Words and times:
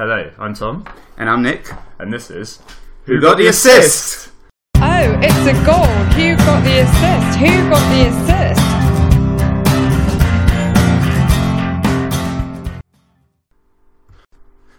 Hello, 0.00 0.30
I'm 0.38 0.54
Tom, 0.54 0.86
And 1.18 1.28
I'm 1.28 1.42
Nick. 1.42 1.68
and 1.98 2.10
this 2.10 2.30
is 2.30 2.58
Who 3.04 3.20
got 3.20 3.36
the 3.36 3.48
assist? 3.48 4.30
Oh, 4.76 5.18
it's 5.20 5.36
a 5.46 5.52
goal. 5.66 5.84
Who 6.16 6.36
got 6.36 6.64
the 6.64 6.78
assist? 6.80 7.38
Who 7.38 7.68
got 7.68 7.84
the 7.92 8.06
assist? 8.08 8.60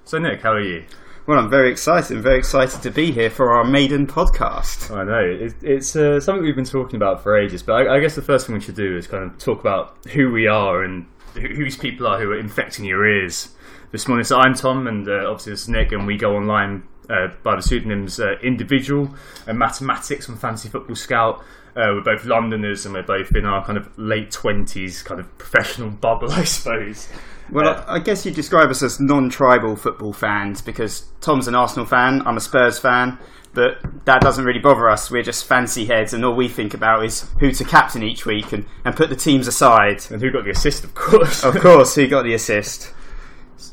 So 0.05 0.17
Nick, 0.17 0.41
how 0.41 0.53
are 0.53 0.59
you? 0.59 0.85
Well, 1.27 1.37
I'm 1.37 1.51
very 1.51 1.69
excited. 1.69 2.17
I'm 2.17 2.23
very 2.23 2.39
excited 2.39 2.81
to 2.81 2.89
be 2.89 3.11
here 3.11 3.29
for 3.29 3.53
our 3.53 3.63
maiden 3.63 4.07
podcast. 4.07 4.89
I 4.89 5.03
know 5.03 5.23
it, 5.23 5.53
it's 5.61 5.95
uh, 5.95 6.19
something 6.19 6.43
we've 6.43 6.55
been 6.55 6.65
talking 6.65 6.95
about 6.95 7.21
for 7.21 7.37
ages, 7.37 7.61
but 7.61 7.73
I, 7.73 7.97
I 7.97 7.99
guess 7.99 8.15
the 8.15 8.23
first 8.23 8.47
thing 8.47 8.55
we 8.55 8.61
should 8.61 8.73
do 8.73 8.97
is 8.97 9.05
kind 9.05 9.23
of 9.25 9.37
talk 9.37 9.59
about 9.59 10.03
who 10.13 10.31
we 10.31 10.47
are 10.47 10.81
and 10.81 11.05
who, 11.35 11.41
who 11.41 11.63
these 11.63 11.77
people 11.77 12.07
are 12.07 12.19
who 12.19 12.31
are 12.31 12.39
infecting 12.39 12.85
your 12.85 13.05
ears 13.05 13.49
this 13.91 14.07
morning. 14.07 14.23
So 14.23 14.37
I'm 14.37 14.53
Tom, 14.53 14.87
and 14.87 15.07
uh, 15.07 15.29
obviously 15.29 15.53
this 15.53 15.63
is 15.63 15.69
Nick, 15.69 15.91
and 15.91 16.07
we 16.07 16.17
go 16.17 16.35
online 16.35 16.83
uh, 17.09 17.27
by 17.43 17.55
the 17.55 17.61
pseudonyms 17.61 18.19
uh, 18.19 18.35
Individual 18.41 19.09
and 19.47 19.57
Mathematics 19.59 20.27
and 20.27 20.39
Fantasy 20.39 20.69
Football 20.69 20.95
Scout. 20.95 21.39
Uh, 21.75 21.95
we're 21.95 22.01
both 22.03 22.25
Londoners, 22.25 22.85
and 22.85 22.93
we're 22.93 23.03
both 23.03 23.35
in 23.35 23.45
our 23.45 23.65
kind 23.65 23.77
of 23.77 23.97
late 23.97 24.31
twenties, 24.31 25.03
kind 25.03 25.19
of 25.19 25.37
professional 25.37 25.89
bubble, 26.01 26.31
I 26.31 26.43
suppose. 26.43 27.07
Well, 27.51 27.67
Uh, 27.69 27.85
I 27.87 27.95
I 27.95 27.99
guess 27.99 28.25
you 28.25 28.31
describe 28.31 28.69
us 28.69 28.81
as 28.83 28.99
non-tribal 28.99 29.75
football 29.75 30.13
fans 30.13 30.61
because 30.61 31.05
Tom's 31.21 31.47
an 31.47 31.55
Arsenal 31.55 31.85
fan, 31.85 32.21
I'm 32.25 32.37
a 32.37 32.41
Spurs 32.41 32.79
fan, 32.79 33.17
but 33.53 33.77
that 34.05 34.21
doesn't 34.21 34.45
really 34.45 34.59
bother 34.59 34.87
us. 34.89 35.11
We're 35.11 35.23
just 35.23 35.45
fancy 35.45 35.85
heads, 35.85 36.13
and 36.13 36.23
all 36.25 36.33
we 36.35 36.47
think 36.47 36.73
about 36.73 37.03
is 37.05 37.25
who 37.39 37.51
to 37.51 37.63
captain 37.65 38.03
each 38.03 38.25
week 38.25 38.51
and, 38.53 38.65
and 38.85 38.95
put 38.95 39.09
the 39.09 39.15
teams 39.17 39.47
aside. 39.47 40.01
and 40.11 40.21
who 40.21 40.31
got 40.31 40.43
the 40.45 40.51
assist, 40.51 40.83
of 40.85 40.93
course. 40.95 41.43
Of 41.43 41.55
course, 41.59 41.95
who 41.95 42.07
got 42.07 42.23
the 42.23 42.33
assist? 42.33 42.93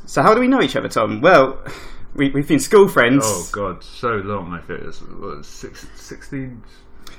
So, 0.06 0.22
how 0.22 0.34
do 0.34 0.40
we 0.40 0.48
know 0.48 0.62
each 0.62 0.76
other, 0.76 0.88
Tom? 0.88 1.20
Well, 1.20 1.62
we, 2.14 2.30
we've 2.30 2.46
been 2.48 2.58
school 2.58 2.88
friends. 2.88 3.22
Oh 3.26 3.48
god, 3.52 3.82
so 3.82 4.08
long. 4.08 4.52
I 4.52 4.60
think 4.60 4.80
it's 4.82 5.00
what, 5.00 5.44
six, 5.44 5.86
16, 5.96 6.62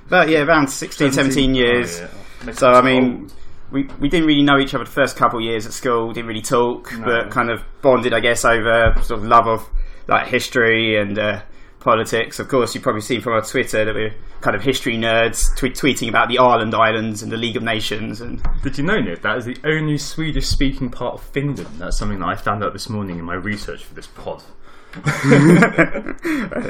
About 0.07 0.29
yeah, 0.29 0.41
around 0.41 0.67
16, 0.67 1.11
17 1.11 1.55
years. 1.55 1.99
Oh, 1.99 2.09
yeah. 2.45 2.51
So 2.53 2.69
I 2.71 2.81
mean, 2.81 3.29
we 3.71 3.83
we 3.99 4.09
didn't 4.09 4.27
really 4.27 4.43
know 4.43 4.59
each 4.59 4.73
other 4.73 4.83
the 4.85 4.91
first 4.91 5.15
couple 5.17 5.39
of 5.39 5.45
years 5.45 5.65
at 5.65 5.73
school. 5.73 6.11
Didn't 6.13 6.27
really 6.27 6.41
talk, 6.41 6.91
No. 6.93 7.05
but 7.05 7.31
kind 7.31 7.49
of 7.49 7.61
bonded, 7.81 8.13
I 8.13 8.19
guess, 8.19 8.45
over 8.45 8.93
sort 9.03 9.19
of 9.19 9.25
love 9.25 9.47
of 9.47 9.69
like 10.07 10.27
history 10.27 10.99
and 10.99 11.17
uh, 11.19 11.41
politics. 11.79 12.39
Of 12.39 12.47
course, 12.47 12.73
you've 12.73 12.83
probably 12.83 13.01
seen 13.01 13.21
from 13.21 13.33
our 13.33 13.41
Twitter 13.41 13.85
that 13.85 13.95
we're 13.95 14.13
kind 14.41 14.55
of 14.55 14.61
history 14.61 14.97
nerds, 14.97 15.55
tweet 15.57 15.75
tweeting 15.75 16.09
about 16.09 16.29
the 16.29 16.35
Åland 16.35 16.73
Islands 16.73 17.23
and 17.23 17.31
the 17.31 17.37
League 17.37 17.57
of 17.57 17.63
Nations. 17.63 18.21
And 18.21 18.41
did 18.63 18.77
you 18.77 18.83
know, 18.83 18.99
Nick? 18.99 19.21
That 19.21 19.37
is 19.37 19.45
the 19.45 19.57
only 19.63 19.97
Swedish-speaking 19.97 20.91
part 20.91 21.15
of 21.15 21.21
Finland. 21.21 21.79
That's 21.79 21.97
something 21.97 22.19
that 22.19 22.27
I 22.27 22.35
found 22.35 22.63
out 22.63 22.73
this 22.73 22.89
morning 22.89 23.19
in 23.19 23.25
my 23.25 23.35
research 23.35 23.83
for 23.83 23.93
this 23.93 24.07
pod. 24.07 24.43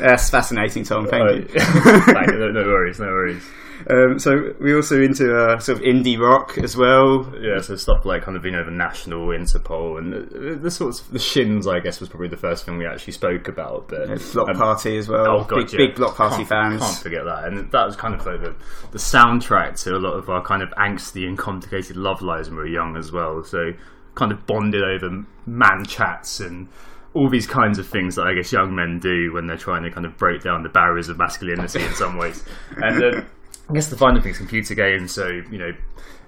that's 0.02 0.30
fascinating, 0.30 0.84
Tom. 0.84 1.08
Thank 1.08 1.24
Uh, 1.24 1.34
you. 1.34 1.46
thank 2.02 2.28
you. 2.32 2.40
no, 2.40 2.52
no 2.52 2.64
worries, 2.66 3.00
no 3.00 3.08
worries. 3.08 3.44
Um, 3.90 4.20
so 4.20 4.54
we're 4.60 4.76
also 4.76 5.02
into 5.02 5.34
uh, 5.34 5.58
sort 5.60 5.78
of 5.78 5.84
indie 5.86 6.20
rock 6.20 6.58
as 6.58 6.76
well. 6.76 7.34
Yeah, 7.40 7.62
so 7.62 7.78
stuff 7.78 8.04
like 8.04 8.24
kind 8.24 8.36
of 8.36 8.44
you 8.44 8.52
know 8.52 8.66
the 8.66 8.72
national 8.72 9.28
Interpol 9.28 9.98
and 9.98 10.12
the, 10.14 10.56
the 10.62 10.70
sorts 10.70 11.00
of 11.00 11.12
the 11.12 11.20
shins. 11.20 11.66
I 11.66 11.80
guess 11.80 12.02
was 12.02 12.10
probably 12.10 12.28
the 12.28 12.36
first 12.36 12.66
thing 12.66 12.78
we 12.78 12.86
actually 12.86 13.14
spoke 13.14 13.48
about. 13.48 13.88
But 13.88 14.10
Uh, 14.12 14.18
Bloc 14.34 14.50
um, 14.50 14.58
Party 14.58 14.98
as 14.98 15.08
well. 15.08 15.26
Oh 15.28 15.44
god, 15.46 15.56
big, 15.56 15.72
yeah. 15.72 15.78
big 15.88 15.96
Bloc 15.96 16.16
Party 16.18 16.36
can't, 16.44 16.50
fans. 16.50 16.82
Can't 16.82 16.98
forget 16.98 17.24
that, 17.24 17.46
and 17.46 17.72
that 17.72 17.86
was 17.86 17.96
kind 17.96 18.14
of 18.14 18.26
like 18.26 18.42
the, 18.42 18.54
the 18.92 18.98
soundtrack 18.98 19.82
to 19.84 19.96
a 19.96 19.98
lot 20.00 20.14
of 20.14 20.30
our 20.30 20.42
kind 20.44 20.62
of 20.62 20.70
angsty 20.72 21.26
and 21.26 21.38
complicated 21.38 21.96
love 21.96 22.22
lives 22.22 22.50
when 22.50 22.58
we 22.58 22.64
were 22.64 22.70
young 22.70 22.98
as 22.98 23.14
well. 23.14 23.46
So 23.46 23.72
kind 24.16 24.34
of 24.34 24.46
bonded 24.46 24.84
over 24.84 25.24
man 25.46 25.86
chats 25.86 26.42
and 26.42 26.68
all 27.14 27.30
these 27.30 27.48
kinds 27.48 27.80
of 27.80 27.88
things 27.88 28.16
that 28.16 28.28
I 28.28 28.34
guess 28.34 28.52
young 28.52 28.76
men 28.76 29.00
do 29.00 29.34
when 29.34 29.48
they're 29.48 29.58
trying 29.58 29.84
to 29.84 29.92
kind 29.92 30.06
of 30.06 30.18
break 30.18 30.44
down 30.44 30.64
the 30.64 30.70
barriers 30.70 31.10
of 31.10 31.18
masculinity 31.18 31.84
in 31.84 31.94
some 31.94 32.18
ways. 32.18 32.44
And 32.78 33.04
uh, 33.04 33.22
I 33.70 33.74
guess 33.74 33.88
the 33.90 33.98
final 33.98 34.22
thing 34.22 34.32
is 34.32 34.38
computer 34.38 34.74
games. 34.76 35.12
So 35.12 35.28
you 35.28 35.58
know, 35.60 35.74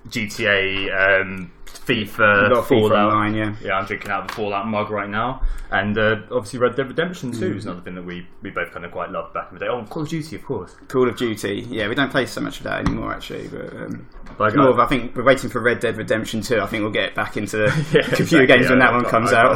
GTA, 0.10 1.22
um, 1.22 1.52
FIFA, 1.66 2.52
A 2.58 2.64
Fallout. 2.64 2.92
online, 3.14 3.34
yeah. 3.34 3.56
Yeah, 3.62 3.74
I'm 3.74 3.86
drinking 3.86 4.12
out 4.12 4.22
of 4.24 4.28
the 4.28 4.34
Fallout 4.34 4.68
mug 4.68 4.90
right 4.90 5.10
now, 5.10 5.42
and 5.72 5.98
uh, 5.98 6.18
obviously 6.32 6.60
Red 6.60 6.76
Dead 6.76 6.88
Redemption 6.88 7.32
2 7.32 7.58
is 7.58 7.66
another 7.66 7.82
thing 7.82 7.96
that 7.96 8.04
we, 8.06 8.28
we 8.42 8.50
both 8.50 8.72
kind 8.72 8.86
of 8.86 8.92
quite 8.92 9.10
loved 9.12 9.34
back 9.34 9.48
in 9.52 9.58
the 9.58 9.66
day. 9.66 9.70
Oh, 9.70 9.84
Call 9.86 10.04
of 10.04 10.10
Duty, 10.10 10.36
of 10.36 10.44
course. 10.46 10.76
Call 10.88 11.08
of 11.08 11.18
Duty. 11.18 11.66
Yeah, 11.70 11.88
we 11.88 11.96
don't 11.96 12.12
play 12.12 12.26
so 12.26 12.42
much 12.42 12.58
of 12.58 12.64
that 12.64 12.82
anymore, 12.88 13.14
actually. 13.14 13.48
But 13.48 13.74
um, 13.76 14.08
Like, 14.40 14.56
more 14.56 14.68
I- 14.68 14.72
of, 14.72 14.80
I 14.80 14.86
think 14.88 15.16
we're 15.16 15.24
waiting 15.24 15.50
for 15.50 15.60
Red 15.62 15.80
Dead 15.80 15.98
Redemption 15.98 16.42
2. 16.42 16.60
I 16.60 16.68
think 16.68 16.82
we'll 16.82 16.92
get 16.92 17.16
back 17.16 17.38
into 17.38 17.58
Yeah, 17.94 18.02
computer 18.02 18.44
exactly, 18.44 18.48
games 18.48 18.70
when 18.70 18.80
that 18.80 18.92
one 18.94 19.06
comes 19.06 19.32
out. 19.34 19.56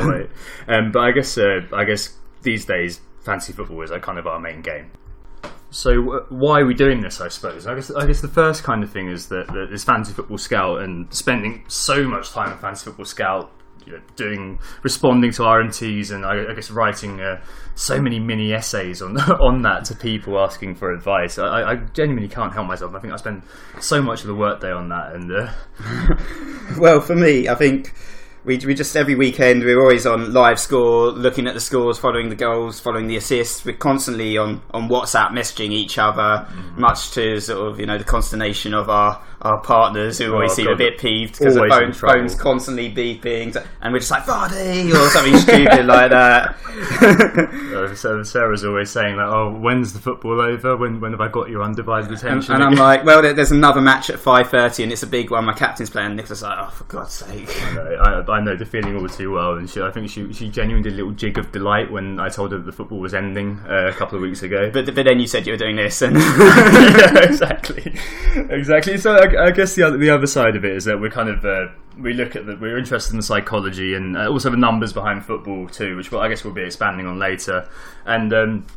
Um, 0.67 0.91
but 0.91 0.99
I 0.99 1.11
guess 1.11 1.37
uh, 1.37 1.61
I 1.73 1.83
guess 1.85 2.15
these 2.43 2.65
days 2.65 3.01
fantasy 3.23 3.53
football 3.53 3.81
is 3.81 3.91
like 3.91 4.01
kind 4.03 4.17
of 4.19 4.27
our 4.27 4.39
main 4.39 4.61
game. 4.61 4.91
So 5.75 5.91
uh, 5.91 6.25
why 6.29 6.61
are 6.61 6.65
we 6.65 6.73
doing 6.73 7.01
this? 7.01 7.19
I 7.19 7.27
suppose. 7.27 7.67
I 7.67 7.75
guess 7.75 7.91
I 7.91 8.07
guess 8.07 8.21
the 8.21 8.29
first 8.29 8.63
kind 8.63 8.81
of 8.81 8.89
thing 8.89 9.09
is 9.09 9.27
that, 9.27 9.47
that 9.47 9.67
this 9.69 9.83
fantasy 9.83 10.13
football 10.13 10.37
scout 10.37 10.81
and 10.81 11.13
spending 11.13 11.65
so 11.67 12.07
much 12.07 12.31
time 12.31 12.53
in 12.53 12.57
fantasy 12.57 12.85
football 12.85 13.05
scout. 13.05 13.51
You 13.85 13.93
know, 13.93 14.01
doing 14.15 14.57
responding 14.81 15.31
to 15.33 15.43
RMTs 15.43 16.11
and 16.11 16.25
I, 16.25 16.49
I 16.49 16.55
guess 16.55 16.71
writing 16.71 17.19
uh, 17.19 17.43
so 17.75 18.01
many 18.01 18.19
mini 18.19 18.53
essays 18.53 19.01
on 19.01 19.19
on 19.19 19.63
that 19.63 19.83
to 19.85 19.95
people 19.95 20.39
asking 20.39 20.75
for 20.75 20.93
advice. 20.93 21.37
I, 21.37 21.73
I 21.73 21.75
genuinely 21.93 22.29
can't 22.29 22.53
help 22.53 22.67
myself. 22.67 22.95
I 22.95 22.99
think 22.99 23.11
I 23.13 23.17
spend 23.17 23.43
so 23.81 24.01
much 24.01 24.21
of 24.21 24.27
the 24.27 24.33
workday 24.33 24.71
on 24.71 24.87
that, 24.89 25.13
and 25.13 25.29
uh, 25.29 26.77
Well, 26.79 27.01
for 27.01 27.15
me, 27.15 27.49
I 27.49 27.55
think 27.55 27.93
we, 28.45 28.57
we 28.59 28.73
just 28.75 28.95
every 28.95 29.15
weekend 29.15 29.63
we're 29.63 29.81
always 29.81 30.05
on 30.05 30.31
live 30.33 30.59
score, 30.59 31.07
looking 31.11 31.47
at 31.47 31.53
the 31.55 31.59
scores, 31.59 31.97
following 31.97 32.29
the 32.29 32.35
goals, 32.35 32.79
following 32.79 33.07
the 33.07 33.17
assists. 33.17 33.65
We're 33.65 33.75
constantly 33.75 34.37
on, 34.37 34.61
on 34.71 34.87
WhatsApp 34.87 35.29
messaging 35.31 35.71
each 35.71 35.97
other, 35.97 36.15
Mm-hmm. 36.45 36.81
much 36.81 37.11
to 37.11 37.39
sort 37.39 37.67
of 37.71 37.79
you 37.79 37.85
know 37.85 37.97
the 37.97 38.03
consternation 38.03 38.73
of 38.73 38.89
our, 38.89 39.21
our 39.41 39.59
partners 39.61 40.17
who 40.19 40.33
always 40.33 40.51
Oh, 40.51 40.55
seem 40.55 40.65
God. 40.65 40.73
a 40.73 40.77
bit 40.77 40.97
peeved 40.99 41.37
because 41.39 41.55
the 41.55 41.61
Always 41.61 41.97
phone, 41.99 42.09
phone's 42.09 42.35
constantly 42.35 42.91
beeping, 42.93 43.55
and 43.81 43.93
we're 43.93 43.99
just 43.99 44.11
like 44.11 44.23
Vardy 44.23 44.93
or 44.93 45.09
something 45.09 45.37
stupid 45.37 45.85
like 45.87 46.11
that. 46.11 46.55
So 47.95 48.23
Sarah's 48.23 48.63
always 48.63 48.89
saying 48.91 49.17
that, 49.17 49.27
oh, 49.27 49.51
when's 49.59 49.93
the 49.93 49.99
football 49.99 50.39
over? 50.41 50.77
When 50.77 50.99
when 50.99 51.11
have 51.11 51.21
I 51.21 51.27
got 51.29 51.49
your 51.49 51.63
undivided 51.63 52.11
attention? 52.11 52.53
and 52.55 52.63
I'm 52.63 52.75
like, 52.75 53.03
well, 53.05 53.21
there's 53.21 53.51
another 53.51 53.81
match 53.81 54.09
at 54.09 54.19
five 54.19 54.49
thirty, 54.49 54.83
and 54.83 54.91
it's 54.91 55.03
a 55.03 55.07
big 55.07 55.31
one. 55.31 55.45
My 55.45 55.53
captain's 55.53 55.89
playing. 55.89 56.05
And 56.07 56.17
Nicola's 56.17 56.43
like, 56.43 56.57
oh, 56.59 56.69
for 56.69 56.83
God's 56.85 57.13
sake! 57.13 57.49
I, 57.77 58.21
I 58.27 58.34
know 58.39 58.55
the 58.55 58.65
feeling 58.65 58.95
all 58.95 59.07
too 59.07 59.31
well, 59.31 59.57
and 59.57 59.69
she, 59.69 59.81
I 59.81 59.91
think 59.91 60.09
she 60.09 60.31
she 60.33 60.49
genuinely 60.49 60.89
did 60.89 60.93
a 60.93 60.97
little 60.97 61.11
jig 61.11 61.37
of 61.37 61.51
delight 61.51 61.91
when 61.91 62.19
I 62.19 62.29
told 62.29 62.51
her 62.51 62.57
that 62.57 62.65
the 62.65 62.71
football 62.71 62.99
was 62.99 63.13
ending 63.13 63.59
uh, 63.67 63.87
a 63.87 63.93
couple 63.93 64.15
of 64.17 64.21
weeks 64.21 64.43
ago. 64.43 64.69
But 64.71 64.93
but 64.93 65.05
then 65.05 65.19
you 65.19 65.27
said 65.27 65.45
you 65.45 65.53
were 65.53 65.57
doing 65.57 65.75
this, 65.75 66.01
and 66.01 66.15
yeah, 66.19 67.23
exactly, 67.23 67.93
exactly. 68.35 68.97
So 68.97 69.15
I, 69.15 69.47
I 69.47 69.51
guess 69.51 69.75
the 69.75 69.83
other, 69.83 69.97
the 69.97 70.09
other 70.09 70.27
side 70.27 70.55
of 70.55 70.65
it 70.65 70.73
is 70.73 70.85
that 70.85 70.99
we're 70.99 71.09
kind 71.09 71.29
of 71.29 71.45
uh, 71.45 71.67
we 71.99 72.13
look 72.13 72.35
at 72.35 72.45
the 72.45 72.55
we're 72.55 72.77
interested 72.77 73.11
in 73.11 73.17
the 73.17 73.23
psychology 73.23 73.93
and 73.93 74.17
uh, 74.17 74.29
also 74.29 74.49
the 74.49 74.57
numbers 74.57 74.93
behind 74.93 75.25
football 75.25 75.67
too, 75.67 75.95
which 75.95 76.11
I 76.13 76.27
guess 76.27 76.43
we'll 76.43 76.53
be 76.53 76.63
expanding 76.63 77.07
on 77.07 77.19
later. 77.19 77.67
And 78.05 78.33
um, 78.33 78.67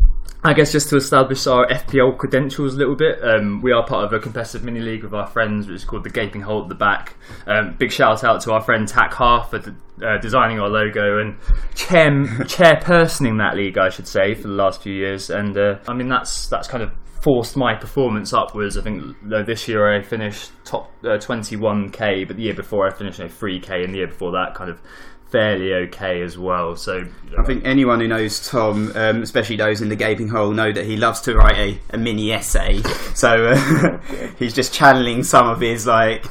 I 0.44 0.52
guess 0.52 0.70
just 0.70 0.88
to 0.90 0.96
establish 0.96 1.48
our 1.48 1.66
FPL 1.66 2.16
credentials 2.16 2.74
a 2.74 2.78
little 2.78 2.94
bit, 2.94 3.18
um, 3.24 3.60
we 3.60 3.72
are 3.72 3.84
part 3.84 4.04
of 4.04 4.12
a 4.12 4.20
competitive 4.20 4.62
mini 4.62 4.78
league 4.78 5.02
with 5.02 5.12
our 5.12 5.26
friends, 5.26 5.66
which 5.66 5.76
is 5.76 5.84
called 5.84 6.04
the 6.04 6.10
Gaping 6.10 6.42
Hole 6.42 6.62
at 6.62 6.68
the 6.68 6.76
Back. 6.76 7.16
Um, 7.48 7.74
big 7.76 7.90
shout 7.90 8.22
out 8.22 8.40
to 8.42 8.52
our 8.52 8.60
friend 8.60 8.86
Tack 8.86 9.14
Half 9.14 9.50
for 9.50 9.56
uh, 9.56 10.18
designing 10.18 10.60
our 10.60 10.68
logo 10.68 11.18
and 11.18 11.36
chair 11.74 12.10
chairpersoning 12.44 13.38
that 13.38 13.56
league, 13.56 13.78
I 13.78 13.88
should 13.88 14.06
say, 14.06 14.34
for 14.34 14.46
the 14.46 14.54
last 14.54 14.80
few 14.80 14.94
years. 14.94 15.28
And 15.28 15.58
uh, 15.58 15.78
I 15.88 15.94
mean, 15.94 16.08
that's 16.08 16.48
that's 16.48 16.68
kind 16.68 16.84
of 16.84 16.92
forced 17.20 17.56
my 17.56 17.74
performance 17.74 18.32
upwards. 18.32 18.78
I 18.78 18.82
think 18.82 19.16
uh, 19.32 19.42
this 19.42 19.66
year 19.66 19.92
I 19.92 20.02
finished 20.02 20.52
top 20.64 20.92
uh, 21.02 21.18
21k, 21.18 22.28
but 22.28 22.36
the 22.36 22.42
year 22.42 22.54
before 22.54 22.86
I 22.86 22.94
finished 22.94 23.18
you 23.18 23.24
know, 23.24 23.30
3k, 23.30 23.84
and 23.84 23.92
the 23.92 23.98
year 23.98 24.06
before 24.06 24.30
that 24.32 24.54
kind 24.54 24.70
of 24.70 24.80
fairly 25.30 25.74
okay 25.74 26.22
as 26.22 26.38
well. 26.38 26.76
So 26.76 27.06
I 27.38 27.42
think 27.42 27.64
anyone 27.64 28.00
who 28.00 28.08
knows 28.08 28.48
Tom, 28.48 28.92
um, 28.94 29.22
especially 29.22 29.56
those 29.56 29.80
in 29.80 29.88
the 29.88 29.96
gaping 29.96 30.28
hole, 30.28 30.52
know 30.52 30.72
that 30.72 30.86
he 30.86 30.96
loves 30.96 31.20
to 31.22 31.36
write 31.36 31.56
a, 31.56 31.80
a 31.90 31.98
mini 31.98 32.32
essay. 32.32 32.82
So 33.18 33.46
uh, 33.46 33.98
he's 34.38 34.54
just 34.54 34.72
channeling 34.72 35.24
some 35.24 35.48
of 35.48 35.60
his 35.60 35.88
like 35.88 36.24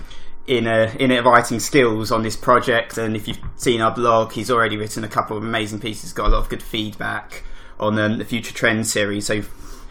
inner 0.47 0.89
inner 0.99 1.21
writing 1.21 1.59
skills 1.59 2.13
on 2.13 2.23
this 2.23 2.37
project. 2.37 2.97
And 2.97 3.13
if 3.15 3.27
you've 3.27 3.41
seen 3.57 3.81
our 3.81 3.93
blog, 3.93 4.31
he's 4.31 4.49
already 4.49 4.77
written 4.77 5.03
a 5.03 5.09
couple 5.09 5.35
of 5.35 5.43
amazing 5.43 5.81
pieces. 5.81 6.13
Got 6.13 6.27
a 6.27 6.29
lot 6.29 6.39
of 6.39 6.47
good 6.47 6.63
feedback 6.63 7.43
on 7.77 7.99
um, 7.99 8.19
the 8.19 8.25
Future 8.25 8.53
Trends 8.53 8.89
series. 8.89 9.25
So 9.25 9.41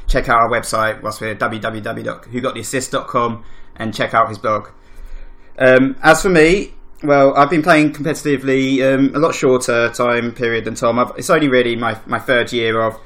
check 0.07 0.31
out 0.31 0.37
our 0.37 0.49
website 0.49 1.03
whilst 1.03 1.21
we're 1.21 1.35
www.whogottheassist.com 1.35 3.45
and 3.77 3.95
check 3.95 4.15
out 4.15 4.31
his 4.31 4.39
blog. 4.39 4.69
Um, 5.59 5.97
as 6.03 6.23
for 6.23 6.31
me, 6.31 6.73
well, 7.03 7.37
I've 7.37 7.51
been 7.51 7.63
playing 7.63 7.93
competitively 7.93 8.81
um, 8.83 9.15
a 9.15 9.19
lot 9.19 9.35
shorter 9.35 9.91
time 9.91 10.33
period 10.33 10.65
than 10.65 10.75
Tom. 10.75 10.99
I've, 10.99 11.13
it's 11.17 11.31
only 11.31 11.49
really 11.49 11.77
my, 11.77 11.99
my 12.07 12.19
third 12.19 12.53
year 12.53 12.81
of 12.81 12.99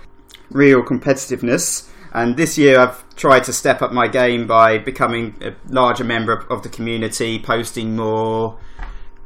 real 0.50 0.82
competitiveness. 0.82 1.88
And 2.12 2.36
this 2.36 2.58
year 2.58 2.78
I've 2.78 3.04
tried 3.14 3.44
to 3.44 3.52
step 3.52 3.82
up 3.82 3.92
my 3.92 4.08
game 4.08 4.46
by 4.46 4.78
becoming 4.78 5.36
a 5.42 5.54
larger 5.72 6.04
member 6.04 6.32
of, 6.32 6.50
of 6.50 6.62
the 6.62 6.68
community, 6.68 7.38
posting 7.38 7.94
more, 7.94 8.58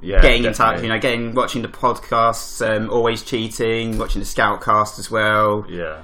Yeah, 0.02 0.20
getting 0.20 0.44
in 0.44 0.52
touch, 0.52 0.82
you 0.82 0.88
know, 0.88 0.98
getting 0.98 1.34
watching 1.34 1.62
the 1.62 1.68
podcasts, 1.68 2.60
um, 2.66 2.90
always 2.90 3.22
cheating, 3.22 3.96
watching 3.96 4.20
the 4.20 4.26
Scoutcast 4.26 4.98
as 4.98 5.10
well. 5.10 5.64
Yeah. 5.68 6.02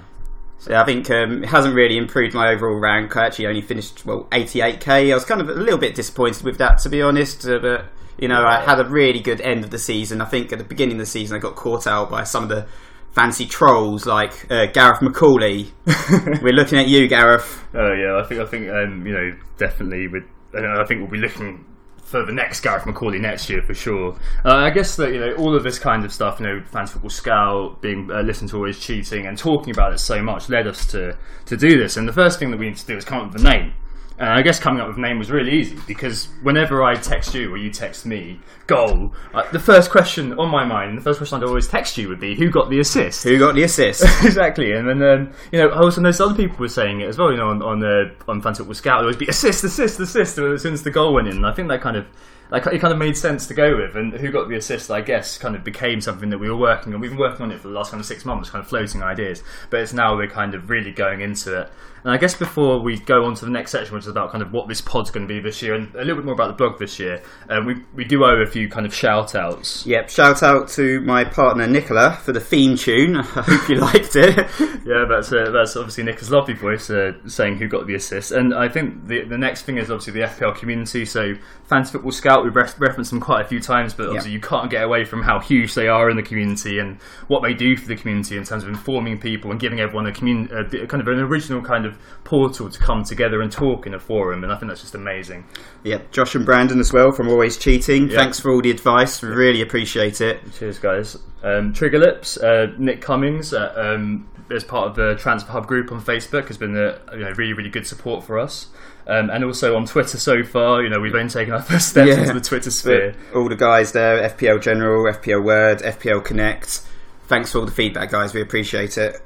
So 0.61 0.75
I 0.75 0.85
think 0.85 1.11
um, 1.11 1.43
it 1.43 1.49
hasn't 1.49 1.75
really 1.75 1.97
improved 1.97 2.35
my 2.35 2.53
overall 2.53 2.79
rank. 2.79 3.17
I 3.17 3.25
actually 3.27 3.47
only 3.47 3.63
finished 3.63 4.05
well 4.05 4.25
88k. 4.31 5.11
I 5.11 5.15
was 5.15 5.25
kind 5.25 5.41
of 5.41 5.49
a 5.49 5.55
little 5.55 5.79
bit 5.79 5.95
disappointed 5.95 6.45
with 6.45 6.59
that, 6.59 6.79
to 6.81 6.91
be 6.91 7.01
honest. 7.01 7.49
Uh, 7.49 7.59
but 7.61 7.87
you 8.19 8.29
know, 8.29 8.45
I 8.45 8.61
had 8.61 8.79
a 8.79 8.85
really 8.85 9.21
good 9.21 9.41
end 9.41 9.65
of 9.65 9.71
the 9.71 9.79
season. 9.79 10.21
I 10.21 10.27
think 10.27 10.53
at 10.53 10.59
the 10.59 10.65
beginning 10.65 10.97
of 10.97 11.01
the 11.01 11.07
season, 11.07 11.35
I 11.35 11.41
got 11.41 11.57
caught 11.57 11.87
out 11.87 12.11
by 12.11 12.25
some 12.25 12.43
of 12.43 12.51
the 12.51 12.67
fancy 13.13 13.47
trolls 13.47 14.05
like 14.05 14.51
uh, 14.53 14.67
Gareth 14.67 15.01
McAuley. 15.01 15.71
We're 16.43 16.53
looking 16.53 16.79
at 16.79 16.89
you, 16.89 17.09
Gareth. 17.09 17.65
Oh 17.75 17.93
yeah, 17.95 18.21
I 18.23 18.29
think 18.29 18.41
I 18.43 18.45
think 18.45 18.69
um, 18.69 19.07
you 19.07 19.15
know 19.15 19.37
definitely 19.57 20.09
with 20.09 20.25
I 20.55 20.85
think 20.85 21.01
we'll 21.01 21.11
be 21.11 21.19
looking 21.19 21.65
for 22.11 22.25
the 22.25 22.33
next 22.33 22.61
Gareth 22.61 22.83
McAuley 22.83 23.21
next 23.21 23.49
year 23.49 23.63
for 23.63 23.73
sure. 23.73 24.17
Uh, 24.45 24.57
I 24.57 24.71
guess 24.71 24.97
that 24.97 25.13
you 25.13 25.21
know 25.21 25.33
all 25.35 25.55
of 25.55 25.63
this 25.63 25.79
kind 25.79 26.05
of 26.05 26.13
stuff, 26.13 26.41
you 26.41 26.47
know, 26.47 26.63
Fantasy 26.73 26.95
Football 26.95 27.11
Scout, 27.11 27.81
being 27.81 28.11
uh, 28.11 28.23
listened 28.23 28.51
to 28.51 28.57
always 28.57 28.81
cheating, 28.81 29.27
and 29.27 29.39
talking 29.39 29.73
about 29.73 29.93
it 29.93 29.99
so 29.99 30.21
much 30.23 30.49
led 30.49 30.67
us 30.67 30.85
to 30.87 31.17
to 31.47 31.57
do 31.57 31.79
this. 31.79 31.97
And 31.97 32.09
the 32.09 32.13
first 32.13 32.39
thing 32.39 32.51
that 32.51 32.59
we 32.59 32.67
need 32.67 32.77
to 32.79 32.87
do 32.87 32.97
is 32.97 33.05
come 33.05 33.21
up 33.21 33.33
with 33.33 33.43
a 33.43 33.45
name. 33.45 33.73
And 34.21 34.29
I 34.29 34.43
guess 34.43 34.61
coming 34.61 34.83
up 34.83 34.89
with 34.89 34.99
a 34.99 35.01
name 35.01 35.19
was 35.19 35.31
really 35.31 35.51
easy 35.51 35.79
because 35.87 36.29
whenever 36.43 36.83
I 36.83 36.95
text 36.95 37.35
you 37.35 37.51
or 37.51 37.57
you 37.57 37.71
text 37.71 38.05
me, 38.05 38.39
goal, 38.67 39.15
uh, 39.33 39.51
the 39.51 39.59
first 39.59 39.91
question 39.91 40.39
on 40.39 40.51
my 40.51 40.63
mind, 40.63 40.99
the 40.99 41.01
first 41.01 41.21
question 41.21 41.39
I'd 41.39 41.47
always 41.47 41.67
text 41.67 41.97
you 41.97 42.07
would 42.11 42.21
be, 42.21 42.37
who 42.37 42.51
got 42.51 42.69
the 42.69 42.81
assist? 42.81 43.25
Who 43.25 43.39
got 43.39 43.55
the 43.55 43.63
assist? 43.63 44.03
exactly, 44.23 44.73
and 44.73 44.87
then 44.87 45.03
um, 45.03 45.33
you 45.53 45.59
know, 45.59 45.71
I 45.71 45.79
also 45.79 46.03
noticed 46.03 46.21
other 46.21 46.35
people 46.35 46.59
were 46.59 46.69
saying 46.69 47.01
it 47.01 47.09
as 47.09 47.17
well. 47.17 47.31
You 47.31 47.39
know, 47.39 47.49
on 47.49 47.63
on 47.63 47.81
the 47.81 48.15
on 48.29 48.43
Fantasy 48.43 48.59
Football 48.59 48.75
Scout, 48.75 48.99
there 48.99 49.07
would 49.07 49.15
always 49.15 49.17
be 49.17 49.27
assist, 49.27 49.65
assist, 49.65 49.99
assist 49.99 50.37
as 50.37 50.61
soon 50.61 50.75
as 50.75 50.83
the 50.83 50.91
goal 50.91 51.15
went 51.15 51.27
in. 51.27 51.37
And 51.37 51.47
I 51.47 51.55
think 51.55 51.69
that 51.69 51.81
kind 51.81 51.97
of 51.97 52.05
like 52.51 52.67
it 52.67 52.81
kind 52.81 52.93
of 52.93 52.99
made 52.99 53.17
sense 53.17 53.47
to 53.47 53.55
go 53.55 53.77
with. 53.77 53.97
And 53.97 54.13
who 54.15 54.31
got 54.31 54.49
the 54.49 54.57
assist, 54.57 54.91
I 54.91 55.01
guess, 55.01 55.39
kind 55.39 55.55
of 55.55 55.65
became 55.65 56.01
something 56.01 56.31
that 56.31 56.39
we 56.39 56.49
were 56.49 56.57
working 56.57 56.95
on. 56.95 57.01
We've 57.01 57.11
been 57.11 57.19
working 57.19 57.43
on 57.43 57.53
it 57.53 57.61
for 57.61 57.69
the 57.69 57.75
last 57.75 57.91
kind 57.91 58.01
of 58.01 58.07
six 58.07 58.25
months, 58.25 58.51
kind 58.51 58.63
of 58.63 58.69
floating 58.69 59.03
ideas. 59.03 59.43
But 59.71 59.81
it's 59.81 59.93
now 59.93 60.17
we're 60.17 60.29
kind 60.29 60.55
of 60.55 60.71
really 60.71 60.93
going 60.93 61.21
into 61.21 61.63
it. 61.63 61.71
And 62.03 62.13
I 62.13 62.17
guess 62.17 62.35
before 62.35 62.81
we 62.81 62.99
go 62.99 63.25
on 63.25 63.35
to 63.35 63.45
the 63.45 63.51
next 63.51 63.73
section, 63.73 63.95
which 63.95 64.05
is 64.05 64.09
about 64.09 64.33
kind 64.33 64.43
of 64.43 64.53
what 64.53 64.69
this 64.69 64.81
pod's 64.81 65.11
going 65.11 65.27
to 65.29 65.33
be 65.33 65.41
this 65.41 65.61
year, 65.61 65.75
and 65.75 65.95
a 65.95 65.99
little 65.99 66.17
bit 66.17 66.25
more 66.25 66.35
about 66.35 66.49
the 66.49 66.55
blog 66.55 66.79
this 66.79 66.99
year, 66.99 67.23
uh, 67.49 67.61
we 67.67 67.83
we 67.95 68.05
do 68.05 68.25
owe 68.25 68.41
a 68.41 68.47
few 68.47 68.69
kind 68.69 68.87
of 68.87 68.95
shout 68.95 69.35
outs. 69.35 69.85
yep. 69.87 70.09
Shout 70.09 70.43
out 70.43 70.69
to 70.71 71.01
my 71.03 71.25
partner 71.25 71.67
Nicola 71.67 72.19
for 72.23 72.33
the 72.33 72.41
theme 72.41 72.77
tune. 72.77 73.17
I 73.17 73.23
hope 73.23 73.69
you 73.69 73.77
liked 73.77 74.17
it. 74.17 74.49
Yeah, 74.83 75.05
that's 75.09 75.31
uh, 75.31 75.51
that's 75.53 75.77
obviously 75.77 76.05
Nicola's 76.05 76.31
lovely 76.31 76.55
voice 76.55 76.89
uh, 76.91 77.13
saying 77.27 77.59
who 77.59 77.69
got 77.69 77.87
the 77.87 77.95
assist, 77.95 78.33
and 78.33 78.55
I 78.55 78.69
think 78.69 79.07
the 79.07 79.25
the 79.25 79.37
next 79.37 79.63
thing 79.63 79.77
is 79.77 79.91
obviously 79.91 80.15
the 80.15 80.27
FPL 80.27 80.57
community. 80.57 81.05
So 81.05 81.35
Fantasy 81.65 81.93
Football 81.93 82.13
Scout, 82.13 82.40
we've 82.45 82.55
re- 82.57 82.69
referenced 82.79 83.11
them 83.11 83.21
quite 83.21 83.45
a 83.45 83.49
few 83.49 83.61
times, 83.61 83.95
but 83.95 84.07
obviously 84.07 84.31
Yeah. 84.31 84.37
you 84.37 84.41
can't 84.41 84.71
get 84.71 84.83
away 84.85 85.05
from 85.05 85.23
how 85.23 85.39
huge 85.41 85.75
they 85.75 85.89
are 85.89 86.11
in 86.11 86.17
the 86.17 86.23
community 86.23 86.79
and 86.79 86.99
what 87.29 87.43
they 87.43 87.55
do 87.55 87.77
for 87.77 87.87
the 87.89 87.97
community 87.97 88.37
in 88.37 88.45
terms 88.45 88.63
of 88.63 88.69
informing 88.69 89.19
people 89.19 89.51
and 89.51 89.61
giving 89.61 89.81
everyone 89.81 90.07
a 90.07 90.13
commun- 90.13 90.49
uh, 90.53 90.65
kind 90.87 91.01
of 91.01 91.09
an 91.09 91.21
original 91.21 91.63
kind 91.63 91.87
of 91.87 91.99
portal 92.25 92.69
to 92.71 92.79
come 92.79 93.03
together 93.05 93.41
and 93.41 93.51
talk 93.53 93.87
in 93.87 93.95
a 93.95 93.99
forum, 93.99 94.43
and 94.45 94.53
I 94.53 94.57
think 94.57 94.71
that's 94.71 94.81
just 94.83 94.95
amazing. 94.95 95.45
Yeah, 95.83 95.99
Josh 96.11 96.35
and 96.35 96.45
Brandon 96.45 96.81
as 96.81 96.93
well 96.93 97.11
from 97.13 97.29
Always 97.29 97.57
Cheating. 97.57 98.09
Thanks 98.09 98.39
for 98.41 98.51
all 98.51 98.61
the 98.63 98.71
advice. 98.71 99.23
We 99.23 99.29
really 99.31 99.63
appreciate 99.63 100.21
it. 100.21 100.41
Cheers, 100.59 100.79
guys. 100.79 101.17
Um, 101.43 101.73
Trigger 101.73 101.99
Lips, 101.99 102.37
uh, 102.37 102.67
Nick 102.79 103.01
Cummings, 103.01 103.55
uh, 103.55 103.73
um, 103.77 104.29
as 104.51 104.65
part 104.65 104.89
of 104.89 104.97
the 104.97 105.15
Transfer 105.15 105.53
Hub 105.53 105.67
group 105.67 105.93
on 105.93 106.01
Facebook, 106.01 106.49
has 106.49 106.59
been 106.59 106.77
a 106.77 106.99
you 107.15 107.21
know, 107.25 107.31
really, 107.37 107.53
really 107.53 107.71
good 107.71 107.87
support 107.87 108.25
for 108.25 108.39
us. 108.39 108.67
Um, 109.07 109.31
and 109.31 109.45
also 109.45 109.77
on 109.77 109.87
Twitter 109.87 110.19
so 110.19 110.45
far, 110.45 110.83
you 110.83 110.89
know, 110.89 111.01
we've 111.01 111.15
only 111.15 111.31
taken 111.31 111.53
our 111.53 111.63
first 111.63 111.89
steps 111.91 112.09
Yeah. 112.09 112.21
into 112.21 112.35
the 112.35 112.41
Twitter 112.41 112.71
sphere. 112.71 113.15
All 113.35 113.49
the 113.49 113.57
guys 113.57 113.93
there, 113.93 114.23
FPL 114.29 114.61
General, 114.61 115.05
FPL 115.13 115.43
Word, 115.43 115.81
FPL 115.83 116.23
Connect. 116.25 116.83
Thanks 117.27 117.53
for 117.53 117.59
all 117.59 117.65
the 117.67 117.73
feedback, 117.73 118.11
guys. 118.11 118.35
We 118.35 118.41
appreciate 118.43 118.99
it. 118.99 119.21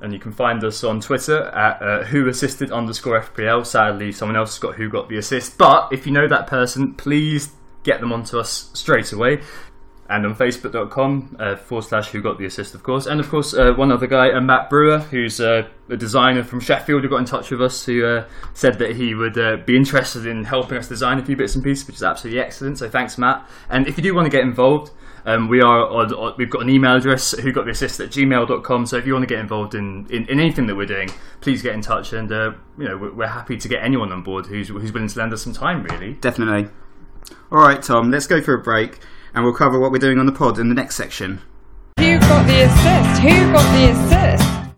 And 0.00 0.12
you 0.12 0.18
can 0.18 0.32
find 0.32 0.62
us 0.64 0.84
on 0.84 1.00
Twitter 1.00 1.44
at 1.44 1.80
uh, 1.82 2.04
who 2.04 2.28
assisted 2.28 2.70
underscore 2.70 3.20
FPL. 3.22 3.64
Sadly, 3.66 4.12
someone 4.12 4.36
else 4.36 4.54
has 4.54 4.58
got 4.58 4.74
who 4.74 4.88
got 4.90 5.08
the 5.08 5.16
assist. 5.16 5.56
But 5.56 5.88
if 5.92 6.06
you 6.06 6.12
know 6.12 6.28
that 6.28 6.46
person, 6.46 6.94
please 6.94 7.50
get 7.84 8.00
them 8.00 8.12
onto 8.12 8.38
us 8.38 8.70
straight 8.74 9.12
away. 9.12 9.40
And 10.06 10.26
on 10.26 10.34
facebook.com 10.34 11.36
uh, 11.38 11.56
forward 11.56 11.82
slash 11.82 12.08
who 12.08 12.20
got 12.20 12.36
the 12.36 12.44
assist, 12.44 12.74
of 12.74 12.82
course. 12.82 13.06
And 13.06 13.20
of 13.20 13.28
course, 13.30 13.54
uh, 13.54 13.72
one 13.72 13.90
other 13.90 14.06
guy, 14.06 14.30
uh, 14.32 14.40
Matt 14.40 14.68
Brewer, 14.68 14.98
who's 14.98 15.40
uh, 15.40 15.66
a 15.88 15.96
designer 15.96 16.44
from 16.44 16.60
Sheffield, 16.60 17.02
who 17.02 17.08
got 17.08 17.16
in 17.16 17.24
touch 17.24 17.50
with 17.50 17.62
us, 17.62 17.86
who 17.86 18.04
uh, 18.04 18.26
said 18.52 18.78
that 18.80 18.96
he 18.96 19.14
would 19.14 19.38
uh, 19.38 19.56
be 19.64 19.76
interested 19.76 20.26
in 20.26 20.44
helping 20.44 20.76
us 20.76 20.88
design 20.88 21.18
a 21.18 21.24
few 21.24 21.36
bits 21.36 21.54
and 21.54 21.64
pieces, 21.64 21.86
which 21.86 21.96
is 21.96 22.02
absolutely 22.02 22.38
excellent. 22.40 22.78
So 22.78 22.90
thanks, 22.90 23.16
Matt. 23.16 23.48
And 23.70 23.86
if 23.86 23.96
you 23.96 24.02
do 24.02 24.14
want 24.14 24.26
to 24.26 24.30
get 24.30 24.42
involved, 24.42 24.90
um, 25.24 25.48
we 25.48 25.62
are 25.62 25.88
on, 25.88 26.12
on- 26.12 26.34
we've 26.36 26.50
got 26.50 26.60
an 26.60 26.68
email 26.68 26.96
address, 26.96 27.30
who 27.38 27.50
got 27.50 27.64
the 27.64 27.70
assist 27.70 27.98
at 27.98 28.10
gmail.com. 28.10 28.84
So 28.84 28.98
if 28.98 29.06
you 29.06 29.14
want 29.14 29.22
to 29.26 29.34
get 29.34 29.40
involved 29.40 29.74
in, 29.74 30.06
in, 30.10 30.26
in 30.26 30.38
anything 30.38 30.66
that 30.66 30.76
we're 30.76 30.84
doing, 30.84 31.08
please 31.40 31.62
get 31.62 31.74
in 31.74 31.80
touch. 31.80 32.12
And 32.12 32.28
you 32.28 32.84
know 32.84 32.98
we're, 32.98 33.14
we're 33.14 33.26
happy 33.26 33.56
to 33.56 33.68
get 33.68 33.82
anyone 33.82 34.12
on 34.12 34.22
board 34.22 34.44
who's, 34.44 34.68
who's 34.68 34.92
willing 34.92 35.08
to 35.08 35.18
lend 35.18 35.32
us 35.32 35.42
some 35.42 35.54
time, 35.54 35.82
really. 35.84 36.12
Definitely. 36.12 36.68
All 37.50 37.58
right, 37.58 37.82
Tom, 37.82 38.10
let's 38.10 38.26
go 38.26 38.42
for 38.42 38.52
a 38.52 38.62
break 38.62 39.00
and 39.34 39.44
we'll 39.44 39.54
cover 39.54 39.78
what 39.78 39.90
we're 39.90 39.98
doing 39.98 40.18
on 40.18 40.26
the 40.26 40.32
pod 40.32 40.58
in 40.58 40.68
the 40.68 40.74
next 40.74 40.96
section. 40.96 41.40
Who 41.98 42.18
got 42.20 42.46
the 42.46 42.62
assist? 42.62 43.20
Who 43.22 43.52
got 43.52 43.72
the 43.74 43.90
assist? 43.90 44.70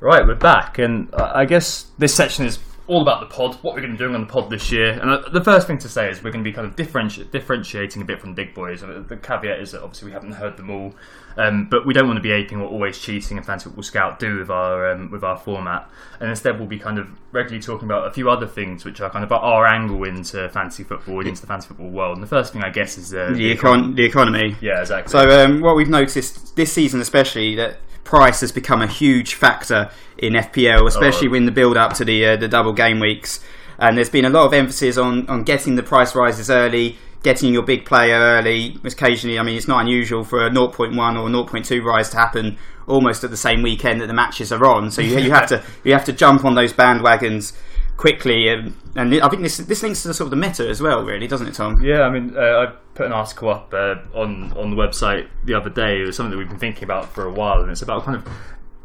Right, 0.00 0.26
we're 0.26 0.34
back, 0.34 0.78
and 0.78 1.08
I 1.14 1.44
guess 1.44 1.86
this 1.98 2.14
section 2.14 2.44
is 2.46 2.58
all 2.86 3.00
about 3.00 3.20
the 3.20 3.26
pod, 3.34 3.54
what 3.62 3.74
we're 3.74 3.80
going 3.80 3.92
to 3.92 3.98
be 3.98 4.04
doing 4.04 4.14
on 4.14 4.20
the 4.22 4.26
pod 4.26 4.50
this 4.50 4.70
year. 4.70 4.90
And 4.92 5.10
uh, 5.10 5.28
the 5.32 5.42
first 5.42 5.66
thing 5.66 5.78
to 5.78 5.88
say 5.88 6.10
is 6.10 6.22
we're 6.22 6.30
going 6.30 6.44
to 6.44 6.50
be 6.50 6.54
kind 6.54 6.66
of 6.66 6.76
differenti- 6.76 7.30
differentiating 7.30 8.02
a 8.02 8.04
bit 8.04 8.20
from 8.20 8.30
the 8.30 8.36
big 8.36 8.54
boys. 8.54 8.82
And 8.82 9.08
the 9.08 9.16
caveat 9.16 9.60
is 9.60 9.72
that 9.72 9.82
obviously 9.82 10.08
we 10.08 10.12
haven't 10.12 10.32
heard 10.32 10.58
them 10.58 10.68
all, 10.70 10.94
um, 11.38 11.66
but 11.70 11.86
we 11.86 11.94
don't 11.94 12.06
want 12.06 12.18
to 12.18 12.22
be 12.22 12.30
aping 12.30 12.60
what 12.60 12.70
always 12.70 12.98
cheating 12.98 13.38
and 13.38 13.46
Fantasy 13.46 13.64
Football 13.64 13.84
Scout 13.84 14.18
do 14.18 14.38
with 14.38 14.50
our 14.50 14.90
um, 14.92 15.10
with 15.10 15.24
our 15.24 15.38
format. 15.38 15.88
And 16.20 16.28
instead, 16.28 16.58
we'll 16.58 16.68
be 16.68 16.78
kind 16.78 16.98
of 16.98 17.08
regularly 17.32 17.62
talking 17.62 17.86
about 17.86 18.06
a 18.06 18.12
few 18.12 18.28
other 18.28 18.46
things, 18.46 18.84
which 18.84 19.00
are 19.00 19.08
kind 19.10 19.24
of 19.24 19.32
our 19.32 19.66
angle 19.66 20.04
into 20.04 20.48
fantasy 20.50 20.84
football 20.84 21.20
and 21.20 21.28
into 21.28 21.40
the 21.40 21.46
fantasy 21.46 21.68
football 21.68 21.90
world. 21.90 22.16
And 22.16 22.22
the 22.22 22.28
first 22.28 22.52
thing, 22.52 22.62
I 22.62 22.70
guess, 22.70 22.98
is 22.98 23.14
uh, 23.14 23.30
The, 23.32 23.56
econ- 23.56 23.96
the 23.96 24.04
economy. 24.04 24.56
Yeah, 24.60 24.80
exactly. 24.80 25.10
So, 25.10 25.44
um, 25.44 25.60
what 25.60 25.74
we've 25.74 25.88
noticed 25.88 26.54
this 26.54 26.72
season, 26.72 27.00
especially, 27.00 27.56
that 27.56 27.78
price 28.04 28.40
has 28.40 28.52
become 28.52 28.82
a 28.82 28.86
huge 28.86 29.34
factor 29.34 29.90
in 30.18 30.34
FPL, 30.34 30.86
especially 30.86 31.28
Oh. 31.28 31.34
in 31.34 31.46
the 31.46 31.52
build 31.52 31.76
up 31.76 31.94
to 31.94 32.04
the 32.04 32.24
uh, 32.26 32.36
the 32.36 32.48
double 32.48 32.72
game 32.72 33.00
weeks. 33.00 33.40
And 33.78 33.96
there's 33.98 34.10
been 34.10 34.24
a 34.24 34.30
lot 34.30 34.46
of 34.46 34.52
emphasis 34.54 34.96
on, 34.96 35.28
on 35.28 35.42
getting 35.42 35.74
the 35.74 35.82
price 35.82 36.14
rises 36.14 36.48
early, 36.48 36.96
getting 37.24 37.52
your 37.52 37.64
big 37.64 37.84
player 37.84 38.16
early. 38.16 38.78
Occasionally, 38.84 39.36
I 39.38 39.42
mean, 39.42 39.56
it's 39.56 39.66
not 39.66 39.80
unusual 39.80 40.22
for 40.22 40.46
a 40.46 40.50
0.1 40.50 40.92
or 40.94 41.28
0.2 41.28 41.82
rise 41.84 42.08
to 42.10 42.16
happen 42.16 42.56
almost 42.86 43.24
at 43.24 43.30
the 43.30 43.36
same 43.36 43.62
weekend 43.62 44.00
that 44.00 44.06
the 44.06 44.12
matches 44.14 44.52
are 44.52 44.64
on. 44.64 44.90
So 44.92 45.02
you, 45.02 45.18
you 45.18 45.32
have 45.32 45.48
to 45.48 45.62
you 45.84 45.92
have 45.92 46.04
to 46.04 46.12
jump 46.12 46.44
on 46.44 46.54
those 46.54 46.72
bandwagons 46.72 47.52
quickly. 47.96 48.48
And, 48.48 48.74
and 48.96 49.20
I 49.20 49.28
think 49.28 49.42
this 49.42 49.58
this 49.58 49.82
links 49.82 50.02
to 50.02 50.08
the 50.08 50.14
sort 50.14 50.26
of 50.26 50.30
the 50.30 50.36
meta 50.36 50.68
as 50.68 50.80
well, 50.80 51.04
really, 51.04 51.26
doesn't 51.26 51.46
it, 51.46 51.54
Tom? 51.54 51.82
Yeah, 51.82 52.02
I 52.02 52.10
mean, 52.10 52.36
uh, 52.36 52.40
I 52.40 52.66
put 52.94 53.06
an 53.06 53.12
article 53.12 53.50
up 53.50 53.72
uh, 53.72 53.96
on 54.14 54.52
on 54.52 54.70
the 54.70 54.76
website 54.76 55.28
the 55.44 55.54
other 55.54 55.70
day. 55.70 56.00
It 56.00 56.06
was 56.06 56.16
something 56.16 56.30
that 56.30 56.38
we've 56.38 56.48
been 56.48 56.58
thinking 56.58 56.84
about 56.84 57.12
for 57.12 57.24
a 57.24 57.32
while, 57.32 57.60
and 57.60 57.70
it's 57.70 57.82
about 57.82 58.04
kind 58.04 58.16
of 58.16 58.28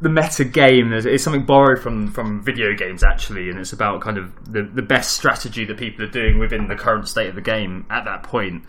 the 0.01 0.09
meta 0.09 0.45
game. 0.45 0.93
It's 0.93 1.23
something 1.23 1.45
borrowed 1.45 1.79
from 1.79 2.11
from 2.11 2.41
video 2.41 2.73
games 2.73 3.03
actually, 3.03 3.49
and 3.49 3.59
it's 3.59 3.73
about 3.73 4.01
kind 4.01 4.17
of 4.17 4.51
the 4.51 4.63
the 4.63 4.81
best 4.81 5.15
strategy 5.15 5.65
that 5.65 5.77
people 5.77 6.05
are 6.05 6.09
doing 6.09 6.39
within 6.39 6.67
the 6.67 6.75
current 6.75 7.07
state 7.07 7.27
of 7.27 7.35
the 7.35 7.41
game 7.41 7.85
at 7.89 8.05
that 8.05 8.23
point, 8.23 8.63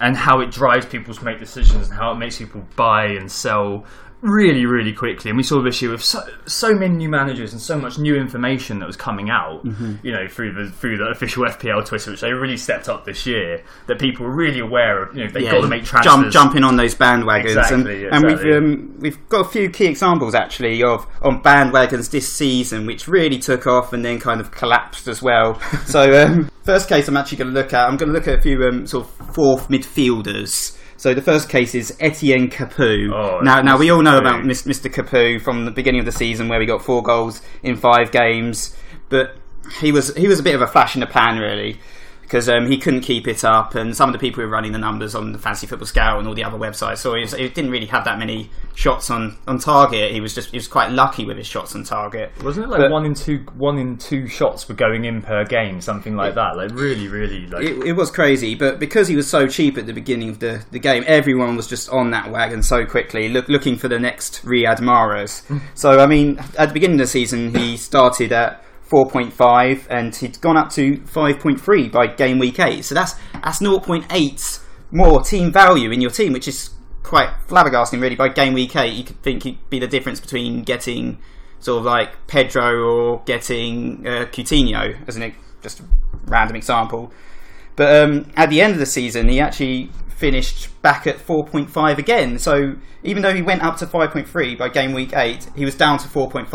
and 0.00 0.16
how 0.16 0.40
it 0.40 0.50
drives 0.50 0.86
people 0.86 1.14
to 1.14 1.24
make 1.24 1.38
decisions, 1.38 1.88
and 1.88 1.98
how 1.98 2.12
it 2.12 2.16
makes 2.16 2.38
people 2.38 2.66
buy 2.76 3.06
and 3.06 3.30
sell 3.30 3.84
really, 4.20 4.66
really 4.66 4.92
quickly. 4.92 5.30
And 5.30 5.36
we 5.36 5.42
saw 5.42 5.62
this 5.62 5.82
year 5.82 5.90
with 5.90 6.02
so, 6.02 6.20
so 6.46 6.72
many 6.74 6.94
new 6.94 7.08
managers 7.08 7.52
and 7.52 7.60
so 7.60 7.78
much 7.78 7.98
new 7.98 8.16
information 8.16 8.78
that 8.78 8.86
was 8.86 8.96
coming 8.96 9.30
out, 9.30 9.64
you 10.02 10.12
know, 10.12 10.26
through 10.28 10.52
the 10.52 10.70
through 10.70 10.98
the 10.98 11.04
official 11.04 11.44
FPL 11.44 11.84
Twitter, 11.84 12.10
which 12.10 12.20
they 12.20 12.32
really 12.32 12.56
stepped 12.56 12.88
up 12.88 13.04
this 13.04 13.26
year. 13.26 13.62
That 13.86 13.98
people 13.98 14.26
were 14.26 14.34
really 14.34 14.60
aware 14.60 15.02
of. 15.02 15.16
You 15.16 15.24
know, 15.24 15.30
they've 15.30 15.50
got 15.50 15.60
to 15.60 15.68
make 15.68 15.84
transfers. 15.84 16.12
jump 16.12 16.32
jumping 16.32 16.64
on 16.64 16.76
those 16.76 16.94
bandwagons, 16.94 17.56
Exactly, 17.56 18.06
and, 18.06 18.14
and 18.14 18.24
we've 18.24 18.56
um, 18.56 18.98
we've 19.00 19.28
got 19.28 19.46
a 19.46 19.48
few 19.48 19.68
key 19.70 19.86
examples 19.86 20.34
actually 20.34 20.82
of 20.82 21.06
on 21.22 21.42
bandwagons 21.42 22.10
this 22.10 22.32
season, 22.32 22.86
which 22.86 23.06
really 23.06 23.38
took 23.38 23.66
off 23.66 23.92
and 23.92 24.04
then 24.04 24.18
kind 24.18 24.40
of 24.40 24.50
collapsed 24.50 25.08
as 25.08 25.22
well. 25.22 25.60
so 25.86 26.24
um, 26.24 26.50
first 26.62 26.88
case 26.88 27.08
I'm 27.08 27.16
actually 27.16 27.38
going 27.38 27.54
to 27.54 27.60
look 27.60 27.72
at, 27.72 27.88
I'm 27.88 27.96
going 27.96 28.12
to 28.12 28.14
look 28.14 28.28
at 28.28 28.38
a 28.38 28.42
few 28.42 28.62
um, 28.64 28.86
sort 28.86 29.06
of 29.06 29.34
fourth 29.34 29.68
midfielders. 29.68 30.78
So 30.96 31.12
the 31.12 31.22
first 31.22 31.48
case 31.48 31.74
is 31.74 31.96
Etienne 32.00 32.48
Capoue. 32.48 33.12
Oh, 33.12 33.40
now, 33.40 33.60
now 33.62 33.76
we 33.76 33.90
all 33.90 34.02
know 34.02 34.18
about 34.18 34.44
Mr. 34.44 34.92
Capoue 34.92 35.40
from 35.40 35.64
the 35.64 35.70
beginning 35.70 36.00
of 36.00 36.06
the 36.06 36.12
season, 36.12 36.48
where 36.48 36.58
we 36.58 36.66
got 36.66 36.82
four 36.82 37.02
goals 37.02 37.42
in 37.62 37.76
five 37.76 38.12
games, 38.12 38.76
but 39.08 39.36
he 39.80 39.92
was 39.92 40.14
he 40.16 40.28
was 40.28 40.40
a 40.40 40.42
bit 40.42 40.54
of 40.54 40.62
a 40.62 40.66
flash 40.66 40.94
in 40.94 41.00
the 41.00 41.06
pan, 41.06 41.38
really 41.38 41.80
because 42.34 42.48
um, 42.48 42.66
he 42.66 42.76
couldn't 42.76 43.02
keep 43.02 43.28
it 43.28 43.44
up, 43.44 43.76
and 43.76 43.96
some 43.96 44.08
of 44.08 44.12
the 44.12 44.18
people 44.18 44.42
who 44.42 44.48
were 44.48 44.52
running 44.52 44.72
the 44.72 44.78
numbers 44.78 45.14
on 45.14 45.30
the 45.30 45.38
Fantasy 45.38 45.68
Football 45.68 45.86
Scout 45.86 46.18
and 46.18 46.26
all 46.26 46.34
the 46.34 46.42
other 46.42 46.58
websites 46.58 46.98
so 46.98 47.14
he, 47.14 47.20
was, 47.20 47.32
he 47.32 47.48
didn't 47.48 47.70
really 47.70 47.86
have 47.86 48.04
that 48.06 48.18
many 48.18 48.50
shots 48.74 49.08
on, 49.08 49.36
on 49.46 49.60
target. 49.60 50.10
He 50.10 50.20
was 50.20 50.34
just 50.34 50.50
he 50.50 50.56
was 50.56 50.66
quite 50.66 50.90
lucky 50.90 51.24
with 51.24 51.36
his 51.36 51.46
shots 51.46 51.76
on 51.76 51.84
target. 51.84 52.32
Wasn't 52.42 52.66
it 52.66 52.68
like 52.68 52.80
But- 52.80 52.90
one 52.90 53.04
in 53.06 53.14
two 53.14 53.38
one 53.54 53.78
in 53.78 53.98
two 53.98 54.26
shots 54.26 54.68
were 54.68 54.74
going 54.74 55.04
in 55.04 55.22
per 55.22 55.44
game, 55.44 55.80
something 55.80 56.16
like 56.16 56.34
that? 56.34 56.56
Like 56.56 56.72
really, 56.72 57.06
really 57.06 57.46
like 57.46 57.62
It, 57.62 57.86
it 57.86 57.92
was 57.92 58.10
crazy, 58.10 58.56
but 58.56 58.80
because 58.80 59.06
he 59.06 59.14
was 59.14 59.30
so 59.30 59.46
cheap 59.46 59.78
at 59.78 59.86
the 59.86 59.92
beginning 59.92 60.30
of 60.30 60.40
the, 60.40 60.64
the 60.72 60.80
game, 60.80 61.04
everyone 61.06 61.54
was 61.54 61.68
just 61.68 61.88
on 61.90 62.10
that 62.10 62.32
wagon 62.32 62.64
so 62.64 62.84
quickly, 62.84 63.28
look, 63.28 63.48
looking 63.48 63.76
for 63.76 63.86
the 63.86 64.00
next 64.00 64.44
Riyad 64.44 64.78
Mahrez. 64.78 65.44
so, 65.76 66.00
I 66.00 66.06
mean, 66.06 66.40
at 66.58 66.66
the 66.66 66.74
beginning 66.74 66.96
of 66.96 67.06
the 67.06 67.10
season, 67.12 67.54
he 67.54 67.76
started 67.76 68.32
at 68.32 68.64
4.5 68.94 69.86
and 69.90 70.14
he'd 70.14 70.40
gone 70.40 70.56
up 70.56 70.70
to 70.70 70.98
5.3 70.98 71.90
by 71.90 72.06
game 72.06 72.38
week 72.38 72.60
8. 72.60 72.84
So 72.84 72.94
that's, 72.94 73.14
that's 73.32 73.58
0.8 73.58 74.60
more 74.92 75.20
team 75.20 75.52
value 75.52 75.90
in 75.90 76.00
your 76.00 76.12
team, 76.12 76.32
which 76.32 76.46
is 76.46 76.70
quite 77.02 77.30
flabbergasting, 77.48 78.00
really. 78.00 78.14
By 78.14 78.28
game 78.28 78.54
week 78.54 78.76
8, 78.76 78.92
you 78.92 79.02
could 79.02 79.20
think 79.20 79.44
it'd 79.44 79.68
be 79.68 79.80
the 79.80 79.88
difference 79.88 80.20
between 80.20 80.62
getting 80.62 81.18
sort 81.58 81.80
of 81.80 81.86
like 81.86 82.28
Pedro 82.28 82.84
or 82.84 83.22
getting 83.24 84.06
uh, 84.06 84.26
Coutinho, 84.26 84.96
as 85.08 85.16
an 85.16 85.34
just 85.60 85.80
a 85.80 85.84
random 86.26 86.54
example. 86.54 87.12
But 87.74 87.96
um, 87.96 88.30
at 88.36 88.48
the 88.48 88.60
end 88.60 88.74
of 88.74 88.78
the 88.78 88.86
season, 88.86 89.28
he 89.28 89.40
actually 89.40 89.90
finished 90.16 90.80
back 90.82 91.06
at 91.06 91.18
4.5 91.18 91.98
again. 91.98 92.38
So 92.38 92.76
even 93.02 93.22
though 93.22 93.34
he 93.34 93.42
went 93.42 93.62
up 93.62 93.76
to 93.78 93.86
5.3 93.86 94.58
by 94.58 94.68
game 94.68 94.92
week 94.92 95.12
8, 95.14 95.48
he 95.56 95.64
was 95.64 95.74
down 95.74 95.98
to 95.98 96.08
4.5 96.08 96.50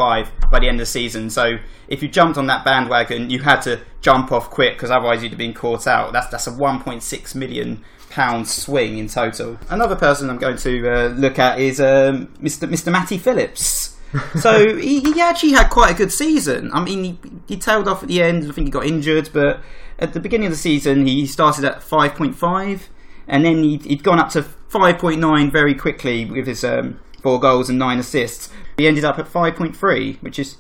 by 0.51 0.60
the 0.60 0.68
end 0.68 0.75
of 0.75 0.80
the 0.80 0.86
season. 0.86 1.30
So 1.30 1.58
if 1.88 2.01
you 2.01 2.10
jumped 2.10 2.38
on 2.38 2.48
that 2.48 2.63
bandwagon, 2.63 3.30
you 3.30 3.39
had 3.39 3.62
to 3.62 3.82
jump 4.01 4.32
off 4.32 4.50
quick 4.50 4.74
because 4.74 4.92
otherwise 4.92 5.22
you'd 5.24 5.32
have 5.32 5.39
been 5.39 5.54
caught 5.54 5.88
out. 5.88 6.13
That's 6.13 6.28
that's 6.28 6.48
a 6.48 6.51
1.6 6.51 7.36
million 7.36 7.84
pound 8.10 8.48
swing 8.48 8.98
in 8.98 9.08
total. 9.08 9.58
Another 9.70 9.96
person 9.96 10.30
I'm 10.30 10.38
going 10.38 10.58
to 10.58 10.89
uh, 10.89 11.08
look 11.10 11.38
at 11.39 11.60
is 11.60 11.80
um, 11.80 12.28
Mr. 12.42 12.68
Mr. 12.68 12.92
Matty 12.92 13.18
Phillips. 13.18 13.98
so 14.39 14.75
he, 14.75 15.01
he 15.01 15.22
actually 15.22 15.51
had 15.51 15.70
quite 15.70 15.92
a 15.92 15.94
good 15.94 16.12
season. 16.12 16.72
I 16.74 16.84
mean, 16.84 17.04
he, 17.04 17.20
he 17.48 17.58
tailed 17.58 17.88
off 17.88 18.01
at 18.01 18.10
the 18.10 18.24
end. 18.24 18.50
I 18.50 18.51
think 18.51 18.68
he 18.68 18.72
got 18.72 18.86
injured, 18.86 19.30
but 19.32 19.62
at 20.00 20.13
the 20.13 20.20
beginning 20.20 20.48
of 20.48 20.54
the 20.54 20.58
season, 20.58 21.06
he 21.06 21.28
started 21.28 21.66
at 21.66 21.82
5.5, 21.82 22.88
and 23.30 23.46
then 23.46 23.64
he'd, 23.64 23.86
he'd 23.86 24.04
gone 24.04 24.20
up 24.20 24.30
to 24.30 24.42
5.9 24.42 25.52
very 25.52 25.76
quickly 25.76 26.26
with 26.26 26.48
his 26.48 26.64
um, 26.64 27.00
four 27.22 27.40
goals 27.40 27.70
and 27.70 27.80
nine 27.80 28.00
assists. 28.00 28.50
He 28.78 28.88
ended 28.88 29.06
up 29.06 29.20
at 29.20 29.26
5.3, 29.28 30.22
which 30.22 30.40
is 30.40 30.58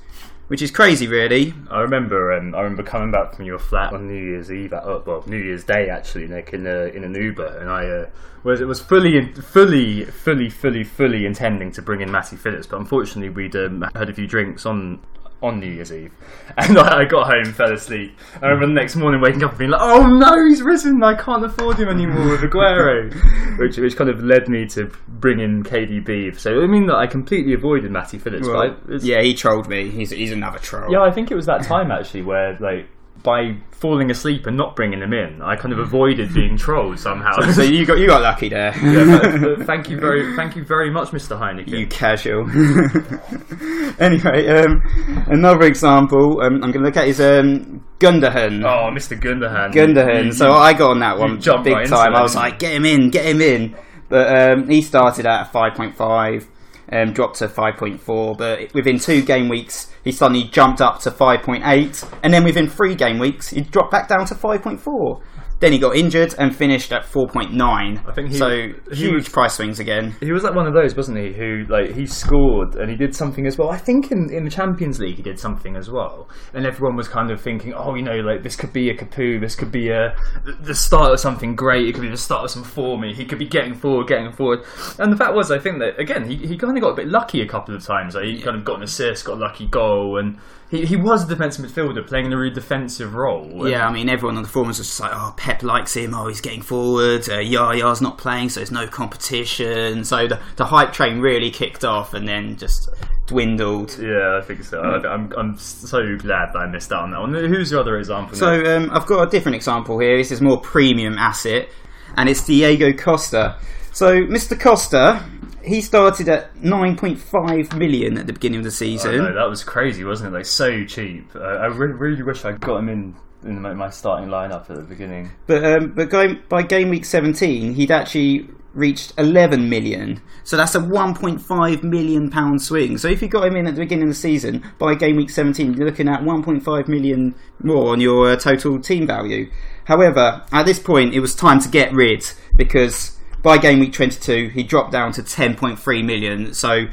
which 0.47 0.63
is 0.63 0.71
crazy, 0.71 1.05
really. 1.07 1.53
I 1.69 1.81
remember, 1.81 2.33
um, 2.33 2.55
I 2.55 2.61
remember 2.61 2.81
coming 2.81 3.11
back 3.11 3.35
from 3.35 3.45
your 3.45 3.59
flat 3.59 3.93
on 3.93 4.07
New 4.07 4.19
Year's 4.19 4.51
Eve, 4.51 4.73
at, 4.73 4.83
uh, 4.83 4.99
well, 5.05 5.23
New 5.27 5.37
Year's 5.37 5.63
Day 5.63 5.89
actually, 5.89 6.27
Nick, 6.27 6.53
in 6.53 6.65
a, 6.65 6.85
in 6.85 7.03
an 7.03 7.13
Uber, 7.13 7.59
and 7.59 7.69
I 7.69 7.85
uh, 7.85 8.09
was 8.43 8.59
it 8.59 8.65
was 8.65 8.79
fully, 8.81 9.31
fully, 9.33 10.05
fully, 10.05 10.49
fully, 10.49 10.83
fully 10.83 11.27
intending 11.27 11.71
to 11.73 11.83
bring 11.83 12.01
in 12.01 12.11
Matty 12.11 12.35
Phillips, 12.35 12.65
but 12.65 12.79
unfortunately 12.79 13.29
we'd 13.29 13.55
um, 13.55 13.85
had 13.93 14.09
a 14.09 14.13
few 14.13 14.25
drinks 14.25 14.65
on 14.65 14.99
on 15.41 15.59
New 15.59 15.67
Year's 15.71 15.91
Eve, 15.93 16.11
and 16.57 16.77
I, 16.77 16.99
I 17.01 17.05
got 17.05 17.27
home, 17.31 17.53
fell 17.53 17.71
asleep. 17.71 18.15
I 18.41 18.47
remember 18.47 18.67
the 18.67 18.73
next 18.73 18.95
morning 18.95 19.21
waking 19.21 19.43
up 19.43 19.51
and 19.51 19.59
being 19.59 19.71
like, 19.71 19.81
"Oh 19.81 20.05
no, 20.05 20.47
he's 20.47 20.61
risen! 20.61 21.01
I 21.03 21.15
can't 21.15 21.45
afford 21.45 21.77
him 21.79 21.87
anymore 21.89 22.29
with 22.29 22.41
Aguero," 22.41 23.57
which 23.59 23.77
which 23.77 23.95
kind 23.95 24.09
of 24.09 24.21
led 24.23 24.49
me 24.49 24.65
to 24.67 24.91
bring 25.07 25.39
in 25.39 25.63
KDB. 25.63 26.37
So 26.37 26.61
I 26.61 26.67
mean 26.67 26.87
that 26.87 26.95
I 26.97 27.07
completely 27.07 27.53
avoided 27.53 27.91
Matty 27.91 28.17
Phillips, 28.17 28.47
but 28.47 28.57
I, 28.57 28.65
it's- 28.93 29.03
yeah, 29.03 29.21
he 29.21 29.33
trolled 29.33 29.69
me. 29.69 29.89
He's 29.89 30.09
he's 30.09 30.31
another 30.31 30.59
troll. 30.59 30.91
yeah, 30.91 31.01
I 31.01 31.11
think 31.11 31.31
it 31.31 31.35
was 31.35 31.45
that 31.45 31.63
time 31.63 31.91
actually 31.91 32.23
where 32.23 32.57
like 32.59 32.87
by 33.23 33.55
falling 33.71 34.11
asleep 34.11 34.45
and 34.45 34.57
not 34.57 34.75
bringing 34.75 34.99
him 35.01 35.13
in, 35.13 35.41
I 35.41 35.55
kind 35.55 35.71
of 35.73 35.79
avoided 35.79 36.33
being 36.33 36.57
trolled 36.65 36.99
somehow. 36.99 37.39
So 37.51 37.61
you 37.63 37.85
got 37.85 37.97
you 37.97 38.07
got 38.07 38.21
lucky 38.21 38.49
there. 38.49 38.73
Yeah, 38.83 39.19
but- 39.21 39.41
but 39.57 39.65
thank 39.67 39.89
you 39.89 39.97
very, 39.99 40.35
thank 40.35 40.55
you 40.55 40.63
very 40.65 40.89
much, 40.91 41.09
Mr. 41.09 41.39
Heineken. 41.39 41.67
you 41.79 41.87
casual. 41.87 42.49
anyway, 43.99 44.47
um, 44.47 44.81
another 45.27 45.65
example 45.65 46.41
um, 46.41 46.55
I'm 46.55 46.71
going 46.71 46.73
to 46.73 46.79
look 46.81 46.97
at 46.97 47.07
is 47.07 47.19
um, 47.21 47.83
Gundogan. 47.99 48.63
oh, 48.65 48.91
Mr. 48.93 49.19
Gundogan. 49.19 49.71
Gundogan. 49.73 50.25
You- 50.25 50.31
so 50.33 50.47
you- 50.47 50.53
I 50.53 50.73
got 50.73 50.91
on 50.91 50.99
that 50.99 51.17
one 51.17 51.37
big 51.63 51.73
right 51.73 51.87
time. 51.87 52.15
I 52.15 52.21
was 52.21 52.35
like, 52.35 52.59
get 52.59 52.73
him 52.73 52.85
in, 52.85 53.09
get 53.09 53.25
him 53.25 53.41
in. 53.41 53.75
But 54.09 54.35
um, 54.59 54.69
he 54.69 54.81
started 54.81 55.25
at 55.27 55.51
5.5, 55.53 56.47
um, 56.91 57.13
dropped 57.13 57.37
to 57.37 57.47
5.4. 57.47 58.37
But 58.37 58.73
within 58.73 58.99
two 58.99 59.21
game 59.21 59.49
weeks, 59.49 59.91
he 60.03 60.11
suddenly 60.11 60.45
jumped 60.45 60.81
up 60.81 60.99
to 61.01 61.11
5.8, 61.11 62.19
and 62.23 62.33
then 62.33 62.43
within 62.43 62.67
three 62.67 62.95
game 62.95 63.19
weeks, 63.19 63.49
he 63.49 63.61
dropped 63.61 63.91
back 63.91 64.07
down 64.07 64.25
to 64.27 64.35
5.4. 64.35 65.21
Then 65.59 65.73
he 65.73 65.79
got 65.79 65.95
injured 65.95 66.33
and 66.37 66.55
finished 66.55 66.93
at 66.93 67.03
4.9. 67.03 68.07
I 68.07 68.11
think 68.13 68.29
he- 68.29 68.37
so 68.37 68.49
he 68.49 68.73
huge 68.95 69.13
was- 69.13 69.29
price 69.29 69.55
swings 69.55 69.79
again. 69.79 70.15
He 70.21 70.31
was 70.31 70.43
like 70.43 70.55
one 70.55 70.67
of 70.67 70.73
those, 70.73 70.95
wasn't 70.95 71.17
he? 71.17 71.33
Who 71.33 71.65
like 71.69 71.93
he 71.93 72.05
scored 72.05 72.75
and 72.75 72.89
he 72.89 72.95
did 72.95 73.13
something 73.15 73.45
as 73.45 73.57
well. 73.57 73.69
I 73.69 73.77
think 73.77 74.11
in, 74.11 74.29
in 74.31 74.45
the 74.45 74.49
Champions 74.49 74.99
League 74.99 75.17
he 75.17 75.21
did 75.21 75.39
something 75.39 75.75
as 75.75 75.89
well, 75.89 76.29
and 76.53 76.65
everyone 76.65 76.95
was 76.95 77.07
kind 77.07 77.29
of 77.31 77.41
thinking, 77.41 77.73
oh, 77.73 77.95
you 77.95 78.03
know, 78.03 78.15
like 78.17 78.43
this 78.43 78.55
could 78.55 78.71
be 78.71 78.89
a 78.89 78.95
Capoue, 78.95 79.41
this 79.41 79.55
could 79.55 79.71
be 79.71 79.89
a 79.89 80.15
the 80.61 80.75
start 80.75 81.11
of 81.11 81.19
something 81.19 81.55
great. 81.55 81.87
It 81.87 81.93
could 81.93 82.03
be 82.03 82.09
the 82.09 82.17
start 82.17 82.45
of 82.45 82.51
some 82.51 82.63
form. 82.63 83.03
He 83.03 83.25
could 83.25 83.39
be 83.39 83.47
getting 83.47 83.73
forward, 83.73 84.07
getting 84.07 84.31
forward. 84.31 84.59
And 84.97 85.11
the 85.11 85.17
fact 85.17 85.33
was, 85.35 85.51
I 85.51 85.59
think 85.59 85.79
that 85.79 85.99
again, 85.99 86.29
he, 86.29 86.35
he 86.35 86.57
kind 86.57 86.77
of 86.77 86.81
got 86.81 86.91
a 86.91 86.95
bit 86.95 87.07
lucky 87.07 87.41
a 87.41 87.47
couple 87.47 87.75
of 87.75 87.83
times. 87.83 88.15
Like, 88.15 88.25
he 88.25 88.41
kind 88.41 88.55
of 88.57 88.63
got 88.65 88.77
an 88.77 88.83
assist, 88.83 89.25
got 89.25 89.37
a 89.37 89.39
lucky 89.41 89.67
goal, 89.67 90.17
and 90.19 90.37
he, 90.69 90.85
he 90.85 90.95
was 90.95 91.23
a 91.23 91.27
defensive 91.27 91.65
midfielder 91.65 92.05
playing 92.05 92.27
in 92.27 92.33
a 92.33 92.37
really 92.37 92.53
defensive 92.53 93.15
role. 93.15 93.67
Yeah, 93.67 93.87
I 93.87 93.91
mean, 93.91 94.07
everyone 94.07 94.37
on 94.37 94.43
the 94.43 94.49
forums 94.49 94.77
was 94.77 94.87
just 94.87 94.99
like, 94.99 95.11
oh, 95.13 95.33
Pep 95.35 95.63
likes 95.63 95.95
him, 95.95 96.13
oh, 96.13 96.27
he's 96.27 96.41
getting 96.41 96.61
forward, 96.61 97.27
uh, 97.27 97.39
Yaya's 97.39 98.01
not 98.01 98.17
playing, 98.17 98.49
so 98.49 98.59
there's 98.59 98.71
no 98.71 98.87
competition. 98.87 100.03
So 100.03 100.27
the, 100.27 100.39
the 100.57 100.65
hype 100.65 100.93
train 100.93 101.19
really 101.19 101.49
kicked 101.49 101.83
off 101.83 102.13
and 102.13 102.27
then 102.27 102.55
just 102.55 102.89
dwindled. 103.25 103.97
Yeah, 103.99 104.39
I 104.41 104.45
think 104.45 104.63
so. 104.63 104.79
I, 104.79 105.07
I'm, 105.07 105.31
I'm 105.37 105.57
so 105.57 105.99
glad 106.17 106.53
that 106.53 106.59
I 106.59 106.67
missed 106.67 106.91
out 106.91 107.03
on 107.03 107.11
that 107.11 107.19
one. 107.19 107.33
Who's 107.33 107.71
your 107.71 107.81
other 107.81 107.97
example? 107.97 108.35
So 108.35 108.47
um, 108.47 108.89
I've 108.91 109.07
got 109.07 109.27
a 109.27 109.29
different 109.29 109.55
example 109.55 109.99
here. 109.99 110.17
This 110.17 110.31
is 110.31 110.41
more 110.41 110.59
premium 110.61 111.17
asset, 111.17 111.69
and 112.15 112.29
it's 112.29 112.45
Diego 112.45 112.93
Costa. 112.93 113.57
So 113.91 114.21
Mr. 114.21 114.59
Costa, 114.59 115.23
he 115.63 115.81
started 115.81 116.29
at 116.29 116.55
9.5 116.55 117.77
million 117.77 118.17
at 118.17 118.27
the 118.27 118.33
beginning 118.33 118.59
of 118.59 118.63
the 118.63 118.69
I 118.69 118.71
season. 118.71 119.17
know, 119.17 119.33
that 119.33 119.49
was 119.49 119.63
crazy, 119.63 120.03
wasn't 120.03 120.33
it? 120.33 120.37
Like 120.37 120.45
so 120.45 120.83
cheap. 120.85 121.35
Uh, 121.35 121.39
I 121.39 121.67
re- 121.67 121.93
really 121.93 122.23
wish 122.23 122.45
I'd 122.45 122.59
got 122.59 122.77
him 122.79 122.89
in 122.89 123.15
in 123.43 123.61
my, 123.61 123.73
my 123.73 123.89
starting 123.89 124.29
lineup 124.29 124.69
at 124.69 124.75
the 124.75 124.83
beginning. 124.83 125.31
But 125.47 125.63
um, 125.63 125.93
but 125.95 126.09
going, 126.09 126.41
by 126.49 126.61
game 126.63 126.89
week 126.89 127.05
17, 127.05 127.73
he'd 127.73 127.91
actually 127.91 128.49
reached 128.73 129.13
11 129.17 129.69
million. 129.69 130.21
So 130.43 130.55
that's 130.55 130.75
a 130.75 130.79
1.5 130.79 131.83
million 131.83 132.29
pound 132.29 132.61
swing. 132.61 132.97
So 132.97 133.07
if 133.07 133.21
you 133.21 133.27
got 133.27 133.47
him 133.47 133.55
in 133.55 133.67
at 133.67 133.75
the 133.75 133.81
beginning 133.81 134.03
of 134.03 134.09
the 134.09 134.15
season, 134.15 134.63
by 134.77 134.95
game 134.95 135.15
week 135.15 135.29
17, 135.29 135.73
you're 135.73 135.87
looking 135.87 136.07
at 136.07 136.21
1.5 136.21 136.87
million 136.87 137.35
more 137.63 137.91
on 137.91 137.99
your 137.99 138.31
uh, 138.31 138.35
total 138.35 138.79
team 138.79 139.07
value. 139.07 139.49
However, 139.85 140.43
at 140.51 140.65
this 140.65 140.79
point, 140.79 141.15
it 141.15 141.19
was 141.19 141.33
time 141.33 141.59
to 141.61 141.69
get 141.69 141.91
rid 141.93 142.23
because 142.55 143.18
by 143.41 143.57
game 143.57 143.79
week 143.79 143.93
22, 143.93 144.49
he 144.49 144.63
dropped 144.63 144.91
down 144.91 145.11
to 145.13 145.21
10.3 145.21 146.05
million. 146.05 146.53
So 146.53 146.87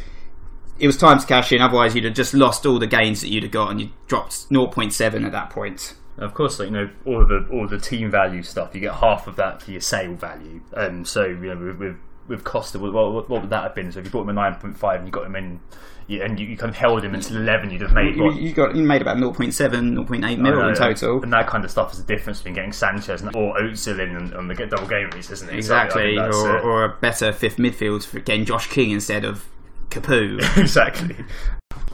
it 0.78 0.86
was 0.86 0.96
time 0.96 1.18
to 1.18 1.26
cash 1.26 1.52
in. 1.52 1.60
Otherwise, 1.60 1.94
you'd 1.94 2.04
have 2.04 2.14
just 2.14 2.34
lost 2.34 2.66
all 2.66 2.78
the 2.78 2.86
gains 2.86 3.20
that 3.20 3.28
you'd 3.28 3.42
have 3.42 3.52
got, 3.52 3.70
and 3.70 3.80
you 3.80 3.90
dropped 4.06 4.48
0.7 4.50 5.24
at 5.24 5.32
that 5.32 5.50
point. 5.50 5.94
Of 6.18 6.32
course, 6.34 6.58
like 6.58 6.68
you 6.68 6.74
know, 6.74 6.90
all 7.04 7.22
of 7.22 7.28
the 7.28 7.46
all 7.52 7.68
the 7.68 7.78
team 7.78 8.10
value 8.10 8.42
stuff, 8.42 8.74
you 8.74 8.80
get 8.80 8.94
half 8.94 9.26
of 9.26 9.36
that 9.36 9.62
for 9.62 9.70
your 9.70 9.82
sale 9.82 10.14
value. 10.14 10.62
Um, 10.72 11.04
so 11.04 11.26
you 11.26 11.34
know, 11.34 11.56
with 11.56 11.76
with, 11.76 11.96
with 12.26 12.44
Costa, 12.44 12.78
what, 12.78 12.92
what, 12.92 13.28
what 13.28 13.42
would 13.42 13.50
that 13.50 13.62
have 13.62 13.74
been? 13.74 13.92
So 13.92 13.98
if 13.98 14.06
you 14.06 14.10
bought 14.10 14.22
him 14.22 14.30
a 14.30 14.32
nine 14.32 14.54
point 14.54 14.78
five 14.78 15.00
and 15.00 15.06
you 15.06 15.12
got 15.12 15.26
him 15.26 15.36
in, 15.36 15.60
you, 16.06 16.22
and 16.22 16.38
you, 16.38 16.46
you 16.46 16.56
kind 16.56 16.70
of 16.70 16.76
held 16.76 17.04
him 17.04 17.14
until 17.14 17.36
eleven, 17.36 17.70
you'd 17.70 17.82
have 17.82 17.92
made 17.92 18.16
You, 18.16 18.24
what? 18.24 18.36
you 18.36 18.52
got 18.52 18.76
you 18.76 18.82
made 18.82 19.02
about 19.02 19.16
0.7, 19.16 19.52
0.8 19.52 20.38
mil 20.38 20.60
I 20.60 20.68
in 20.68 20.74
total. 20.74 21.22
and 21.22 21.32
that 21.32 21.46
kind 21.46 21.64
of 21.64 21.70
stuff 21.70 21.92
is 21.92 22.04
the 22.04 22.14
difference 22.14 22.38
between 22.38 22.54
getting 22.54 22.72
Sanchez 22.72 23.22
or 23.22 23.56
Özil 23.58 23.98
in 24.00 24.16
on, 24.16 24.34
on 24.34 24.48
the 24.48 24.54
double 24.66 24.86
game 24.86 25.10
weeks, 25.10 25.30
isn't 25.30 25.48
it? 25.48 25.50
So 25.64 25.76
I 25.76 25.84
Exactly, 25.84 26.18
or, 26.18 26.60
or 26.60 26.84
a 26.84 26.96
better 27.00 27.32
fifth 27.32 27.56
midfield 27.56 28.04
for 28.04 28.20
getting 28.20 28.44
Josh 28.44 28.68
King 28.68 28.90
instead 28.90 29.24
of 29.24 29.44
Kickapoo. 29.90 30.38
exactly. 30.56 31.16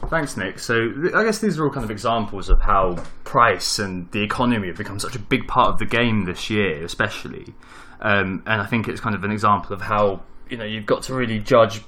Thanks, 0.09 0.37
Nick. 0.37 0.59
So 0.59 0.93
I 1.15 1.23
guess 1.23 1.39
these 1.39 1.57
are 1.57 1.65
all 1.65 1.71
kind 1.71 1.83
of 1.83 1.91
examples 1.91 2.49
of 2.49 2.61
how 2.61 3.03
price 3.23 3.79
and 3.79 4.11
the 4.11 4.21
economy 4.21 4.67
have 4.67 4.77
become 4.77 4.99
such 4.99 5.15
a 5.15 5.19
big 5.19 5.47
part 5.47 5.69
of 5.69 5.79
the 5.79 5.85
game 5.85 6.25
this 6.25 6.49
year, 6.49 6.83
especially. 6.83 7.53
Um, 8.01 8.43
and 8.45 8.61
I 8.61 8.65
think 8.65 8.87
it's 8.87 8.99
kind 8.99 9.15
of 9.15 9.23
an 9.23 9.31
example 9.31 9.73
of 9.73 9.81
how 9.81 10.21
you 10.49 10.57
know 10.57 10.65
you've 10.65 10.85
got 10.85 11.03
to 11.03 11.13
really 11.13 11.39
judge 11.39 11.81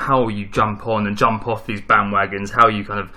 how 0.00 0.28
you 0.28 0.46
jump 0.46 0.86
on 0.86 1.06
and 1.06 1.16
jump 1.16 1.46
off 1.46 1.66
these 1.66 1.80
bandwagons, 1.80 2.50
how 2.50 2.68
you 2.68 2.84
kind 2.84 3.00
of 3.00 3.12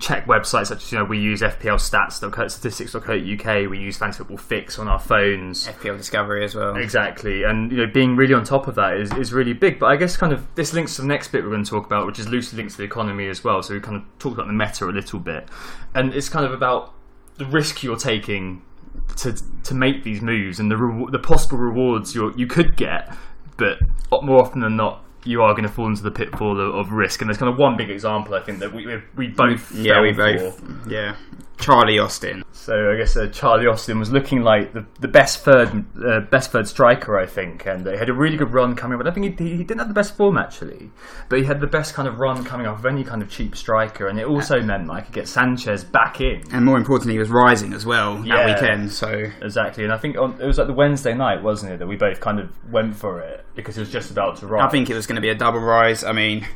check 0.00 0.26
websites 0.26 0.66
such 0.66 0.82
as 0.82 0.90
you 0.90 0.98
know 0.98 1.04
we 1.04 1.18
use 1.18 1.40
FPL 1.40 1.78
stats, 1.78 2.14
statistics.co.uk, 2.50 3.70
we 3.70 3.78
use 3.78 3.96
Fantasy 3.96 4.18
Football 4.18 4.36
Fix 4.36 4.78
on 4.80 4.88
our 4.88 4.98
phones. 4.98 5.68
FPL 5.68 5.96
Discovery 5.96 6.44
as 6.44 6.56
well. 6.56 6.76
Exactly, 6.76 7.44
and 7.44 7.70
you 7.70 7.78
know, 7.78 7.86
being 7.86 8.16
really 8.16 8.34
on 8.34 8.42
top 8.42 8.66
of 8.66 8.74
that 8.74 8.96
is, 8.96 9.12
is 9.12 9.32
really 9.32 9.52
big. 9.52 9.78
But 9.78 9.86
I 9.86 9.96
guess 9.96 10.16
kind 10.16 10.32
of 10.32 10.52
this 10.56 10.72
links 10.72 10.96
to 10.96 11.02
the 11.02 11.08
next 11.08 11.28
bit 11.28 11.44
we're 11.44 11.50
going 11.50 11.64
to 11.64 11.70
talk 11.70 11.86
about, 11.86 12.06
which 12.06 12.18
is 12.18 12.28
loosely 12.28 12.56
linked 12.56 12.72
to 12.72 12.78
the 12.78 12.84
economy 12.84 13.28
as 13.28 13.44
well. 13.44 13.62
So 13.62 13.74
we 13.74 13.80
kind 13.80 13.96
of 13.96 14.02
talked 14.18 14.34
about 14.34 14.48
the 14.48 14.52
meta 14.52 14.86
a 14.86 14.90
little 14.90 15.20
bit, 15.20 15.48
and 15.94 16.12
it's 16.12 16.28
kind 16.28 16.44
of 16.44 16.52
about 16.52 16.94
the 17.36 17.46
risk 17.46 17.84
you're 17.84 17.96
taking 17.96 18.62
to 19.18 19.36
to 19.62 19.74
make 19.74 20.02
these 20.02 20.20
moves 20.20 20.58
and 20.58 20.68
the 20.68 20.76
re- 20.76 21.10
the 21.12 21.20
possible 21.20 21.58
rewards 21.58 22.14
you 22.14 22.34
you 22.36 22.48
could 22.48 22.76
get, 22.76 23.16
but 23.56 23.78
more 24.10 24.42
often 24.42 24.60
than 24.60 24.76
not. 24.76 25.04
You 25.24 25.42
are 25.42 25.52
going 25.52 25.64
to 25.64 25.68
fall 25.68 25.86
into 25.88 26.02
the 26.02 26.10
pitfall 26.10 26.60
of, 26.60 26.74
of 26.74 26.92
risk, 26.92 27.20
and 27.20 27.28
there's 27.28 27.38
kind 27.38 27.52
of 27.52 27.58
one 27.58 27.76
big 27.76 27.90
example 27.90 28.34
I 28.34 28.40
think 28.40 28.60
that 28.60 28.72
we 28.72 28.86
we, 28.86 29.02
we 29.16 29.26
both 29.28 29.72
Yeah, 29.74 29.94
fell 29.94 30.02
we 30.02 30.12
for. 30.12 30.32
both. 30.32 30.86
Yeah, 30.90 31.16
Charlie 31.58 31.98
Austin. 31.98 32.44
So 32.52 32.92
I 32.92 32.96
guess 32.96 33.16
uh, 33.16 33.28
Charlie 33.28 33.66
Austin 33.66 33.98
was 33.98 34.10
looking 34.12 34.42
like 34.42 34.72
the, 34.74 34.84
the 35.00 35.08
best 35.08 35.42
third 35.44 35.84
uh, 36.04 36.20
best 36.20 36.52
third 36.52 36.68
striker, 36.68 37.18
I 37.18 37.26
think, 37.26 37.66
and 37.66 37.86
he 37.86 37.96
had 37.96 38.08
a 38.08 38.14
really 38.14 38.36
good 38.36 38.52
run 38.52 38.76
coming. 38.76 38.96
But 38.98 39.08
I 39.08 39.10
think 39.10 39.38
he, 39.40 39.48
he 39.56 39.64
didn't 39.64 39.78
have 39.78 39.88
the 39.88 39.94
best 39.94 40.16
form 40.16 40.36
actually, 40.38 40.90
but 41.28 41.38
he 41.40 41.44
had 41.46 41.60
the 41.60 41.66
best 41.66 41.94
kind 41.94 42.06
of 42.06 42.18
run 42.20 42.44
coming 42.44 42.66
off 42.66 42.78
of 42.80 42.86
any 42.86 43.02
kind 43.04 43.20
of 43.22 43.28
cheap 43.30 43.56
striker, 43.56 44.06
and 44.08 44.18
it 44.20 44.26
also 44.26 44.60
meant 44.60 44.86
that 44.86 44.92
I 44.92 45.00
could 45.00 45.14
get 45.14 45.26
Sanchez 45.28 45.82
back 45.82 46.20
in. 46.20 46.42
And 46.52 46.64
more 46.64 46.76
importantly, 46.78 47.14
he 47.14 47.18
was 47.18 47.30
rising 47.30 47.72
as 47.72 47.84
well 47.86 48.24
Yeah. 48.24 48.46
that 48.46 48.60
weekend. 48.60 48.92
So 48.92 49.24
Exactly, 49.42 49.84
and 49.84 49.92
I 49.92 49.98
think 49.98 50.16
on, 50.16 50.40
it 50.40 50.46
was 50.46 50.58
like 50.58 50.66
the 50.68 50.74
Wednesday 50.74 51.14
night, 51.14 51.42
wasn't 51.42 51.72
it, 51.72 51.78
that 51.80 51.86
we 51.88 51.96
both 51.96 52.20
kind 52.20 52.38
of 52.38 52.50
went 52.72 52.94
for 52.94 53.20
it 53.20 53.44
because 53.54 53.76
it 53.76 53.80
was 53.80 53.90
just 53.90 54.10
about 54.12 54.36
to 54.36 54.46
rise. 54.46 54.62
I 54.64 54.70
think 54.70 54.88
it 54.90 54.94
was 54.94 55.06
going 55.06 55.17
to 55.18 55.26
be 55.26 55.30
a 55.30 55.34
double 55.34 55.60
rise. 55.60 56.04
I 56.04 56.12
mean, 56.12 56.46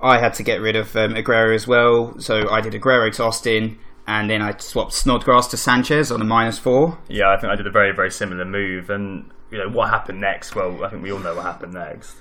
I 0.00 0.18
had 0.18 0.34
to 0.34 0.42
get 0.42 0.60
rid 0.60 0.76
of 0.76 0.94
um, 0.96 1.14
Aguero 1.14 1.54
as 1.54 1.66
well, 1.66 2.18
so 2.20 2.48
I 2.50 2.60
did 2.60 2.74
Aguero 2.74 3.12
to 3.14 3.24
Austin, 3.24 3.78
and 4.06 4.28
then 4.28 4.42
I 4.42 4.56
swapped 4.58 4.92
Snodgrass 4.92 5.48
to 5.48 5.56
Sanchez 5.56 6.12
on 6.12 6.20
a 6.20 6.24
minus 6.24 6.58
four. 6.58 6.98
Yeah, 7.08 7.30
I 7.30 7.38
think 7.38 7.52
I 7.52 7.56
did 7.56 7.66
a 7.66 7.70
very 7.70 7.92
very 7.92 8.10
similar 8.10 8.44
move, 8.44 8.90
and 8.90 9.30
you 9.50 9.58
know 9.58 9.68
what 9.68 9.90
happened 9.90 10.20
next. 10.20 10.54
Well, 10.54 10.84
I 10.84 10.90
think 10.90 11.02
we 11.02 11.10
all 11.10 11.18
know 11.18 11.34
what 11.34 11.44
happened 11.44 11.74
next. 11.74 12.16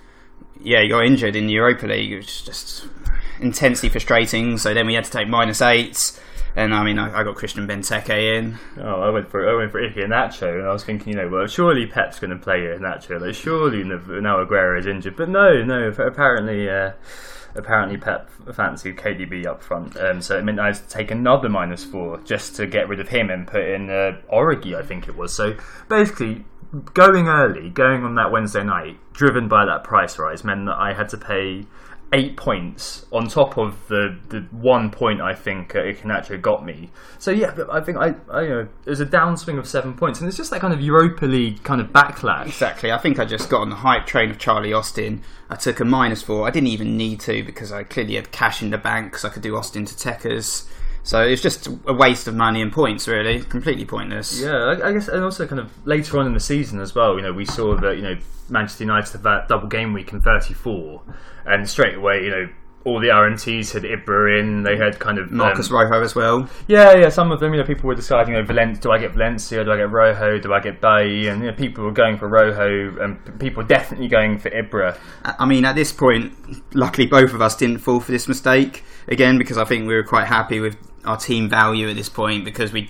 Yeah, 0.62 0.82
you 0.82 0.90
got 0.90 1.06
injured 1.06 1.36
in 1.36 1.48
the 1.48 1.54
Europa 1.54 1.88
League, 1.88 2.14
which 2.14 2.28
is 2.28 2.42
just 2.42 2.88
intensely 3.40 3.90
frustrating. 3.90 4.58
So 4.58 4.74
then 4.74 4.88
we 4.88 4.94
had 4.94 5.04
to 5.04 5.12
take 5.12 5.28
minus 5.28 5.62
eights, 5.62 6.20
and 6.56 6.74
I 6.74 6.84
mean, 6.84 7.00
I, 7.00 7.20
I 7.20 7.24
got 7.24 7.36
Christian 7.36 7.68
Benteke 7.68 8.38
in. 8.38 8.60
Oh, 8.78 9.02
I 9.02 9.10
went 9.10 9.30
for 9.30 9.50
I 9.50 9.56
went 9.56 9.72
for 9.72 9.80
and 9.80 9.94
Nacho, 9.96 10.60
and 10.60 10.68
I 10.68 10.74
was 10.74 10.84
thinking, 10.84 11.14
you 11.14 11.20
know, 11.20 11.30
well, 11.30 11.48
surely 11.48 11.88
Pep's 11.88 12.20
going 12.20 12.32
to 12.32 12.38
play 12.38 12.60
Nacho. 12.60 13.20
Like, 13.20 13.36
surely 13.36 13.84
now 13.84 14.44
Aguero 14.44 14.80
is 14.80 14.86
injured, 14.86 15.16
but 15.16 15.30
no, 15.30 15.64
no. 15.64 15.88
Apparently, 15.88 16.70
uh, 16.70 16.92
apparently 17.56 17.98
Pep 17.98 18.30
fancied 18.54 18.98
KDB 18.98 19.46
up 19.48 19.64
front, 19.64 19.98
um, 19.98 20.22
so 20.22 20.38
it 20.38 20.44
meant 20.44 20.60
I 20.60 20.68
had 20.68 20.76
to 20.76 20.88
take 20.88 21.12
another 21.12 21.50
minus 21.50 21.84
four 21.84 22.20
just 22.20 22.56
to 22.58 22.68
get 22.68 22.88
rid 22.88 23.00
of 23.00 23.10
him 23.10 23.30
and 23.30 23.48
put 23.48 23.64
in 23.64 23.90
uh, 23.90 24.18
Origi, 24.32 24.76
I 24.76 24.84
think 24.84 25.08
it 25.08 25.16
was. 25.16 25.34
So 25.36 25.58
basically, 25.90 26.46
going 26.94 27.28
early, 27.28 27.70
going 27.70 28.04
on 28.04 28.16
that 28.16 28.32
Wednesday 28.32 28.64
night, 28.64 28.98
driven 29.14 29.48
by 29.48 29.66
that 29.66 29.84
price 29.84 30.18
rise, 30.20 30.44
meant 30.44 30.66
that 30.66 30.78
I 30.78 30.94
had 30.94 31.10
to 31.10 31.18
pay 31.18 31.66
eight 32.14 32.38
points 32.38 33.06
on 33.12 33.28
top 33.28 33.58
of 33.58 33.88
the, 33.88 34.18
the 34.30 34.42
one 34.52 34.92
point 34.92 35.20
I 35.20 35.34
think 35.34 35.76
uh, 35.76 35.80
Iheanacho 35.80 36.42
got 36.42 36.64
me. 36.64 36.92
So 37.18 37.32
yeah, 37.32 37.56
I 37.72 37.82
think 37.82 37.98
I, 37.98 38.14
I 38.32 38.42
you 38.42 38.50
know, 38.50 38.68
it 38.86 38.90
was 38.90 39.02
a 39.02 39.06
downswing 39.06 39.58
of 39.58 39.68
seven 39.68 39.96
points, 39.96 40.20
and 40.20 40.28
it's 40.28 40.38
just 40.38 40.52
that 40.52 40.62
kind 40.62 40.74
of 40.74 40.82
Europa 40.82 41.26
League 41.26 41.64
kind 41.64 41.82
of 41.82 41.88
backlash. 41.88 42.46
Exactly. 42.46 42.92
I 42.92 42.98
think 43.00 43.20
I 43.20 43.26
just 43.26 43.50
got 43.50 43.62
on 43.62 43.70
the 43.70 43.76
hype 43.76 44.06
train 44.06 44.30
of 44.30 44.38
Charlie 44.38 44.74
Austin. 44.74 45.24
I 45.50 45.56
took 45.56 45.80
a 45.80 45.86
minus 45.86 46.22
four. 46.22 46.48
I 46.48 46.52
didn't 46.52 46.70
even 46.70 46.96
need 46.96 47.20
to 47.22 47.44
because 47.44 47.72
I 47.72 47.84
clearly 47.84 48.16
had 48.16 48.32
cash 48.32 48.62
in 48.62 48.70
the 48.70 48.78
bank 48.78 49.12
because 49.12 49.26
I 49.26 49.30
could 49.30 49.44
do 49.44 49.56
Austin 49.56 49.86
to 49.86 49.96
Techers. 49.96 50.68
So 51.04 51.22
it's 51.22 51.42
just 51.42 51.68
a 51.86 51.94
waste 51.94 52.28
of 52.28 52.36
money 52.36 52.62
and 52.62 52.72
points, 52.72 53.08
really. 53.08 53.42
Completely 53.42 53.86
pointless. 53.86 54.40
Yeah, 54.40 54.80
I, 54.84 54.94
guess, 54.94 55.10
and 55.10 55.24
also 55.24 55.46
kind 55.46 55.60
of 55.60 55.70
later 55.86 56.18
on 56.18 56.28
in 56.28 56.34
the 56.34 56.40
season 56.40 56.80
as 56.80 56.96
well. 56.96 57.16
You 57.18 57.22
know, 57.22 57.34
we 57.34 57.46
saw 57.46 57.76
that 57.76 57.98
you 57.98 58.02
know 58.02 58.18
Manchester 58.50 58.86
United 58.86 59.12
had 59.12 59.24
that 59.24 59.48
double 59.50 59.68
game 59.68 59.92
week 59.92 60.14
in 60.14 60.22
34, 60.22 61.02
and 61.46 61.70
straight 61.70 61.96
away, 61.96 62.24
you 62.24 62.30
know, 62.30 62.50
all 62.86 63.00
the 63.00 63.08
RMTs 63.08 63.72
had 63.72 63.84
Ibra 63.84 64.40
in. 64.40 64.64
They 64.64 64.76
had 64.78 65.00
kind 65.00 65.18
of 65.18 65.32
Marcos 65.32 65.70
um, 65.72 65.78
Rojo 65.78 66.02
as 66.04 66.16
well. 66.16 66.50
Yeah, 66.68 66.96
yeah. 66.96 67.10
Some 67.10 67.32
of 67.32 67.40
them, 67.40 67.54
you 67.54 67.60
know, 67.60 67.66
people 67.66 67.88
were 67.88 67.96
deciding, 67.96 68.36
you 68.36 68.42
know, 68.42 68.48
Valen- 68.48 68.82
do 68.82 68.92
I 68.92 68.98
get 68.98 69.12
Valencia, 69.12 69.64
do 69.64 69.72
I 69.72 69.78
get 69.78 69.90
Rojo, 69.90 70.38
do 70.40 70.54
I 70.54 70.60
get 70.60 70.82
Bay, 70.82 71.28
and 71.28 71.42
you 71.42 71.48
know, 71.50 71.54
people 71.54 71.86
were 71.86 71.92
going 71.92 72.18
for 72.18 72.28
Rojo, 72.28 73.02
and 73.02 73.40
people 73.40 73.64
were 73.64 73.68
definitely 73.68 74.10
going 74.10 74.38
for 74.38 74.50
Ibra. 74.50 74.98
I 75.24 75.46
mean, 75.46 75.66
at 75.66 75.76
this 75.76 75.92
point, 75.92 76.34
luckily 76.76 77.08
both 77.08 77.34
of 77.34 77.42
us 77.42 77.56
didn't 77.56 77.80
fall 77.80 78.00
for 78.00 78.12
this 78.12 78.28
mistake 78.28 78.84
again 79.08 79.38
because 79.38 79.58
I 79.58 79.66
think 79.66 79.88
we 79.88 79.96
were 79.96 80.04
quite 80.04 80.28
happy 80.28 80.60
with 80.60 80.78
our 81.06 81.18
team 81.18 81.50
value 81.50 81.90
at 81.90 81.96
this 81.96 82.10
point 82.10 82.46
because 82.46 82.74
we'd 82.74 82.90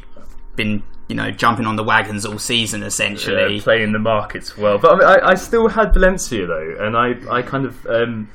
been, 0.55 0.83
you 1.07 1.15
know, 1.15 1.31
jumping 1.31 1.65
on 1.65 1.75
the 1.75 1.83
wagons 1.83 2.25
all 2.25 2.39
season 2.39 2.83
essentially. 2.83 3.59
uh, 3.59 3.61
playing 3.61 3.91
the 3.91 3.99
markets 3.99 4.57
well. 4.57 4.77
But 4.77 4.91
I, 4.91 4.95
mean, 4.95 5.07
I, 5.07 5.29
I 5.29 5.33
still 5.35 5.67
had 5.67 5.93
Valencia 5.93 6.45
though, 6.47 6.77
and 6.79 6.97
I, 6.97 7.13
I 7.31 7.41
kind 7.41 7.65
of 7.65 7.85
um, 7.87 8.29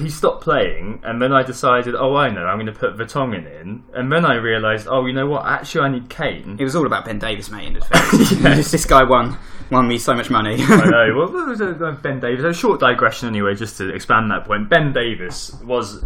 he 0.00 0.10
stopped 0.10 0.42
playing, 0.42 1.00
and 1.04 1.20
then 1.20 1.32
I 1.32 1.42
decided, 1.42 1.94
oh, 1.94 2.16
I 2.16 2.28
know, 2.30 2.44
I'm 2.44 2.56
going 2.56 2.66
to 2.66 2.72
put 2.72 2.96
Vertonghen 2.96 3.60
in, 3.60 3.84
and 3.94 4.10
then 4.10 4.24
I 4.24 4.34
realised, 4.34 4.86
oh, 4.88 5.06
you 5.06 5.12
know 5.12 5.26
what? 5.26 5.46
Actually, 5.46 5.82
I 5.82 5.88
need 5.88 6.08
Kane. 6.08 6.56
It 6.58 6.64
was 6.64 6.74
all 6.76 6.86
about 6.86 7.04
Ben 7.04 7.18
Davies, 7.18 7.50
mate. 7.50 7.68
In 7.68 7.72
defence, 7.74 8.70
this 8.70 8.84
guy 8.84 9.04
won 9.04 9.38
won 9.70 9.86
me 9.86 9.98
so 9.98 10.14
much 10.14 10.30
money. 10.30 10.56
I 10.58 10.90
know. 10.90 11.08
Well, 11.18 11.32
what 11.32 11.48
was 11.48 11.98
Ben 12.02 12.20
Davies. 12.20 12.44
A 12.44 12.52
short 12.52 12.80
digression, 12.80 13.28
anyway, 13.28 13.54
just 13.54 13.76
to 13.78 13.94
expand 13.94 14.30
that 14.30 14.44
point. 14.44 14.68
Ben 14.68 14.92
Davies 14.92 15.54
was 15.64 16.04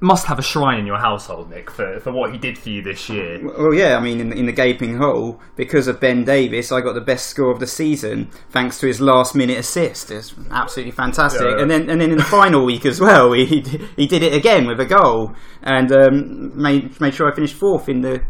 must 0.00 0.26
have 0.26 0.38
a 0.38 0.42
shrine 0.42 0.78
in 0.78 0.86
your 0.86 0.98
household, 0.98 1.50
Nick, 1.50 1.70
for, 1.70 1.98
for 2.00 2.12
what 2.12 2.32
he 2.32 2.38
did 2.38 2.58
for 2.58 2.68
you 2.68 2.82
this 2.82 3.08
year. 3.08 3.38
Well, 3.42 3.74
yeah, 3.74 3.96
I 3.96 4.00
mean, 4.00 4.20
in, 4.20 4.32
in 4.32 4.46
the 4.46 4.52
gaping 4.52 4.98
hole, 4.98 5.40
because 5.56 5.88
of 5.88 6.00
Ben 6.00 6.24
Davies, 6.24 6.70
I 6.70 6.82
got 6.82 6.92
the 6.92 7.00
best 7.00 7.28
score 7.28 7.50
of 7.50 7.60
the 7.60 7.66
season 7.66 8.30
thanks 8.50 8.78
to 8.80 8.86
his 8.86 9.00
last 9.00 9.34
minute 9.34 9.58
assist. 9.58 10.10
It's 10.10 10.34
absolutely 10.50 10.92
fantastic. 10.92 11.42
Yeah. 11.42 11.62
And 11.62 11.70
then, 11.70 11.88
and 11.88 12.00
then 12.00 12.10
in 12.10 12.18
the 12.18 12.24
final 12.24 12.64
week 12.64 12.84
as 12.84 13.00
well, 13.00 13.32
he 13.32 13.64
he 13.96 14.06
did 14.06 14.22
it 14.22 14.34
again 14.34 14.66
with 14.66 14.80
a 14.80 14.86
goal 14.86 15.34
and 15.62 15.90
um, 15.92 16.60
made 16.60 17.00
made 17.00 17.14
sure 17.14 17.30
I 17.30 17.34
finished 17.34 17.54
fourth 17.54 17.88
in 17.88 18.02
the 18.02 18.22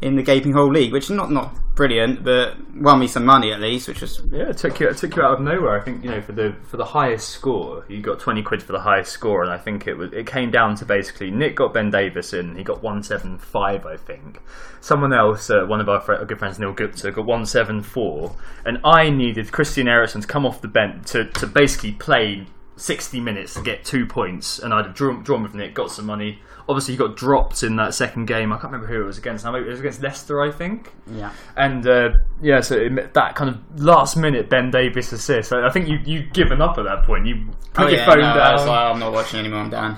in 0.00 0.14
the 0.14 0.22
gaping 0.22 0.52
hole 0.52 0.72
league, 0.72 0.92
which 0.92 1.04
is 1.04 1.10
not 1.10 1.32
not 1.32 1.56
brilliant, 1.78 2.24
but 2.24 2.56
won 2.74 2.98
me 2.98 3.06
some 3.06 3.24
money 3.24 3.52
at 3.52 3.60
least, 3.60 3.86
which 3.86 4.00
was 4.00 4.20
Yeah, 4.32 4.50
it 4.50 4.58
took 4.58 4.80
you 4.80 4.88
it 4.88 4.96
took 4.96 5.14
you 5.14 5.22
out 5.22 5.34
of 5.34 5.40
nowhere. 5.40 5.80
I 5.80 5.82
think 5.82 6.02
you 6.02 6.10
know 6.10 6.20
for 6.20 6.32
the 6.32 6.56
for 6.64 6.76
the 6.76 6.84
highest 6.84 7.28
score, 7.28 7.84
you 7.88 8.02
got 8.02 8.18
twenty 8.18 8.42
quid 8.42 8.62
for 8.64 8.72
the 8.72 8.80
highest 8.80 9.12
score, 9.12 9.44
and 9.44 9.52
I 9.52 9.58
think 9.58 9.86
it 9.86 9.94
was 9.94 10.12
it 10.12 10.26
came 10.26 10.50
down 10.50 10.74
to 10.76 10.84
basically 10.84 11.30
Nick 11.30 11.54
got 11.54 11.72
Ben 11.72 11.90
Davies 11.90 12.34
in, 12.34 12.56
he 12.56 12.64
got 12.64 12.82
one 12.82 13.04
seven 13.04 13.38
five, 13.38 13.86
I 13.86 13.96
think. 13.96 14.40
Someone 14.80 15.12
else, 15.12 15.50
uh, 15.50 15.64
one 15.66 15.80
of 15.80 15.88
our 15.88 16.00
fr- 16.00 16.24
good 16.24 16.40
friends 16.40 16.58
Neil 16.58 16.72
Gupta, 16.72 17.12
got 17.12 17.24
one 17.24 17.46
seven 17.46 17.80
four, 17.80 18.34
and 18.66 18.78
I 18.84 19.08
needed 19.08 19.52
Christian 19.52 19.86
Eriksen 19.86 20.20
to 20.20 20.26
come 20.26 20.44
off 20.44 20.60
the 20.60 20.68
bench 20.68 21.06
to 21.12 21.24
to 21.24 21.46
basically 21.46 21.92
play. 21.92 22.46
60 22.80 23.18
minutes 23.18 23.54
to 23.54 23.60
get 23.60 23.84
two 23.84 24.06
points, 24.06 24.60
and 24.60 24.72
I'd 24.72 24.86
have 24.86 24.94
drawn, 24.94 25.24
drawn 25.24 25.42
with 25.42 25.52
Nick, 25.52 25.74
got 25.74 25.90
some 25.90 26.06
money. 26.06 26.38
Obviously, 26.68 26.94
he 26.94 26.98
got 26.98 27.16
dropped 27.16 27.62
in 27.62 27.76
that 27.76 27.94
second 27.94 28.26
game. 28.26 28.52
I 28.52 28.56
can't 28.56 28.72
remember 28.72 28.86
who 28.86 29.00
it 29.02 29.06
was 29.06 29.16
against. 29.16 29.44
Now, 29.44 29.52
maybe 29.52 29.66
It 29.68 29.70
was 29.70 29.80
against 29.80 30.02
Leicester, 30.02 30.42
I 30.42 30.50
think. 30.50 30.92
yeah. 31.10 31.32
And 31.56 31.86
uh, 31.86 32.10
yeah, 32.42 32.60
so 32.60 32.76
it, 32.76 33.14
that 33.14 33.34
kind 33.36 33.48
of 33.50 33.80
last 33.82 34.16
minute 34.16 34.50
Ben 34.50 34.70
Davies 34.70 35.12
assist. 35.12 35.52
I, 35.52 35.66
I 35.66 35.70
think 35.70 35.88
you 35.88 35.98
you 36.04 36.24
given 36.32 36.60
up 36.60 36.76
at 36.78 36.84
that 36.84 37.04
point. 37.04 37.26
You 37.26 37.46
put 37.72 37.86
Oh, 37.86 37.88
your 37.88 37.98
yeah, 38.00 38.06
phone 38.06 38.18
no, 38.18 38.24
I 38.26 38.52
was 38.52 38.60
down. 38.62 38.68
like, 38.68 38.92
I'm 38.92 38.98
not 39.00 39.12
watching 39.12 39.40
anymore. 39.40 39.60
I'm 39.60 39.70
done. 39.70 39.96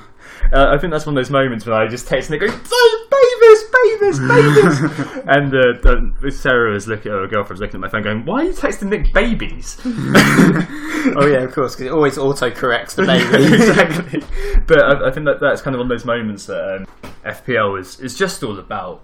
Uh, 0.53 0.75
I 0.75 0.79
think 0.79 0.93
that's 0.93 1.07
one 1.07 1.17
of 1.17 1.23
those 1.23 1.31
moments 1.31 1.67
when 1.67 1.75
I 1.75 1.87
just 1.87 2.09
text 2.09 2.31
Nick, 2.31 2.41
going, 2.41 2.53
"Davies, 2.53 3.65
Davies, 3.85 4.19
Davies," 4.19 5.23
and 5.27 5.55
uh, 5.55 5.89
uh, 5.89 6.31
Sarah 6.31 6.73
was 6.73 6.89
looking, 6.89 7.13
or 7.13 7.21
her 7.21 7.29
girlfriend's 7.29 7.61
looking 7.61 7.77
at 7.77 7.81
my 7.81 7.89
phone, 7.89 8.03
going, 8.03 8.25
"Why 8.25 8.41
are 8.41 8.45
you 8.45 8.53
texting 8.53 8.89
Nick 8.89 9.13
babies?" 9.13 9.79
oh 9.85 11.27
yeah, 11.27 11.45
of 11.45 11.53
course, 11.53 11.77
because 11.77 11.87
it 11.87 11.93
always 11.93 12.19
auto 12.19 12.51
corrects 12.51 12.95
the 12.95 13.05
baby. 13.05 13.55
exactly. 13.55 14.23
But 14.67 14.83
I, 14.83 15.09
I 15.09 15.11
think 15.13 15.27
that 15.27 15.41
that's 15.41 15.63
kind 15.63 15.75
of 15.75 15.79
one 15.79 15.87
of 15.87 15.97
those 15.97 16.05
moments 16.05 16.47
that 16.47 16.77
um, 16.77 16.87
FPL 17.25 17.79
is 17.79 18.01
is 18.01 18.17
just 18.17 18.43
all 18.43 18.59
about. 18.59 19.03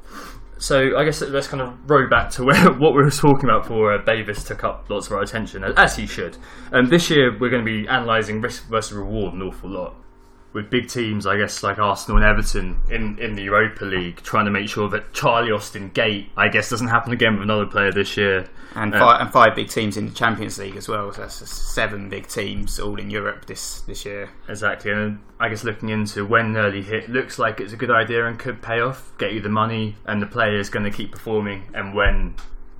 So 0.58 0.96
I 0.96 1.04
guess 1.04 1.20
let's 1.20 1.48
kind 1.48 1.62
of 1.62 1.74
row 1.88 2.08
back 2.08 2.30
to 2.30 2.44
where 2.46 2.72
what 2.72 2.94
we 2.94 3.02
were 3.02 3.10
talking 3.10 3.44
about 3.44 3.64
before 3.64 3.92
uh, 3.92 3.98
Davies 3.98 4.42
took 4.44 4.64
up 4.64 4.88
lots 4.88 5.06
of 5.06 5.12
our 5.12 5.22
attention, 5.22 5.64
as 5.64 5.96
he 5.96 6.06
should. 6.06 6.36
Um, 6.72 6.88
this 6.88 7.10
year 7.10 7.36
we're 7.38 7.50
going 7.50 7.64
to 7.64 7.70
be 7.70 7.86
analysing 7.86 8.40
risk 8.40 8.66
versus 8.66 8.92
reward 8.92 9.34
an 9.34 9.42
awful 9.42 9.70
lot. 9.70 9.94
With 10.56 10.70
big 10.70 10.88
teams, 10.88 11.26
I 11.26 11.36
guess, 11.36 11.62
like 11.62 11.78
Arsenal 11.78 12.16
and 12.16 12.24
Everton 12.24 12.80
in, 12.90 13.18
in 13.18 13.34
the 13.34 13.42
Europa 13.42 13.84
League, 13.84 14.22
trying 14.22 14.46
to 14.46 14.50
make 14.50 14.70
sure 14.70 14.88
that 14.88 15.12
Charlie 15.12 15.52
Austin 15.52 15.90
Gate, 15.90 16.30
I 16.34 16.48
guess, 16.48 16.70
doesn't 16.70 16.88
happen 16.88 17.12
again 17.12 17.34
with 17.34 17.42
another 17.42 17.66
player 17.66 17.92
this 17.92 18.16
year. 18.16 18.48
And, 18.74 18.94
Uh, 18.94 18.98
five, 18.98 19.20
and 19.20 19.30
five 19.30 19.54
big 19.54 19.68
teams 19.68 19.98
in 19.98 20.06
the 20.06 20.14
Champions 20.14 20.58
League 20.58 20.76
as 20.76 20.88
well. 20.88 21.12
So 21.12 21.20
that's 21.20 21.34
seven 21.50 22.08
big 22.08 22.26
teams 22.26 22.80
all 22.80 22.98
in 22.98 23.10
Europe 23.10 23.44
this, 23.44 23.82
this 23.82 24.06
year. 24.06 24.30
Exactly, 24.48 24.92
and 24.92 25.18
I 25.38 25.50
guess 25.50 25.62
looking 25.62 25.90
into 25.90 26.24
when 26.24 26.46
an 26.46 26.56
early 26.56 26.82
hit 26.82 27.10
looks 27.10 27.38
like 27.38 27.60
it's 27.60 27.74
a 27.74 27.76
good 27.76 27.90
idea 27.90 28.26
and 28.26 28.38
could 28.38 28.62
pay 28.62 28.80
off, 28.80 29.12
get 29.18 29.34
you 29.34 29.42
the 29.42 29.50
money, 29.50 29.96
and 30.06 30.22
the 30.22 30.26
player 30.26 30.58
is 30.58 30.70
going 30.70 30.84
to 30.84 30.90
keep 30.90 31.12
performing, 31.12 31.64
and 31.74 31.94
when, 31.94 32.34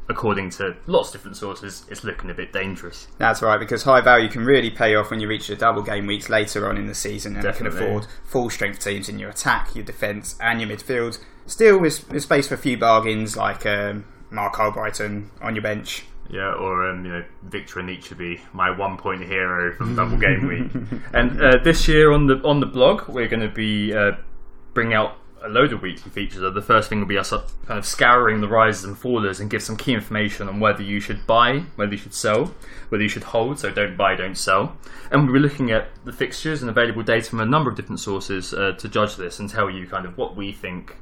according 0.08 0.50
to 0.50 0.76
lots 0.86 1.08
of 1.08 1.14
different 1.14 1.36
sources, 1.36 1.84
it's 1.90 2.04
looking 2.04 2.30
a 2.30 2.34
bit 2.34 2.52
dangerous. 2.52 3.08
That's 3.18 3.42
right, 3.42 3.58
because 3.58 3.82
high 3.82 4.00
value 4.00 4.28
can 4.28 4.44
really 4.44 4.70
pay 4.70 4.94
off 4.94 5.10
when 5.10 5.20
you 5.20 5.28
reach 5.28 5.48
the 5.48 5.56
double 5.56 5.82
game 5.82 6.06
weeks 6.06 6.28
later 6.28 6.68
on 6.68 6.76
in 6.76 6.86
the 6.86 6.94
season 6.94 7.34
and 7.34 7.42
Definitely. 7.42 7.78
can 7.78 7.88
afford 7.88 8.06
full 8.24 8.50
strength 8.50 8.80
teams 8.80 9.08
in 9.08 9.18
your 9.18 9.30
attack, 9.30 9.74
your 9.74 9.84
defence, 9.84 10.36
and 10.40 10.60
your 10.60 10.70
midfield. 10.70 11.18
Still, 11.46 11.78
with, 11.78 12.08
with 12.10 12.22
space 12.22 12.48
for 12.48 12.54
a 12.54 12.58
few 12.58 12.76
bargains 12.76 13.36
like 13.36 13.66
um, 13.66 14.04
Marc 14.30 14.54
Albrighton 14.54 15.28
on 15.40 15.54
your 15.54 15.62
bench. 15.62 16.04
Yeah, 16.28 16.52
or 16.54 16.88
um, 16.90 17.04
you 17.04 17.12
know 17.12 17.24
Victor 17.44 17.80
Anichebe, 17.80 18.40
my 18.52 18.76
one 18.76 18.96
point 18.96 19.22
hero 19.22 19.72
from 19.76 19.94
double 19.96 20.16
game 20.16 20.48
week. 20.48 21.00
and 21.12 21.40
uh, 21.40 21.58
this 21.62 21.86
year 21.86 22.10
on 22.10 22.26
the 22.26 22.40
on 22.42 22.58
the 22.58 22.66
blog, 22.66 23.08
we're 23.08 23.28
going 23.28 23.42
to 23.42 23.48
be 23.48 23.94
uh, 23.94 24.12
bringing 24.74 24.94
out 24.94 25.18
a 25.42 25.48
load 25.48 25.72
of 25.72 25.82
weekly 25.82 26.10
features. 26.10 26.40
The 26.54 26.62
first 26.62 26.88
thing 26.88 26.98
will 26.98 27.06
be 27.06 27.18
us 27.18 27.30
kind 27.30 27.78
of 27.78 27.86
scouring 27.86 28.40
the 28.40 28.48
rises 28.48 28.84
and 28.84 28.96
fallers 28.96 29.40
and 29.40 29.50
give 29.50 29.62
some 29.62 29.76
key 29.76 29.92
information 29.92 30.48
on 30.48 30.60
whether 30.60 30.82
you 30.82 30.98
should 31.00 31.26
buy, 31.26 31.60
whether 31.76 31.92
you 31.92 31.98
should 31.98 32.14
sell, 32.14 32.54
whether 32.88 33.02
you 33.02 33.08
should 33.08 33.24
hold. 33.24 33.58
So 33.58 33.70
don't 33.70 33.96
buy, 33.96 34.16
don't 34.16 34.36
sell. 34.36 34.76
And 35.10 35.24
we'll 35.24 35.34
be 35.34 35.40
looking 35.40 35.70
at 35.70 35.88
the 36.04 36.12
fixtures 36.12 36.62
and 36.62 36.70
available 36.70 37.02
data 37.02 37.30
from 37.30 37.40
a 37.40 37.46
number 37.46 37.70
of 37.70 37.76
different 37.76 38.00
sources 38.00 38.52
uh, 38.52 38.72
to 38.72 38.88
judge 38.88 39.16
this 39.16 39.38
and 39.38 39.48
tell 39.48 39.70
you 39.70 39.86
kind 39.86 40.06
of 40.06 40.16
what 40.16 40.36
we 40.36 40.52
think. 40.52 40.96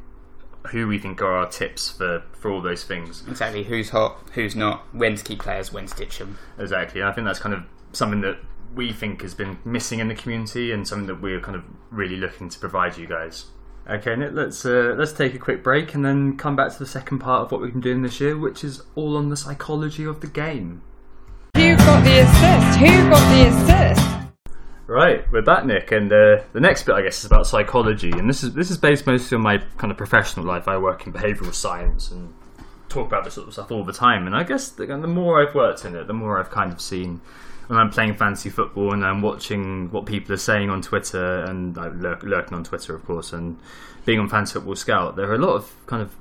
Who 0.70 0.88
we 0.88 0.98
think 0.98 1.20
are 1.20 1.30
our 1.30 1.46
tips 1.46 1.90
for, 1.90 2.22
for 2.32 2.50
all 2.50 2.62
those 2.62 2.84
things. 2.84 3.22
Exactly, 3.28 3.64
who's 3.64 3.90
hot, 3.90 4.18
who's 4.32 4.56
not, 4.56 4.82
when 4.94 5.14
to 5.14 5.22
keep 5.22 5.40
players, 5.40 5.70
when 5.70 5.84
to 5.84 5.94
ditch 5.94 6.16
them. 6.16 6.38
Exactly, 6.58 7.02
and 7.02 7.10
I 7.10 7.12
think 7.12 7.26
that's 7.26 7.38
kind 7.38 7.54
of 7.54 7.64
something 7.92 8.22
that 8.22 8.38
we 8.74 8.90
think 8.90 9.20
has 9.20 9.34
been 9.34 9.58
missing 9.66 9.98
in 9.98 10.08
the 10.08 10.14
community, 10.14 10.72
and 10.72 10.88
something 10.88 11.06
that 11.08 11.20
we're 11.20 11.38
kind 11.38 11.54
of 11.54 11.64
really 11.90 12.16
looking 12.16 12.48
to 12.48 12.58
provide 12.58 12.96
you 12.96 13.06
guys. 13.06 13.44
Okay, 13.86 14.16
Nick, 14.16 14.30
let's 14.32 14.64
uh, 14.64 14.94
let's 14.96 15.12
take 15.12 15.34
a 15.34 15.38
quick 15.38 15.62
break 15.62 15.94
and 15.94 16.02
then 16.02 16.38
come 16.38 16.56
back 16.56 16.72
to 16.72 16.78
the 16.78 16.86
second 16.86 17.18
part 17.18 17.42
of 17.42 17.52
what 17.52 17.60
we've 17.60 17.72
been 17.72 17.82
doing 17.82 18.00
this 18.00 18.18
year, 18.18 18.34
which 18.34 18.64
is 18.64 18.82
all 18.94 19.14
on 19.14 19.28
the 19.28 19.36
psychology 19.36 20.04
of 20.04 20.20
the 20.20 20.26
game. 20.26 20.80
Who 21.54 21.76
got 21.76 22.02
the 22.02 22.20
assist? 22.20 22.78
Who 22.78 23.10
got 23.10 23.30
the 23.30 23.48
assist? 23.48 24.54
Right, 24.86 25.30
we're 25.30 25.42
back, 25.42 25.66
Nick, 25.66 25.92
and 25.92 26.10
uh, 26.10 26.42
the 26.54 26.60
next 26.60 26.84
bit, 26.84 26.94
I 26.94 27.02
guess, 27.02 27.18
is 27.18 27.26
about 27.26 27.46
psychology, 27.46 28.10
and 28.10 28.26
this 28.26 28.42
is 28.42 28.54
this 28.54 28.70
is 28.70 28.78
based 28.78 29.06
mostly 29.06 29.36
on 29.36 29.42
my 29.42 29.58
kind 29.76 29.90
of 29.90 29.98
professional 29.98 30.46
life. 30.46 30.66
I 30.66 30.78
work 30.78 31.06
in 31.06 31.12
behavioural 31.12 31.52
science 31.52 32.10
and 32.10 32.32
talk 32.88 33.06
about 33.06 33.24
this 33.24 33.34
sort 33.34 33.48
of 33.48 33.52
stuff 33.52 33.70
all 33.70 33.84
the 33.84 33.92
time, 33.92 34.26
and 34.26 34.34
I 34.34 34.44
guess 34.44 34.70
the, 34.70 34.86
the 34.86 35.06
more 35.06 35.46
I've 35.46 35.54
worked 35.54 35.84
in 35.84 35.94
it, 35.94 36.06
the 36.06 36.14
more 36.14 36.40
I've 36.40 36.50
kind 36.50 36.72
of 36.72 36.80
seen 36.80 37.20
when 37.66 37.78
I'm 37.78 37.90
playing 37.90 38.14
fantasy 38.14 38.50
football 38.50 38.92
and 38.92 39.04
I'm 39.04 39.22
watching 39.22 39.90
what 39.90 40.06
people 40.06 40.34
are 40.34 40.38
saying 40.38 40.70
on 40.70 40.82
Twitter, 40.82 41.44
and 41.44 41.76
I'm 41.78 42.00
lurk, 42.00 42.22
lurking 42.22 42.54
on 42.54 42.64
Twitter, 42.64 42.94
of 42.94 43.04
course, 43.04 43.32
and 43.32 43.58
being 44.04 44.18
on 44.18 44.28
Fantasy 44.28 44.54
Football 44.54 44.76
Scout. 44.76 45.16
There 45.16 45.30
are 45.30 45.34
a 45.34 45.38
lot 45.38 45.54
of 45.54 45.74
kind 45.86 46.02
of 46.02 46.14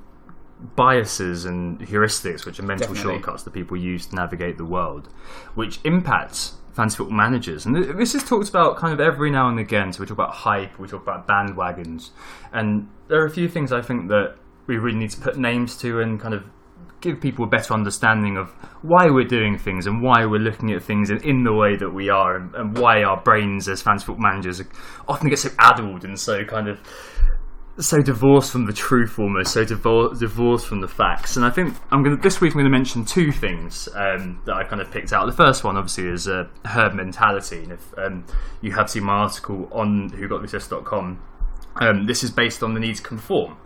biases 0.75 1.45
and 1.45 1.79
heuristics, 1.79 2.45
which 2.45 2.59
are 2.59 2.63
mental 2.63 2.93
Definitely. 2.93 3.13
shortcuts 3.13 3.43
that 3.43 3.51
people 3.51 3.75
use 3.75 4.05
to 4.07 4.15
navigate 4.15 4.57
the 4.57 4.65
world, 4.65 5.09
which 5.55 5.79
impacts 5.83 6.55
fantasy 6.73 6.97
football 6.97 7.17
managers. 7.17 7.65
And 7.65 7.75
this 7.75 8.15
is 8.15 8.23
talked 8.23 8.49
about 8.49 8.77
kind 8.77 8.93
of 8.93 8.99
every 8.99 9.29
now 9.29 9.49
and 9.49 9.59
again. 9.59 9.93
So 9.93 9.99
we 9.99 10.05
talk 10.05 10.17
about 10.17 10.33
hype, 10.33 10.79
we 10.79 10.87
talk 10.87 11.03
about 11.03 11.27
bandwagons, 11.27 12.11
and 12.51 12.89
there 13.07 13.21
are 13.21 13.25
a 13.25 13.31
few 13.31 13.49
things 13.49 13.71
I 13.71 13.81
think 13.81 14.07
that 14.09 14.35
we 14.65 14.77
really 14.77 14.97
need 14.97 15.11
to 15.11 15.19
put 15.19 15.37
names 15.37 15.77
to 15.79 15.99
and 15.99 16.19
kind 16.19 16.33
of 16.33 16.45
give 17.03 17.21
people 17.21 17.45
a 17.45 17.47
better 17.47 17.73
understanding 17.73 18.37
of 18.37 18.49
why 18.81 19.07
we're 19.09 19.27
doing 19.27 19.57
things 19.57 19.85
and 19.85 20.01
why 20.01 20.25
we're 20.25 20.39
looking 20.39 20.71
at 20.71 20.81
things 20.81 21.09
in, 21.09 21.21
in 21.23 21.43
the 21.43 21.53
way 21.53 21.75
that 21.75 21.91
we 21.91 22.09
are 22.09 22.37
and, 22.37 22.55
and 22.55 22.77
why 22.77 23.03
our 23.03 23.21
brains 23.21 23.67
as 23.67 23.81
fantasy 23.81 24.05
football 24.05 24.31
managers 24.31 24.61
often 25.07 25.29
get 25.29 25.37
so 25.37 25.49
addled 25.59 26.03
and 26.05 26.19
so 26.19 26.43
kind 26.45 26.67
of 26.67 26.79
so 27.79 28.01
divorced 28.01 28.51
from 28.51 28.65
the 28.65 28.73
truth 28.73 29.17
almost 29.19 29.51
so 29.51 29.65
divor- 29.65 30.17
divorced 30.17 30.65
from 30.65 30.79
the 30.79 30.87
facts. 30.87 31.35
And 31.37 31.45
i 31.45 31.49
think 31.49 31.75
i'm 31.91 32.03
going 32.03 32.15
to 32.15 32.21
this 32.21 32.39
week 32.39 32.53
i'm 32.53 32.61
going 32.61 32.71
to 32.71 32.77
mention 32.77 33.03
two 33.03 33.31
things 33.31 33.89
um, 33.95 34.41
that 34.45 34.55
i 34.55 34.63
kind 34.63 34.81
of 34.81 34.89
picked 34.91 35.11
out. 35.11 35.25
The 35.25 35.35
first 35.35 35.63
one 35.63 35.75
obviously 35.75 36.07
is 36.07 36.27
uh, 36.27 36.45
herd 36.65 36.95
mentality. 36.95 37.63
And 37.63 37.73
if 37.73 37.93
um, 37.97 38.25
you 38.61 38.71
have 38.73 38.89
seen 38.89 39.03
my 39.03 39.13
article 39.13 39.67
on 39.71 40.09
whogottheassist.com 40.11 41.19
um, 41.81 42.05
this 42.05 42.23
is 42.23 42.31
based 42.31 42.63
on 42.63 42.73
the 42.73 42.79
need 42.79 42.95
to 42.97 43.03
conform. 43.03 43.57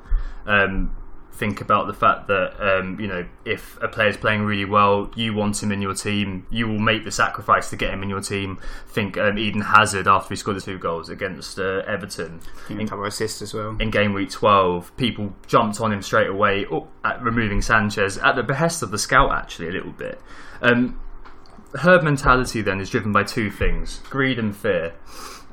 Um, 0.45 0.95
think 1.37 1.61
about 1.61 1.87
the 1.87 1.93
fact 1.93 2.27
that 2.27 2.55
um, 2.59 2.99
you 2.99 3.07
know 3.07 3.25
if 3.45 3.77
a 3.81 3.87
player's 3.87 4.17
playing 4.17 4.41
really 4.41 4.65
well, 4.65 5.11
you 5.15 5.33
want 5.33 5.61
him 5.61 5.71
in 5.71 5.81
your 5.81 5.93
team. 5.93 6.45
You 6.49 6.67
will 6.67 6.79
make 6.79 7.03
the 7.03 7.11
sacrifice 7.11 7.69
to 7.69 7.75
get 7.75 7.93
him 7.93 8.03
in 8.03 8.09
your 8.09 8.21
team. 8.21 8.59
Think 8.87 9.17
um, 9.17 9.37
Eden 9.37 9.61
Hazard 9.61 10.07
after 10.07 10.29
he 10.29 10.35
scored 10.35 10.57
the 10.57 10.61
two 10.61 10.77
goals 10.77 11.09
against 11.09 11.59
uh, 11.59 11.83
Everton 11.87 12.41
couple 12.67 13.01
of 13.01 13.07
assists 13.07 13.41
as 13.41 13.53
well. 13.53 13.77
in 13.79 13.89
game 13.89 14.13
week 14.13 14.29
12, 14.29 14.95
people 14.97 15.33
jumped 15.45 15.79
on 15.79 15.91
him 15.91 16.01
straight 16.01 16.27
away, 16.27 16.65
oh, 16.71 16.87
at 17.03 17.21
removing 17.21 17.61
Sanchez 17.61 18.17
at 18.17 18.35
the 18.35 18.43
behest 18.43 18.81
of 18.81 18.91
the 18.91 18.97
scout, 18.97 19.31
actually, 19.31 19.67
a 19.67 19.71
little 19.71 19.91
bit. 19.91 20.19
Um, 20.61 20.99
herd 21.75 22.03
mentality 22.03 22.61
then 22.61 22.79
is 22.79 22.89
driven 22.89 23.11
by 23.11 23.23
two 23.23 23.51
things 23.51 23.99
greed 24.09 24.39
and 24.39 24.55
fear. 24.55 24.93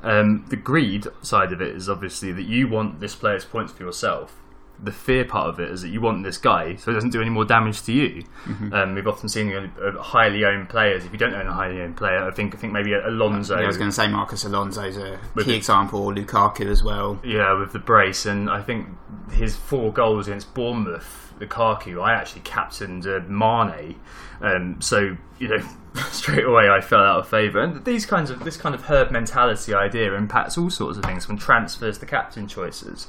Um, 0.03 0.45
the 0.49 0.55
greed 0.55 1.07
side 1.21 1.51
of 1.51 1.61
it 1.61 1.75
is 1.75 1.89
obviously 1.89 2.31
that 2.31 2.43
you 2.43 2.67
want 2.67 2.99
this 2.99 3.15
player's 3.15 3.43
points 3.43 3.73
for 3.73 3.83
yourself. 3.83 4.39
The 4.83 4.91
fear 4.91 5.23
part 5.25 5.47
of 5.47 5.59
it 5.59 5.71
is 5.71 5.81
that 5.83 5.89
you 5.89 6.01
want 6.01 6.23
this 6.23 6.37
guy 6.37 6.75
so 6.75 6.91
he 6.91 6.95
doesn't 6.95 7.11
do 7.11 7.21
any 7.21 7.29
more 7.29 7.45
damage 7.45 7.81
to 7.83 7.93
you. 7.93 8.25
Um, 8.73 8.93
we've 8.95 9.07
often 9.07 9.29
seen 9.29 9.51
uh, 9.53 10.01
highly 10.01 10.43
owned 10.43 10.69
players. 10.69 11.05
If 11.05 11.11
you 11.11 11.17
don't 11.17 11.33
own 11.33 11.47
a 11.47 11.53
highly 11.53 11.81
owned 11.81 11.97
player, 11.97 12.23
I 12.27 12.31
think 12.31 12.53
I 12.53 12.57
think 12.57 12.73
maybe 12.73 12.93
Alonso. 12.93 13.57
Yeah, 13.57 13.63
I 13.63 13.67
was 13.67 13.77
going 13.77 13.89
to 13.89 13.95
say 13.95 14.07
Marcos 14.07 14.43
Alonso's 14.43 14.97
a 14.97 15.19
key 15.37 15.43
the- 15.43 15.55
example, 15.55 16.01
or 16.03 16.13
Lukaku 16.13 16.67
as 16.69 16.83
well. 16.83 17.19
Yeah, 17.23 17.57
with 17.59 17.71
the 17.71 17.79
brace, 17.79 18.25
and 18.25 18.49
I 18.49 18.61
think 18.61 18.87
his 19.31 19.55
four 19.55 19.91
goals 19.93 20.27
against 20.27 20.53
Bournemouth, 20.53 21.33
Lukaku, 21.39 22.01
I 22.01 22.13
actually 22.13 22.41
captained 22.41 23.07
uh, 23.07 23.21
Mane, 23.27 23.99
um, 24.41 24.81
so 24.81 25.17
you 25.39 25.47
know 25.47 25.63
straight 26.11 26.45
away 26.45 26.69
I 26.69 26.81
fell 26.81 26.99
out 27.01 27.19
of 27.19 27.29
favour. 27.29 27.61
And 27.61 27.83
these 27.85 28.05
kinds 28.05 28.29
of 28.29 28.43
this 28.43 28.57
kind 28.57 28.75
of 28.75 28.83
herd 28.83 29.11
mentality 29.11 29.73
idea 29.73 30.13
impacts 30.13 30.57
all 30.57 30.69
sorts 30.69 30.97
of 30.97 31.05
things, 31.05 31.25
from 31.25 31.37
transfers 31.37 31.97
to 31.99 32.05
captain 32.05 32.47
choices, 32.47 33.07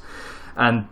and 0.56 0.88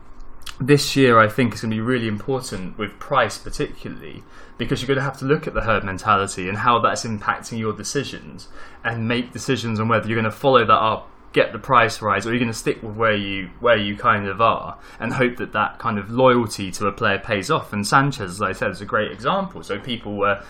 this 0.60 0.94
year 0.94 1.18
I 1.18 1.28
think 1.28 1.54
is 1.54 1.62
going 1.62 1.70
to 1.70 1.76
be 1.76 1.80
really 1.80 2.08
important 2.08 2.78
with 2.78 2.98
price 2.98 3.38
particularly 3.38 4.22
because 4.56 4.80
you're 4.80 4.86
going 4.86 4.98
to 4.98 5.04
have 5.04 5.18
to 5.18 5.24
look 5.24 5.46
at 5.46 5.54
the 5.54 5.62
herd 5.62 5.82
mentality 5.82 6.48
and 6.48 6.58
how 6.58 6.78
that's 6.78 7.04
impacting 7.04 7.58
your 7.58 7.72
decisions 7.72 8.48
and 8.84 9.08
make 9.08 9.32
decisions 9.32 9.80
on 9.80 9.88
whether 9.88 10.06
you're 10.06 10.20
going 10.20 10.24
to 10.24 10.30
follow 10.30 10.64
that 10.64 10.72
up 10.72 11.10
get 11.34 11.52
the 11.52 11.58
price 11.58 12.00
rise 12.00 12.26
or 12.26 12.30
you're 12.30 12.38
going 12.38 12.50
to 12.50 12.56
stick 12.56 12.80
with 12.82 12.94
where 12.96 13.14
you 13.14 13.50
where 13.60 13.76
you 13.76 13.96
kind 13.96 14.26
of 14.26 14.40
are 14.40 14.78
and 14.98 15.12
hope 15.12 15.36
that 15.36 15.52
that 15.52 15.78
kind 15.78 15.98
of 15.98 16.08
loyalty 16.08 16.70
to 16.70 16.86
a 16.86 16.92
player 16.92 17.18
pays 17.18 17.50
off. 17.50 17.72
And 17.72 17.86
Sanchez 17.86 18.30
as 18.30 18.42
I 18.42 18.52
said 18.52 18.70
is 18.70 18.80
a 18.80 18.86
great 18.86 19.10
example. 19.10 19.62
So 19.62 19.78
people 19.78 20.16
were 20.16 20.42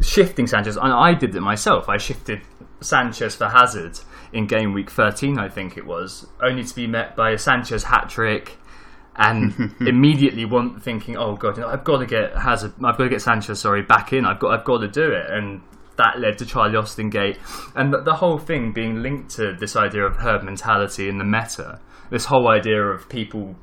shifting 0.00 0.46
Sanchez 0.46 0.76
and 0.76 0.92
I 0.92 1.14
did 1.14 1.36
it 1.36 1.42
myself. 1.42 1.88
I 1.88 1.98
shifted 1.98 2.40
Sanchez 2.80 3.36
for 3.36 3.48
Hazard 3.48 4.00
in 4.32 4.46
game 4.46 4.72
week 4.72 4.90
13 4.90 5.38
I 5.38 5.48
think 5.48 5.76
it 5.76 5.84
was 5.84 6.26
only 6.42 6.64
to 6.64 6.74
be 6.74 6.86
met 6.86 7.14
by 7.14 7.30
a 7.30 7.38
Sanchez 7.38 7.84
hat 7.84 8.08
trick 8.08 8.56
and 9.16 9.74
immediately 9.80 10.44
want 10.44 10.82
thinking, 10.82 11.16
"Oh 11.16 11.36
God, 11.36 11.56
you 11.56 11.62
know, 11.62 11.68
I've 11.68 11.84
got 11.84 11.98
to 11.98 12.06
get 12.06 12.36
Hazard, 12.36 12.72
I've 12.84 12.96
got 12.96 13.04
to 13.04 13.08
get 13.08 13.22
Sanchez, 13.22 13.60
sorry, 13.60 13.82
back 13.82 14.12
in. 14.12 14.24
I've 14.24 14.38
got, 14.38 14.58
I've 14.58 14.64
got 14.64 14.78
to 14.78 14.88
do 14.88 15.10
it." 15.12 15.30
And 15.30 15.62
that 15.96 16.18
led 16.18 16.38
to 16.38 16.46
Charlie 16.46 16.76
Austin 16.76 17.10
Gate, 17.10 17.38
and 17.74 17.92
the, 17.92 18.00
the 18.02 18.14
whole 18.14 18.38
thing 18.38 18.72
being 18.72 19.02
linked 19.02 19.30
to 19.36 19.54
this 19.54 19.76
idea 19.76 20.04
of 20.04 20.16
herd 20.16 20.42
mentality 20.42 21.08
in 21.08 21.18
the 21.18 21.24
meta. 21.24 21.80
This 22.10 22.24
whole 22.24 22.48
idea 22.48 22.82
of 22.82 23.08
people 23.08 23.54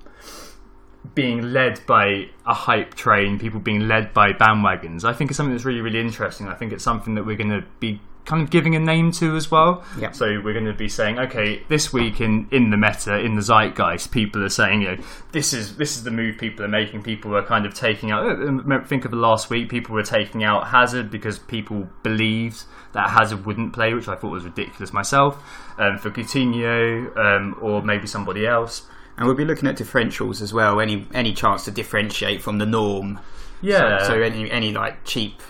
being 1.16 1.54
led 1.54 1.86
by 1.86 2.26
a 2.46 2.54
hype 2.54 2.94
train, 2.94 3.40
people 3.40 3.60
being 3.60 3.88
led 3.88 4.14
by 4.14 4.34
bandwagons. 4.34 5.04
I 5.04 5.14
think 5.14 5.32
it's 5.32 5.38
something 5.38 5.54
that's 5.54 5.66
really, 5.66 5.82
really 5.82 6.00
interesting. 6.00 6.48
I 6.48 6.56
think 6.56 6.72
it's 6.72 6.84
something 6.84 7.16
that 7.16 7.26
we're 7.26 7.38
going 7.38 7.50
to 7.50 7.66
be 7.80 8.02
kind 8.28 8.44
of 8.44 8.52
giving 8.52 8.76
a 8.76 8.80
name 8.80 9.12
to 9.14 9.36
as 9.36 9.50
well. 9.50 9.84
Yep. 9.98 10.14
So 10.14 10.26
we're 10.44 10.54
going 10.54 10.66
to 10.66 10.74
be 10.74 10.90
saying, 10.90 11.18
okay, 11.18 11.64
this 11.70 11.92
week 11.92 12.22
in, 12.22 12.48
in 12.52 12.70
the 12.70 12.78
meta, 12.78 13.18
in 13.18 13.36
the 13.36 13.42
zeitgeist, 13.42 14.12
people 14.12 14.44
are 14.44 14.50
saying, 14.50 14.82
you 14.82 14.90
know, 14.90 15.04
this 15.32 15.54
is 15.54 15.78
this 15.78 15.96
is 15.96 16.04
the 16.04 16.12
move 16.12 16.38
people 16.38 16.64
are 16.64 16.68
making. 16.68 17.02
People 17.02 17.36
are 17.36 17.44
kind 17.44 17.66
of 17.66 17.74
taking 17.74 18.12
out. 18.12 18.24
uh, 18.26 18.84
Think 18.84 19.06
of 19.06 19.12
the 19.12 19.18
last 19.18 19.50
week, 19.50 19.70
people 19.70 19.96
were 19.96 20.04
taking 20.04 20.44
out 20.44 20.68
Hazard 20.68 21.10
because 21.10 21.40
people 21.40 21.88
believed 22.04 22.64
that 22.94 23.10
Hazard 23.10 23.46
wouldn't 23.46 23.74
play, 23.74 23.94
which 23.94 24.08
I 24.08 24.16
thought 24.16 24.32
was 24.32 24.44
ridiculous 24.44 24.94
myself. 24.94 25.42
Um, 25.80 25.98
for 25.98 26.12
Coutinho 26.12 27.16
um, 27.18 27.56
or 27.62 27.82
maybe 27.82 28.08
somebody 28.08 28.46
else. 28.46 28.88
And 29.18 29.26
we'll 29.26 29.36
be 29.36 29.46
looking 29.46 29.68
at 29.68 29.78
differentials 29.78 30.42
as 30.42 30.54
well. 30.54 30.80
Any 30.80 31.08
any 31.14 31.34
chance 31.34 31.66
to 31.66 31.72
differentiate 31.72 32.42
from 32.42 32.58
the 32.58 32.66
norm 32.66 33.20
Yeah. 33.62 34.00
So, 34.04 34.10
so 34.10 34.22
any 34.22 34.52
any 34.52 34.74
like 34.74 35.04
cheap 35.06 35.42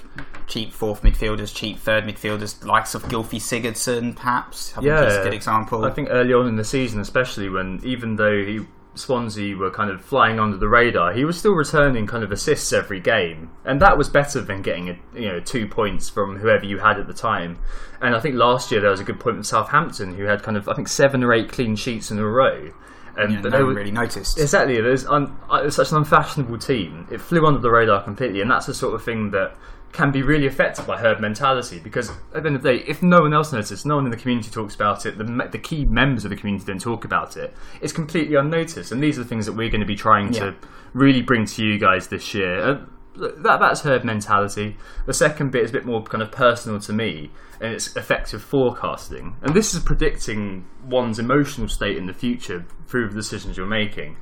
cheap 0.48 0.72
fourth 0.74 1.02
midfielders, 1.04 1.54
cheap 1.54 1.78
third 1.78 2.06
midfielders, 2.06 2.64
likes 2.66 2.96
of 2.96 3.04
Gylfi 3.04 3.38
Sigurdsson, 3.40 4.16
perhaps. 4.16 4.74
I 4.78 4.82
Yeah, 4.82 5.06
he's 5.06 5.16
a 5.16 5.24
good 5.24 5.34
example. 5.34 5.86
I 5.86 5.92
think 5.92 6.10
early 6.12 6.34
on 6.34 6.48
in 6.48 6.56
the 6.56 6.64
season, 6.64 7.00
especially 7.00 7.50
when 7.50 7.80
even 7.84 8.16
though 8.16 8.44
he, 8.44 8.62
Swansea 8.96 9.56
were 9.56 9.70
kind 9.70 9.92
of 9.92 10.02
flying 10.04 10.40
under 10.40 10.58
the 10.58 10.68
radar, 10.68 11.14
he 11.14 11.24
was 11.24 11.38
still 11.38 11.52
returning 11.54 12.08
kind 12.08 12.24
of 12.24 12.32
assists 12.32 12.74
every 12.74 13.00
game, 13.00 13.52
and 13.64 13.80
that 13.82 13.98
was 13.98 14.10
better 14.10 14.42
than 14.42 14.62
getting 14.64 14.90
a, 14.90 14.98
you 15.14 15.28
know 15.30 15.40
two 15.40 15.68
points 15.68 16.10
from 16.10 16.38
whoever 16.38 16.66
you 16.66 16.80
had 16.80 17.00
at 17.00 17.08
the 17.08 17.14
time. 17.14 17.60
And 18.02 18.16
I 18.16 18.20
think 18.20 18.36
last 18.36 18.72
year 18.72 18.82
there 18.82 18.90
was 18.90 19.00
a 19.00 19.04
good 19.04 19.20
point 19.20 19.38
with 19.38 19.46
Southampton, 19.46 20.16
who 20.16 20.24
had 20.24 20.42
kind 20.44 20.58
of 20.58 20.68
I 20.68 20.74
think 20.74 20.88
seven 20.88 21.24
or 21.24 21.32
eight 21.34 21.50
clean 21.50 21.76
sheets 21.76 22.10
in 22.10 22.18
a 22.20 22.26
row. 22.26 22.72
And 23.20 23.34
Yeah, 23.34 23.42
no 23.42 23.50
they 23.50 23.58
one 23.58 23.68
were- 23.68 23.74
really 23.74 23.92
noticed. 23.92 24.40
Exactly. 24.40 24.80
There's 24.80 25.04
un, 25.08 25.36
uh, 25.52 25.62
it's 25.66 25.76
such 25.76 25.90
an 25.92 25.98
unfashionable 25.98 26.60
team. 26.60 27.08
It 27.12 27.20
flew 27.20 27.48
under 27.48 27.60
the 27.60 27.72
radar 27.72 28.04
completely, 28.04 28.42
and 28.42 28.50
that's 28.52 28.68
the 28.68 28.76
sort 28.76 28.94
of 28.94 29.04
thing 29.04 29.32
that 29.32 29.56
can 29.94 30.12
be 30.12 30.22
really 30.22 30.46
affected 30.48 30.86
by 30.86 30.98
herd 30.98 31.20
mentality. 31.20 31.80
Because 31.80 32.10
at 32.36 32.44
the 32.44 32.48
end 32.48 32.56
of 32.58 32.64
the 32.64 32.74
day, 32.78 32.84
if 32.88 33.02
no 33.02 33.22
one 33.22 33.34
else 33.34 33.52
notices, 33.54 33.86
no 33.86 33.96
one 33.96 34.06
in 34.06 34.12
the 34.12 34.18
community 34.18 34.50
talks 34.52 34.76
about 34.76 35.06
it, 35.06 35.18
the, 35.18 35.50
the 35.52 35.58
key 35.60 35.86
members 35.90 36.24
of 36.24 36.30
the 36.30 36.36
community 36.36 36.66
don't 36.66 36.82
talk 36.82 37.06
about 37.06 37.38
it. 37.38 37.54
It's 37.82 37.94
completely 37.94 38.36
unnoticed, 38.36 38.92
and 38.92 39.02
these 39.02 39.18
are 39.18 39.24
the 39.24 39.30
things 39.30 39.46
that 39.46 39.54
we're 39.54 39.70
going 39.70 39.82
to 39.82 39.88
be 39.88 39.96
trying 39.96 40.34
Yeah. 40.34 40.52
to 40.52 40.56
really 40.94 41.22
bring 41.22 41.46
to 41.46 41.64
you 41.66 41.80
guys 41.80 42.08
this 42.08 42.34
year. 42.34 42.60
Uh, 42.60 42.86
that 43.16 43.60
that's 43.60 43.82
herd 43.82 44.06
mentality. 44.06 44.78
The 45.08 45.14
second 45.14 45.52
bit 45.52 45.64
is 45.64 45.72
a 45.72 45.74
bit 45.74 45.86
more 45.86 46.04
kind 46.04 46.22
of 46.22 46.32
personal 46.32 46.80
to 46.82 46.94
me, 46.94 47.32
and 47.60 47.74
it's 47.74 47.96
affective 47.96 48.44
forecasting. 48.44 49.36
And 49.42 49.56
this 49.56 49.74
is 49.74 49.82
predicting 49.82 50.66
one's 50.86 51.18
emotional 51.18 51.68
state 51.68 51.98
in 51.98 52.06
the 52.06 52.14
future 52.14 52.66
through 52.86 53.10
the 53.10 53.16
decisions 53.16 53.58
you're 53.58 53.66
making. 53.66 54.18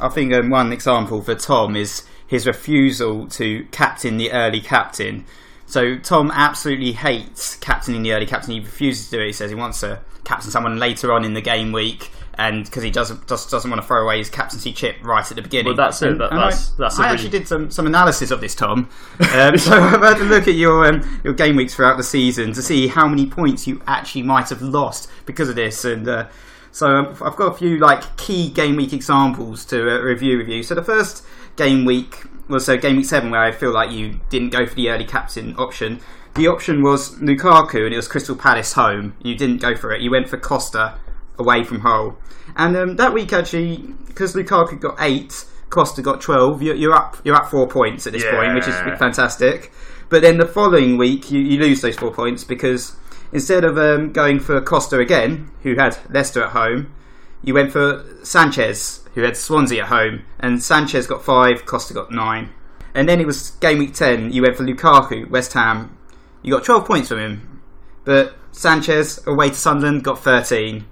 I 0.00 0.08
think 0.08 0.32
um, 0.32 0.50
one 0.50 0.72
example 0.72 1.22
for 1.22 1.34
Tom 1.34 1.76
is 1.76 2.04
his 2.26 2.46
refusal 2.46 3.28
to 3.28 3.64
captain 3.70 4.16
the 4.16 4.32
early 4.32 4.60
captain. 4.60 5.24
So 5.66 5.96
Tom 5.98 6.30
absolutely 6.32 6.92
hates 6.92 7.56
captaining 7.56 8.02
the 8.02 8.12
early 8.12 8.26
captain. 8.26 8.52
He 8.52 8.60
refuses 8.60 9.06
to 9.10 9.16
do 9.16 9.22
it. 9.22 9.26
He 9.26 9.32
says 9.32 9.50
he 9.50 9.54
wants 9.56 9.80
to 9.80 10.00
captain 10.24 10.50
someone 10.50 10.78
later 10.78 11.12
on 11.12 11.24
in 11.24 11.34
the 11.34 11.40
game 11.40 11.72
week, 11.72 12.10
and 12.34 12.64
because 12.64 12.82
he 12.82 12.90
doesn't 12.90 13.26
just 13.28 13.50
doesn't 13.50 13.70
want 13.70 13.80
to 13.80 13.86
throw 13.86 14.02
away 14.04 14.18
his 14.18 14.28
captaincy 14.30 14.72
chip 14.72 14.96
right 15.02 15.28
at 15.28 15.36
the 15.36 15.42
beginning. 15.42 15.66
Well, 15.66 15.76
that's 15.76 16.02
it. 16.02 16.18
That- 16.18 16.30
that's- 16.30 16.72
I, 16.72 16.74
that's 16.78 16.98
I 16.98 17.02
really- 17.04 17.14
actually 17.14 17.30
did 17.30 17.48
some, 17.48 17.70
some 17.70 17.86
analysis 17.86 18.30
of 18.30 18.40
this, 18.40 18.54
Tom. 18.54 18.88
Um, 19.32 19.56
so 19.58 19.72
I've 19.78 20.00
had 20.02 20.18
a 20.20 20.24
look 20.24 20.48
at 20.48 20.54
your 20.54 20.86
um, 20.86 21.20
your 21.24 21.34
game 21.34 21.56
weeks 21.56 21.74
throughout 21.74 21.96
the 21.96 22.02
season 22.02 22.52
to 22.54 22.62
see 22.62 22.88
how 22.88 23.06
many 23.08 23.26
points 23.26 23.66
you 23.66 23.80
actually 23.86 24.22
might 24.22 24.48
have 24.50 24.60
lost 24.62 25.08
because 25.26 25.48
of 25.48 25.56
this, 25.56 25.84
and. 25.84 26.08
Uh, 26.08 26.26
so 26.74 26.88
um, 26.88 27.16
I've 27.22 27.36
got 27.36 27.52
a 27.52 27.56
few 27.56 27.78
like 27.78 28.16
key 28.16 28.50
game 28.50 28.74
week 28.74 28.92
examples 28.92 29.64
to 29.66 29.78
uh, 29.88 30.00
review 30.00 30.38
with 30.38 30.48
you. 30.48 30.64
So 30.64 30.74
the 30.74 30.82
first 30.82 31.24
game 31.54 31.84
week 31.84 32.24
was 32.48 32.66
so 32.66 32.76
game 32.76 32.96
week 32.96 33.06
seven, 33.06 33.30
where 33.30 33.42
I 33.42 33.52
feel 33.52 33.70
like 33.70 33.92
you 33.92 34.20
didn't 34.28 34.50
go 34.50 34.66
for 34.66 34.74
the 34.74 34.90
early 34.90 35.04
captain 35.04 35.54
option. 35.56 36.00
The 36.34 36.48
option 36.48 36.82
was 36.82 37.14
Lukaku, 37.20 37.84
and 37.84 37.94
it 37.94 37.96
was 37.96 38.08
Crystal 38.08 38.34
Palace 38.34 38.72
home. 38.72 39.14
You 39.22 39.36
didn't 39.36 39.58
go 39.58 39.76
for 39.76 39.92
it. 39.92 40.00
You 40.00 40.10
went 40.10 40.28
for 40.28 40.36
Costa 40.36 40.98
away 41.38 41.62
from 41.62 41.82
Hull. 41.82 42.18
And 42.56 42.76
um, 42.76 42.96
that 42.96 43.14
week 43.14 43.32
actually, 43.32 43.94
because 44.08 44.34
Lukaku 44.34 44.80
got 44.80 44.96
eight, 44.98 45.44
Costa 45.70 46.02
got 46.02 46.20
twelve. 46.20 46.60
You're, 46.60 46.74
you're 46.74 46.92
up. 46.92 47.18
You're 47.22 47.36
up 47.36 47.52
four 47.52 47.68
points 47.68 48.04
at 48.08 48.12
this 48.12 48.24
point, 48.24 48.52
which 48.52 48.66
is 48.66 48.74
fantastic. 48.98 49.72
But 50.08 50.22
then 50.22 50.38
the 50.38 50.46
following 50.46 50.96
week, 50.96 51.30
you, 51.30 51.38
you 51.38 51.60
lose 51.60 51.82
those 51.82 51.94
four 51.94 52.12
points 52.12 52.42
because 52.42 52.96
instead 53.34 53.64
of 53.64 53.76
um, 53.76 54.12
going 54.12 54.38
for 54.38 54.60
Costa 54.62 55.00
again, 55.00 55.50
who 55.64 55.74
had 55.74 55.98
Leicester 56.08 56.44
at 56.44 56.52
home, 56.52 56.94
you 57.42 57.52
went 57.52 57.72
for 57.72 58.04
Sanchez, 58.22 59.06
who 59.14 59.22
had 59.22 59.36
Swansea 59.36 59.82
at 59.82 59.88
home, 59.88 60.22
and 60.38 60.62
Sanchez 60.62 61.06
got 61.06 61.22
five, 61.22 61.66
Costa 61.66 61.92
got 61.92 62.10
nine. 62.10 62.50
And 62.94 63.08
then 63.08 63.20
it 63.20 63.26
was 63.26 63.50
game 63.50 63.78
week 63.78 63.92
10, 63.92 64.32
you 64.32 64.42
went 64.42 64.56
for 64.56 64.62
Lukaku, 64.62 65.28
West 65.28 65.52
Ham. 65.52 65.98
You 66.42 66.52
got 66.52 66.64
12 66.64 66.86
points 66.86 67.08
from 67.08 67.18
him, 67.18 67.62
but 68.04 68.36
Sanchez, 68.52 69.20
away 69.26 69.48
to 69.48 69.54
Sunderland, 69.54 70.04
got 70.04 70.20
13. 70.20 70.86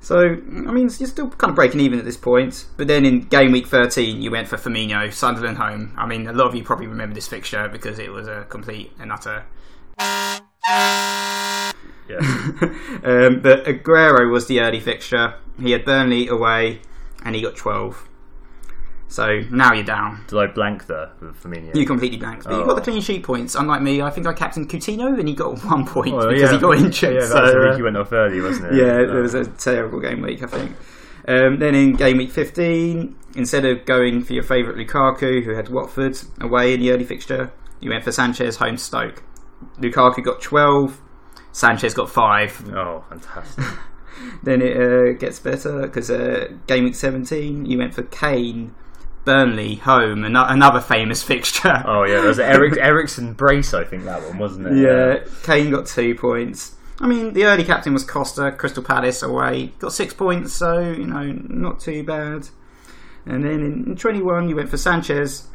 So, 0.00 0.18
I 0.22 0.72
mean, 0.72 0.90
you're 0.98 1.08
still 1.08 1.30
kind 1.30 1.50
of 1.50 1.54
breaking 1.54 1.80
even 1.80 1.98
at 1.98 2.04
this 2.04 2.16
point. 2.16 2.66
But 2.76 2.88
then 2.88 3.06
in 3.06 3.20
game 3.20 3.52
week 3.52 3.68
13, 3.68 4.20
you 4.20 4.30
went 4.30 4.48
for 4.48 4.56
Firmino, 4.56 5.10
Sunderland 5.10 5.56
home. 5.56 5.94
I 5.96 6.04
mean, 6.04 6.26
a 6.26 6.32
lot 6.32 6.48
of 6.48 6.54
you 6.54 6.62
probably 6.62 6.88
remember 6.88 7.14
this 7.14 7.28
fixture 7.28 7.68
because 7.68 7.98
it 7.98 8.12
was 8.12 8.26
a 8.26 8.44
complete 8.50 8.92
and 8.98 9.12
utter 9.12 9.44
Yeah. 10.66 12.18
um, 13.04 13.40
but 13.40 13.64
Aguero 13.64 14.30
was 14.30 14.46
the 14.46 14.60
early 14.60 14.80
fixture. 14.80 15.34
He 15.60 15.70
had 15.72 15.84
Burnley 15.84 16.28
away, 16.28 16.80
and 17.24 17.34
he 17.34 17.42
got 17.42 17.56
12. 17.56 18.08
So 19.08 19.40
now 19.50 19.72
you're 19.72 19.84
down. 19.84 20.24
Did 20.26 20.38
I 20.38 20.46
blank 20.48 20.86
there 20.86 21.10
with 21.20 21.40
Firmino? 21.40 21.74
You 21.74 21.86
completely 21.86 22.18
blanked. 22.18 22.44
But 22.44 22.54
you 22.54 22.62
Oh. 22.62 22.66
got 22.66 22.74
the 22.76 22.82
clean 22.82 23.00
sheet 23.00 23.22
points. 23.22 23.54
Unlike 23.54 23.82
me, 23.82 24.02
I 24.02 24.10
think 24.10 24.26
I 24.26 24.32
captained 24.32 24.68
Coutinho, 24.68 25.18
and 25.18 25.28
he 25.28 25.34
got 25.34 25.62
one 25.70 25.86
point 25.86 26.14
Oh, 26.14 26.28
because 26.28 26.42
yeah. 26.50 26.52
he 26.52 26.58
got 26.58 26.78
injured. 26.78 27.14
Yeah, 27.14 27.20
that 27.20 27.28
so, 27.28 27.42
was 27.42 27.52
the 27.52 27.60
uh, 27.60 27.68
week 27.68 27.76
he 27.76 27.82
went 27.82 27.96
off 27.96 28.12
early, 28.12 28.40
wasn't 28.40 28.72
it? 28.72 28.76
yeah, 28.78 28.92
Oh. 28.94 29.18
it 29.18 29.22
was 29.22 29.34
a 29.34 29.44
terrible 29.46 30.00
game 30.00 30.20
week, 30.22 30.42
I 30.42 30.46
think. 30.46 30.72
Um, 31.28 31.58
then 31.58 31.74
in 31.74 31.92
game 31.94 32.18
week 32.18 32.30
15, 32.32 33.14
instead 33.36 33.64
of 33.64 33.86
going 33.86 34.22
for 34.24 34.32
your 34.34 34.42
favourite 34.42 34.76
Lukaku, 34.76 35.42
who 35.44 35.54
had 35.54 35.68
Watford 35.68 36.18
away 36.40 36.74
in 36.74 36.80
the 36.80 36.90
early 36.90 37.04
fixture, 37.04 37.50
you 37.80 37.90
went 37.90 38.04
for 38.04 38.12
Sanchez 38.12 38.56
home 38.56 38.76
Stoke. 38.76 39.22
Lukaku 39.78 40.22
got 40.22 40.40
12, 40.40 41.00
Sanchez 41.52 41.94
got 41.94 42.10
5. 42.10 42.74
Oh, 42.74 43.04
fantastic. 43.08 43.64
Then 44.44 44.62
it 44.62 44.76
uh, 44.76 45.12
gets 45.18 45.40
better 45.40 45.82
because 45.82 46.08
uh, 46.08 46.52
game 46.68 46.84
week 46.84 46.94
17, 46.94 47.66
you 47.66 47.78
went 47.78 47.94
for 47.94 48.04
Kane, 48.04 48.74
Burnley 49.24 49.76
home, 49.76 50.24
ano- 50.24 50.46
another 50.46 50.80
famous 50.80 51.22
fixture. 51.32 51.82
Oh 51.84 52.04
yeah, 52.04 52.20
there 52.20 52.28
was 52.28 52.38
Eric 52.54 52.78
Ericsson 52.78 53.32
brace, 53.32 53.74
I 53.74 53.84
think 53.84 54.04
that 54.04 54.22
one 54.22 54.38
wasn't 54.38 54.68
it? 54.68 54.76
Yeah, 54.76 55.24
Kane 55.42 55.70
got 55.70 55.86
two 55.86 56.14
points. 56.14 56.76
I 57.00 57.08
mean, 57.08 57.32
the 57.32 57.44
early 57.44 57.64
captain 57.64 57.92
was 57.92 58.04
Costa, 58.04 58.52
Crystal 58.52 58.82
Palace 58.82 59.22
away, 59.22 59.72
got 59.80 59.92
six 59.92 60.14
points, 60.14 60.52
so 60.52 60.78
you 60.78 61.06
know, 61.06 61.32
not 61.48 61.80
too 61.80 62.04
bad. 62.04 62.48
And 63.26 63.44
then 63.44 63.60
in, 63.60 63.84
in 63.88 63.96
21, 63.96 64.48
you 64.48 64.56
went 64.56 64.68
for 64.68 64.76
Sanchez 64.76 65.48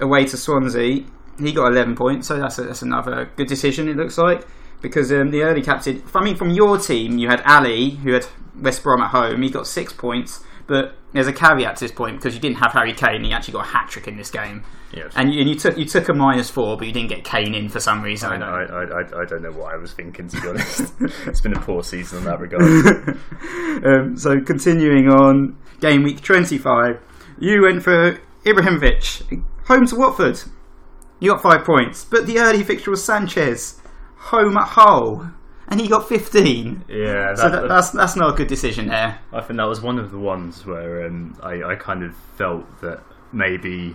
away 0.00 0.24
to 0.26 0.36
Swansea. 0.36 1.04
He 1.38 1.52
got 1.52 1.72
11 1.72 1.94
points, 1.96 2.26
so 2.28 2.38
that's 2.38 2.58
a, 2.58 2.64
that's 2.64 2.82
another 2.82 3.30
good 3.36 3.46
decision. 3.48 3.88
It 3.88 3.96
looks 3.96 4.18
like 4.18 4.46
because 4.80 5.12
um, 5.12 5.30
the 5.30 5.42
early 5.42 5.62
captain. 5.62 6.02
I 6.14 6.22
mean, 6.22 6.36
from 6.36 6.50
your 6.50 6.78
team, 6.78 7.18
you 7.18 7.28
had 7.28 7.40
Alli, 7.44 7.90
who 7.90 8.12
had 8.12 8.26
West 8.60 8.82
Brom 8.82 9.00
at 9.00 9.10
home. 9.10 9.42
He 9.42 9.50
got 9.50 9.66
six 9.66 9.92
points, 9.92 10.42
but 10.66 10.96
there's 11.12 11.26
a 11.26 11.32
caveat 11.32 11.76
to 11.76 11.84
this 11.84 11.92
point 11.92 12.16
because 12.16 12.34
you 12.34 12.40
didn't 12.40 12.58
have 12.58 12.72
Harry 12.72 12.92
Kane. 12.92 13.24
He 13.24 13.32
actually 13.32 13.52
got 13.52 13.66
a 13.66 13.70
hat 13.70 13.88
trick 13.88 14.08
in 14.08 14.16
this 14.16 14.30
game. 14.30 14.64
Yes. 14.92 15.12
And 15.16 15.32
you, 15.32 15.40
and 15.40 15.48
you 15.48 15.54
took 15.54 15.76
you 15.76 15.84
took 15.84 16.08
a 16.08 16.14
minus 16.14 16.50
four, 16.50 16.76
but 16.76 16.86
you 16.86 16.92
didn't 16.92 17.10
get 17.10 17.24
Kane 17.24 17.54
in 17.54 17.68
for 17.68 17.80
some 17.80 18.02
reason. 18.02 18.30
I, 18.30 18.36
know, 18.38 18.46
I, 18.46 18.84
I, 18.84 19.22
I- 19.22 19.24
don't 19.24 19.42
know 19.42 19.52
what 19.52 19.72
I 19.74 19.76
was 19.76 19.92
thinking 19.92 20.28
to 20.28 20.40
be 20.40 20.48
honest. 20.48 20.94
it's 21.26 21.40
been 21.40 21.54
a 21.54 21.60
poor 21.60 21.82
season 21.82 22.18
in 22.18 22.24
that 22.24 22.40
regard. 22.40 23.18
um, 23.84 24.16
so 24.16 24.40
continuing 24.40 25.08
on 25.08 25.56
game 25.80 26.02
week 26.02 26.20
25 26.22 26.98
you 27.38 27.62
went 27.62 27.82
for 27.84 28.18
Ibrahimovic 28.44 29.44
home 29.66 29.86
to 29.86 29.96
Watford 29.96 30.40
you 31.20 31.30
got 31.30 31.42
5 31.42 31.64
points 31.64 32.04
but 32.04 32.26
the 32.26 32.38
early 32.38 32.62
fixture 32.62 32.90
was 32.90 33.02
Sanchez 33.04 33.80
home 34.16 34.56
at 34.56 34.68
Hull 34.68 35.30
and 35.68 35.80
he 35.80 35.88
got 35.88 36.08
15 36.08 36.84
Yeah, 36.88 37.34
so 37.34 37.48
that- 37.48 37.62
that, 37.62 37.68
that's 37.68 37.90
that's 37.90 38.16
not 38.16 38.34
a 38.34 38.36
good 38.36 38.48
decision 38.48 38.88
there 38.88 39.18
I 39.32 39.40
think 39.40 39.56
that 39.58 39.64
was 39.68 39.80
one 39.80 39.98
of 39.98 40.10
the 40.10 40.18
ones 40.18 40.64
where 40.66 41.06
um, 41.06 41.38
I, 41.42 41.62
I 41.62 41.74
kind 41.76 42.02
of 42.02 42.16
felt 42.36 42.80
that 42.80 43.02
maybe 43.32 43.94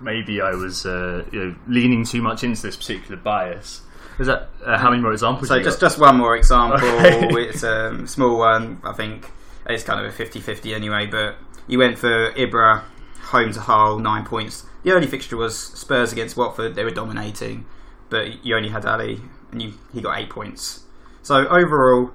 maybe 0.00 0.40
I 0.40 0.50
was 0.50 0.84
uh, 0.86 1.24
you 1.32 1.38
know, 1.44 1.54
leaning 1.66 2.04
too 2.04 2.20
much 2.20 2.44
into 2.44 2.60
this 2.62 2.76
particular 2.76 3.16
bias. 3.16 3.82
Is 4.18 4.26
that 4.26 4.48
uh, 4.64 4.76
how 4.78 4.90
many 4.90 5.00
more 5.02 5.12
examples? 5.12 5.48
so 5.48 5.54
you 5.56 5.64
just 5.64 5.80
got? 5.80 5.86
just 5.86 5.98
one 5.98 6.16
more 6.16 6.36
example 6.36 6.78
Okay. 6.88 7.28
it's 7.48 7.62
a 7.62 7.88
um, 7.88 8.06
small 8.06 8.38
one 8.38 8.80
I 8.84 8.92
think 8.92 9.30
it's 9.66 9.82
kind 9.82 10.04
of 10.04 10.12
a 10.12 10.24
50-50 10.24 10.74
anyway 10.74 11.06
but 11.06 11.36
you 11.66 11.78
went 11.78 11.98
for 11.98 12.30
Ibra 12.32 12.82
home 13.26 13.52
to 13.52 13.60
Hull 13.60 13.98
9 13.98 14.24
points 14.24 14.64
the 14.82 14.90
early 14.92 15.06
fixture 15.06 15.36
was 15.36 15.58
Spurs 15.58 16.12
against 16.12 16.36
Watford 16.36 16.74
they 16.74 16.84
were 16.84 16.90
dominating 16.90 17.66
but 18.10 18.44
you 18.44 18.54
only 18.56 18.68
had 18.68 18.84
Alli 18.84 19.20
and 19.50 19.62
you 19.62 19.74
he 19.92 20.00
got 20.00 20.18
8 20.18 20.30
points 20.30 20.84
so 21.22 21.46
overall 21.48 22.10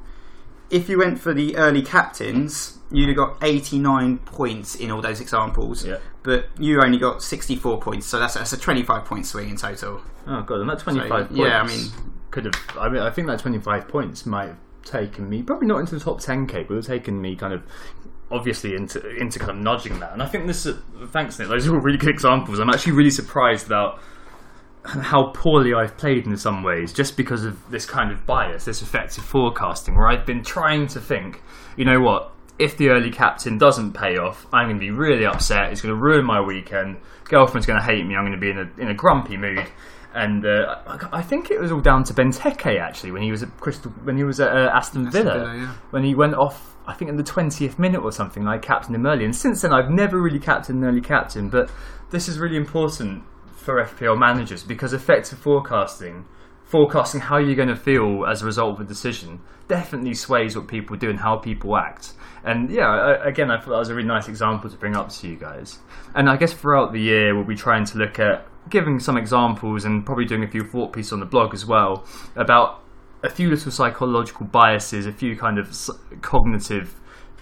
if 0.70 0.88
you 0.88 1.00
went 1.00 1.20
for 1.20 1.34
the 1.34 1.56
early 1.58 1.82
captains 1.82 2.78
you'd 2.92 3.08
have 3.08 3.18
got 3.18 3.38
89 3.44 4.18
points 4.20 4.76
in 4.76 4.92
all 4.92 5.02
those 5.02 5.20
examples 5.20 5.86
Yeah. 5.86 5.98
but 6.24 6.48
you 6.60 6.82
only 6.82 6.98
got 7.00 7.22
64 7.24 7.80
points 7.80 8.06
so 8.08 8.20
that's, 8.20 8.36
that's 8.36 8.54
a 8.54 8.58
25 8.58 9.06
point 9.06 9.26
swing 9.26 9.50
in 9.50 9.56
total 9.58 10.02
Oh 10.28 10.44
god, 10.44 10.62
and 10.62 10.70
that 10.70 10.78
twenty 10.80 11.00
five 11.00 11.28
So, 11.30 11.36
points. 11.36 11.36
yeah, 11.40 11.62
I 11.62 11.66
mean- 11.68 11.90
could 12.30 12.46
have. 12.46 12.54
I 12.80 12.88
mean, 12.90 13.02
I 13.02 13.10
think 13.10 13.26
that 13.26 13.40
twenty 13.40 13.58
five 13.58 13.88
points 13.88 14.24
might 14.28 14.50
have 14.50 14.58
taken 14.84 15.28
me 15.28 15.42
probably 15.42 15.66
not 15.68 15.80
into 15.80 15.96
the 15.98 16.00
top 16.02 16.20
ten 16.20 16.46
k, 16.46 16.62
but 16.62 16.74
it 16.74 16.76
would 16.76 16.86
have 16.86 16.86
taken 16.86 17.20
me 17.20 17.36
kind 17.36 17.52
of 17.54 17.64
obviously 18.32 18.76
into 18.76 19.00
into 19.16 19.40
kind 19.40 19.52
of 19.52 19.58
nudging 19.58 20.00
that. 20.00 20.14
And 20.14 20.22
I 20.22 20.28
think 20.28 20.48
this, 20.48 20.66
is, 20.66 20.78
thanks 21.08 21.40
Nick, 21.40 21.50
those 21.50 21.68
are 21.68 21.74
all 21.74 21.82
really 21.82 21.98
good 21.98 22.10
examples. 22.10 22.60
I'm 22.60 22.70
actually 22.70 22.94
really 22.94 23.10
surprised 23.10 23.66
about 23.66 24.00
how 24.86 25.32
poorly 25.34 25.74
I've 25.74 25.98
played 25.98 26.26
in 26.26 26.38
some 26.38 26.64
ways, 26.64 26.94
just 26.94 27.18
because 27.18 27.44
of 27.44 27.58
this 27.70 27.86
kind 27.86 28.12
of 28.12 28.26
bias, 28.26 28.66
this 28.66 28.82
affective 28.82 29.24
forecasting, 29.26 29.96
where 29.96 30.08
I've 30.08 30.26
been 30.26 30.44
trying 30.44 30.88
to 30.88 31.00
think, 31.02 31.42
you 31.76 31.86
know 31.86 32.00
what. 32.00 32.32
if 32.60 32.76
the 32.76 32.90
early 32.90 33.10
captain 33.10 33.58
doesn't 33.58 33.94
pay 33.94 34.18
off, 34.18 34.46
I'm 34.52 34.68
going 34.68 34.76
to 34.76 34.80
be 34.80 34.92
really 34.92 35.26
upset. 35.26 35.72
It's 35.72 35.82
going 35.82 35.96
to 35.96 36.00
ruin 36.00 36.26
my 36.26 36.42
weekend. 36.42 36.98
Girlfriend's 37.30 37.66
going 37.66 37.80
to 37.80 37.86
hate 37.86 38.06
me. 38.06 38.16
I'm 38.16 38.26
going 38.26 38.34
to 38.34 38.38
be 38.40 38.50
in 38.50 38.58
a 38.58 38.82
in 38.82 38.90
a 38.90 38.94
grumpy 38.94 39.38
mood. 39.38 39.68
And 40.14 40.46
uh, 40.46 40.82
I 40.88 41.20
I 41.20 41.22
think 41.22 41.52
it 41.52 41.60
was 41.60 41.72
all 41.72 41.82
down 41.82 42.04
to 42.06 42.14
Benteke 42.14 42.80
actually 42.80 43.12
when 43.12 43.22
he 43.22 43.32
was 43.32 43.44
at 43.44 43.56
Crystal 43.60 43.92
when 44.04 44.18
he 44.18 44.24
was 44.24 44.40
at 44.40 44.50
uh, 44.50 44.72
Aston 44.74 45.10
Villa, 45.12 45.34
Villa, 45.34 45.58
yeah. 45.58 45.74
when 45.92 46.04
he 46.04 46.16
went 46.16 46.34
off. 46.34 46.76
I 46.88 46.94
think 46.94 47.10
in 47.10 47.18
the 47.18 47.24
twentieth 47.24 47.78
minute 47.78 48.02
or 48.02 48.12
something. 48.12 48.48
I 48.48 48.58
captained 48.58 48.96
him 48.96 49.06
early, 49.06 49.24
and 49.24 49.36
since 49.36 49.62
then 49.62 49.72
I've 49.72 49.92
never 49.92 50.20
really 50.20 50.40
captained 50.40 50.82
an 50.84 50.90
early 50.90 51.02
captain. 51.02 51.50
But 51.50 51.70
this 52.10 52.28
is 52.28 52.40
really 52.40 52.58
important 52.58 53.24
for 53.56 53.84
FPL 53.84 54.18
managers 54.18 54.64
because 54.64 54.94
affective 54.94 55.38
forecasting, 55.38 56.26
forecasting 56.70 57.20
how 57.20 57.38
you're 57.38 57.56
going 57.56 57.68
to 57.68 57.76
feel 57.76 58.26
as 58.28 58.44
a 58.44 58.46
result 58.46 58.76
of 58.76 58.86
a 58.86 58.88
decision, 58.88 59.42
definitely 59.68 60.14
sways 60.14 60.56
what 60.56 60.68
people 60.68 60.96
do 60.96 61.10
and 61.10 61.20
how 61.20 61.36
people 61.36 61.76
act. 61.76 62.14
And 62.44 62.70
yeah, 62.70 63.16
again, 63.24 63.50
I 63.50 63.60
thought 63.60 63.72
that 63.72 63.80
was 63.80 63.90
a 63.90 63.96
really 63.96 64.08
nice 64.08 64.28
example 64.28 64.70
to 64.70 64.78
bring 64.78 64.96
up 64.96 65.10
to 65.10 65.28
you 65.28 65.36
guys. 65.36 65.80
And 66.14 66.30
I 66.30 66.38
guess 66.38 66.54
throughout 66.54 66.94
the 66.94 67.00
year, 67.00 67.36
we'll 67.36 67.44
be 67.44 67.56
trying 67.56 67.86
to 67.86 67.98
look 67.98 68.20
at 68.20 68.46
giving 68.70 69.00
some 69.00 69.18
examples 69.18 69.84
and 69.84 70.06
probably 70.06 70.26
doing 70.26 70.44
a 70.44 70.48
few 70.48 70.64
thought 70.64 70.94
pieces 70.94 71.12
on 71.12 71.20
the 71.20 71.26
blog 71.26 71.56
as 71.56 71.66
well 71.66 72.06
about 72.36 72.84
a 73.24 73.30
few 73.30 73.50
little 73.50 73.72
psychological 73.72 74.46
biases, 74.46 75.08
a 75.08 75.12
few 75.12 75.36
kind 75.36 75.58
of 75.58 75.76
cognitive 76.22 76.96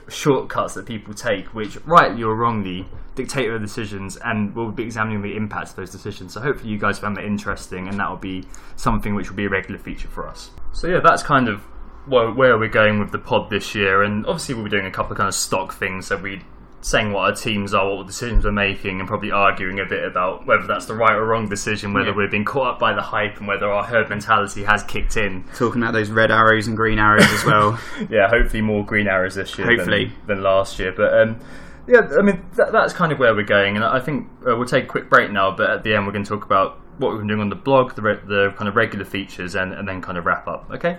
shortcuts 0.10 0.74
that 0.76 0.86
people 0.86 1.13
take, 1.13 1.54
which 1.54 1.78
rightly 1.86 2.24
or 2.24 2.36
wrongly 2.36 2.86
dictate 3.15 3.48
their 3.48 3.60
decisions, 3.60 4.17
and 4.17 4.56
we'll 4.56 4.72
be 4.72 4.84
examining 4.84 5.22
the 5.22 5.36
impact 5.36 5.70
of 5.70 5.76
those 5.76 5.91
decisions. 5.91 6.34
So 6.34 6.41
hopefully 6.41 6.72
you 6.72 6.78
guys 6.78 7.00
found 7.00 7.17
that 7.17 7.26
interesting, 7.26 7.88
and 7.88 8.00
that 8.00 8.10
will 8.10 8.17
be 8.17 8.46
something 8.76 9.15
which 9.15 9.30
will 9.30 9.38
be 9.38 9.46
a 9.46 9.50
regular 9.50 9.80
feature 9.80 10.08
for 10.08 10.28
us. 10.28 10.52
So 10.72 10.88
yeah, 10.88 11.00
that's 11.04 11.24
kind 11.24 11.50
of 11.50 11.62
where, 12.08 12.58
we're 12.58 12.67
going 12.67 13.00
with 13.00 13.12
the 13.12 13.20
pod 13.20 13.50
this 13.50 13.76
year, 13.76 14.04
and 14.04 14.26
obviously 14.26 14.56
we'll 14.56 14.63
be 14.63 14.70
doing 14.70 14.86
a 14.86 14.91
couple 14.91 15.12
of 15.12 15.17
kind 15.17 15.28
of 15.28 15.36
stock 15.36 15.74
things. 15.74 16.08
So 16.08 16.17
we 16.17 16.41
saying 16.82 17.12
what 17.12 17.22
our 17.22 17.34
teams 17.36 17.74
are, 17.74 17.96
what 17.96 18.08
decisions 18.08 18.46
we're 18.46 18.52
making, 18.52 19.00
and 19.00 19.08
probably 19.08 19.32
arguing 19.32 19.80
a 19.80 19.86
bit 19.86 20.04
about 20.06 20.46
whether 20.46 20.66
that's 20.68 20.86
the 20.86 20.94
right 20.94 21.13
or 21.16 21.26
wrong 21.26 21.50
decision, 21.50 21.92
whether 21.94 22.10
Yeah. 22.10 22.16
we've 22.16 22.32
been 22.32 22.46
caught 22.46 22.68
up 22.76 22.80
by 22.80 22.94
the 22.94 23.02
hype, 23.02 23.38
and 23.40 23.48
whether 23.48 23.70
our 23.70 23.84
herd 23.84 24.10
mentality 24.10 24.63
has 24.63 24.84
kicked 24.84 25.18
in. 25.18 25.44
Talking 25.56 25.82
about 25.82 25.94
those 25.94 26.10
red 26.10 26.32
arrows 26.32 26.68
and 26.68 26.78
green 26.78 27.00
arrows 27.00 27.26
as 27.32 27.44
well. 27.46 27.80
yeah, 28.10 28.30
hopefully 28.30 28.62
more 28.62 28.86
green 28.86 29.08
arrows 29.08 29.36
this 29.36 29.58
year 29.58 29.68
Hopefully. 29.68 30.06
than, 30.28 30.38
than 30.38 30.44
last 30.44 30.78
year. 30.80 30.94
But 30.96 31.20
um, 31.20 31.40
yeah, 31.88 32.08
I 32.18 32.22
mean 32.22 32.46
that, 32.56 32.72
that's 32.72 32.94
kind 32.94 33.12
of 33.12 33.20
where 33.20 33.34
we're 33.36 33.44
going, 33.44 33.76
and 33.76 33.84
I 33.84 34.00
think 34.00 34.28
uh, 34.48 34.56
we'll 34.56 34.66
take 34.68 34.84
a 34.86 34.88
quick 34.88 35.10
break 35.10 35.32
now. 35.32 35.52
But 35.56 35.70
at 35.72 35.84
the 35.84 35.96
end, 35.96 36.06
we're 36.06 36.13
going 36.13 36.24
to 36.26 36.30
talk 36.30 36.46
about 36.46 36.80
what 37.00 37.12
we've 37.12 37.20
been 37.20 37.28
doing 37.28 37.42
on 37.42 37.50
the 37.50 37.56
blog, 37.56 37.96
the 37.96 38.02
re- 38.02 38.20
the 38.26 38.54
kind 38.56 38.68
of 38.70 38.76
regular 38.76 39.06
features, 39.06 39.56
and, 39.56 39.74
and 39.74 39.88
then 39.88 40.02
kind 40.02 40.18
of 40.18 40.26
wrap 40.26 40.48
up. 40.48 40.70
Okay. 40.72 40.98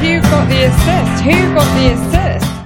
Who 0.00 0.20
got 0.22 0.48
the 0.48 0.64
assist? 0.64 1.24
Who 1.24 1.54
got 1.54 1.76
the 1.76 1.92
assist? 1.92 2.59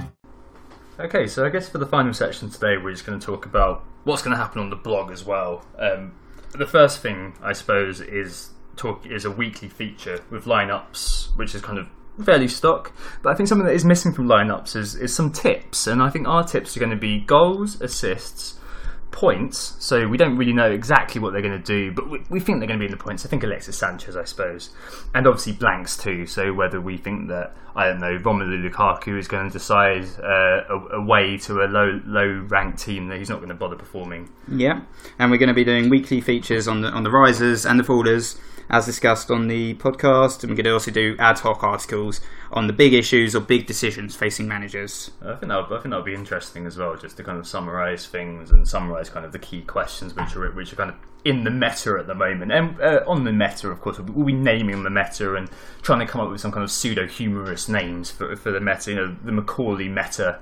Okay, 0.97 1.27
so 1.27 1.45
I 1.45 1.49
guess 1.49 1.67
for 1.67 1.77
the 1.77 1.85
final 1.85 2.13
section 2.13 2.49
today, 2.49 2.77
we're 2.77 2.93
just 2.93 3.05
going 3.05 3.19
to 3.19 3.25
talk 3.25 3.45
about 3.45 3.83
what's 4.05 4.21
going 4.21 4.31
to 4.31 4.41
happen 4.41 4.61
on 4.61 4.69
the 4.69 4.77
blog 4.77 5.11
as 5.11 5.25
well. 5.25 5.65
Um, 5.77 6.13
the 6.53 6.65
first 6.65 7.01
thing, 7.01 7.33
I 7.41 7.51
suppose, 7.51 7.99
is 7.99 8.51
talk 8.77 9.05
is 9.05 9.25
a 9.25 9.31
weekly 9.31 9.67
feature 9.67 10.23
with 10.29 10.45
lineups, 10.45 11.35
which 11.35 11.53
is 11.53 11.61
kind 11.61 11.77
of 11.79 11.89
fairly 12.23 12.47
stock. 12.47 12.93
But 13.21 13.31
I 13.31 13.35
think 13.35 13.49
something 13.49 13.67
that 13.67 13.73
is 13.73 13.83
missing 13.83 14.13
from 14.13 14.29
lineups 14.29 14.77
is 14.77 14.95
is 14.95 15.13
some 15.13 15.33
tips, 15.33 15.85
and 15.85 16.01
I 16.01 16.09
think 16.09 16.29
our 16.29 16.45
tips 16.45 16.77
are 16.77 16.79
going 16.79 16.91
to 16.91 16.95
be 16.95 17.19
goals, 17.19 17.81
assists, 17.81 18.57
points. 19.15 19.77
So 19.79 20.07
we 20.09 20.17
don't 20.17 20.35
really 20.35 20.51
know 20.51 20.69
exactly 20.69 21.21
what 21.21 21.31
they're 21.31 21.41
going 21.41 21.57
to 21.57 21.63
do, 21.63 21.91
but 21.93 22.09
we, 22.09 22.21
we 22.29 22.39
think 22.41 22.59
they're 22.59 22.67
going 22.67 22.79
to 22.79 22.83
be 22.83 22.91
in 22.91 22.91
the 22.91 23.01
points. 23.01 23.25
I 23.25 23.29
think 23.29 23.43
Alexis 23.43 23.77
Sanchez, 23.77 24.17
I 24.17 24.25
suppose, 24.25 24.71
and 25.15 25.25
obviously 25.25 25.53
blanks 25.53 25.95
too. 25.95 26.25
So 26.25 26.53
whether 26.53 26.81
we 26.81 26.97
think 26.97 27.29
that 27.29 27.55
I 27.77 27.87
don't 27.87 28.01
know 28.01 28.17
Romelu 28.17 28.69
Lukaku 28.69 29.17
is 29.17 29.27
going 29.27 29.47
to 29.47 29.53
decide 29.53 30.05
uh, 30.21 30.63
a, 30.69 30.97
a 30.97 31.01
way 31.01 31.37
to 31.39 31.63
a 31.63 31.67
low 31.67 32.01
low 32.05 32.45
ranked 32.49 32.79
team 32.79 33.07
that 33.07 33.17
he's 33.17 33.29
not 33.29 33.37
going 33.37 33.49
to 33.49 33.55
bother 33.55 33.77
performing. 33.77 34.29
Yeah, 34.49 34.81
and 35.17 35.31
we're 35.31 35.37
going 35.37 35.47
to 35.47 35.55
be 35.55 35.63
doing 35.63 35.89
weekly 35.89 36.19
features 36.19 36.67
on 36.67 36.81
the 36.81 36.89
on 36.89 37.03
the 37.03 37.11
risers 37.11 37.65
and 37.65 37.79
the 37.79 37.83
fallers, 37.83 38.37
as 38.69 38.85
discussed 38.85 39.29
on 39.29 39.47
the 39.47 39.75
podcast, 39.75 40.41
and 40.41 40.51
we're 40.51 40.55
going 40.55 40.65
to 40.65 40.73
also 40.73 40.91
do 40.91 41.15
ad 41.19 41.39
hoc 41.39 41.63
articles 41.63 42.21
on 42.51 42.67
the 42.67 42.73
big 42.73 42.93
issues 42.93 43.35
or 43.35 43.39
big 43.39 43.67
decisions 43.67 44.15
facing 44.15 44.47
managers. 44.47 45.11
I 45.21 45.35
think 45.35 45.49
that 45.49 45.51
I 45.51 45.67
think 45.69 45.83
that'll 45.83 46.01
be 46.01 46.13
interesting 46.13 46.65
as 46.65 46.77
well, 46.77 46.95
just 46.95 47.17
to 47.17 47.23
kind 47.23 47.37
of 47.37 47.47
summarise 47.47 48.05
things 48.07 48.51
and 48.51 48.67
summarise 48.67 49.09
kind 49.09 49.25
of 49.25 49.31
the 49.31 49.39
key 49.39 49.61
questions 49.61 50.15
which 50.15 50.35
are 50.35 50.49
which 50.51 50.73
are 50.73 50.77
kind 50.77 50.89
of 50.89 50.95
in 51.23 51.43
the 51.43 51.51
meta 51.51 51.97
at 51.99 52.07
the 52.07 52.15
moment. 52.15 52.51
And 52.51 52.79
uh, 52.79 53.03
on 53.07 53.23
the 53.23 53.33
meta, 53.33 53.69
of 53.69 53.81
course, 53.81 53.99
we'll 53.99 54.25
be 54.25 54.33
naming 54.33 54.83
the 54.83 54.89
meta 54.89 55.35
and 55.35 55.49
trying 55.81 55.99
to 55.99 56.05
come 56.05 56.21
up 56.21 56.29
with 56.29 56.39
some 56.39 56.51
kind 56.51 56.63
of 56.63 56.71
pseudo 56.71 57.07
humorous 57.07 57.67
names 57.67 58.11
for 58.11 58.35
for 58.35 58.51
the 58.51 58.61
meta. 58.61 58.91
You 58.91 58.95
know, 58.95 59.15
the 59.23 59.31
McAuley 59.31 59.89
meta. 59.89 60.39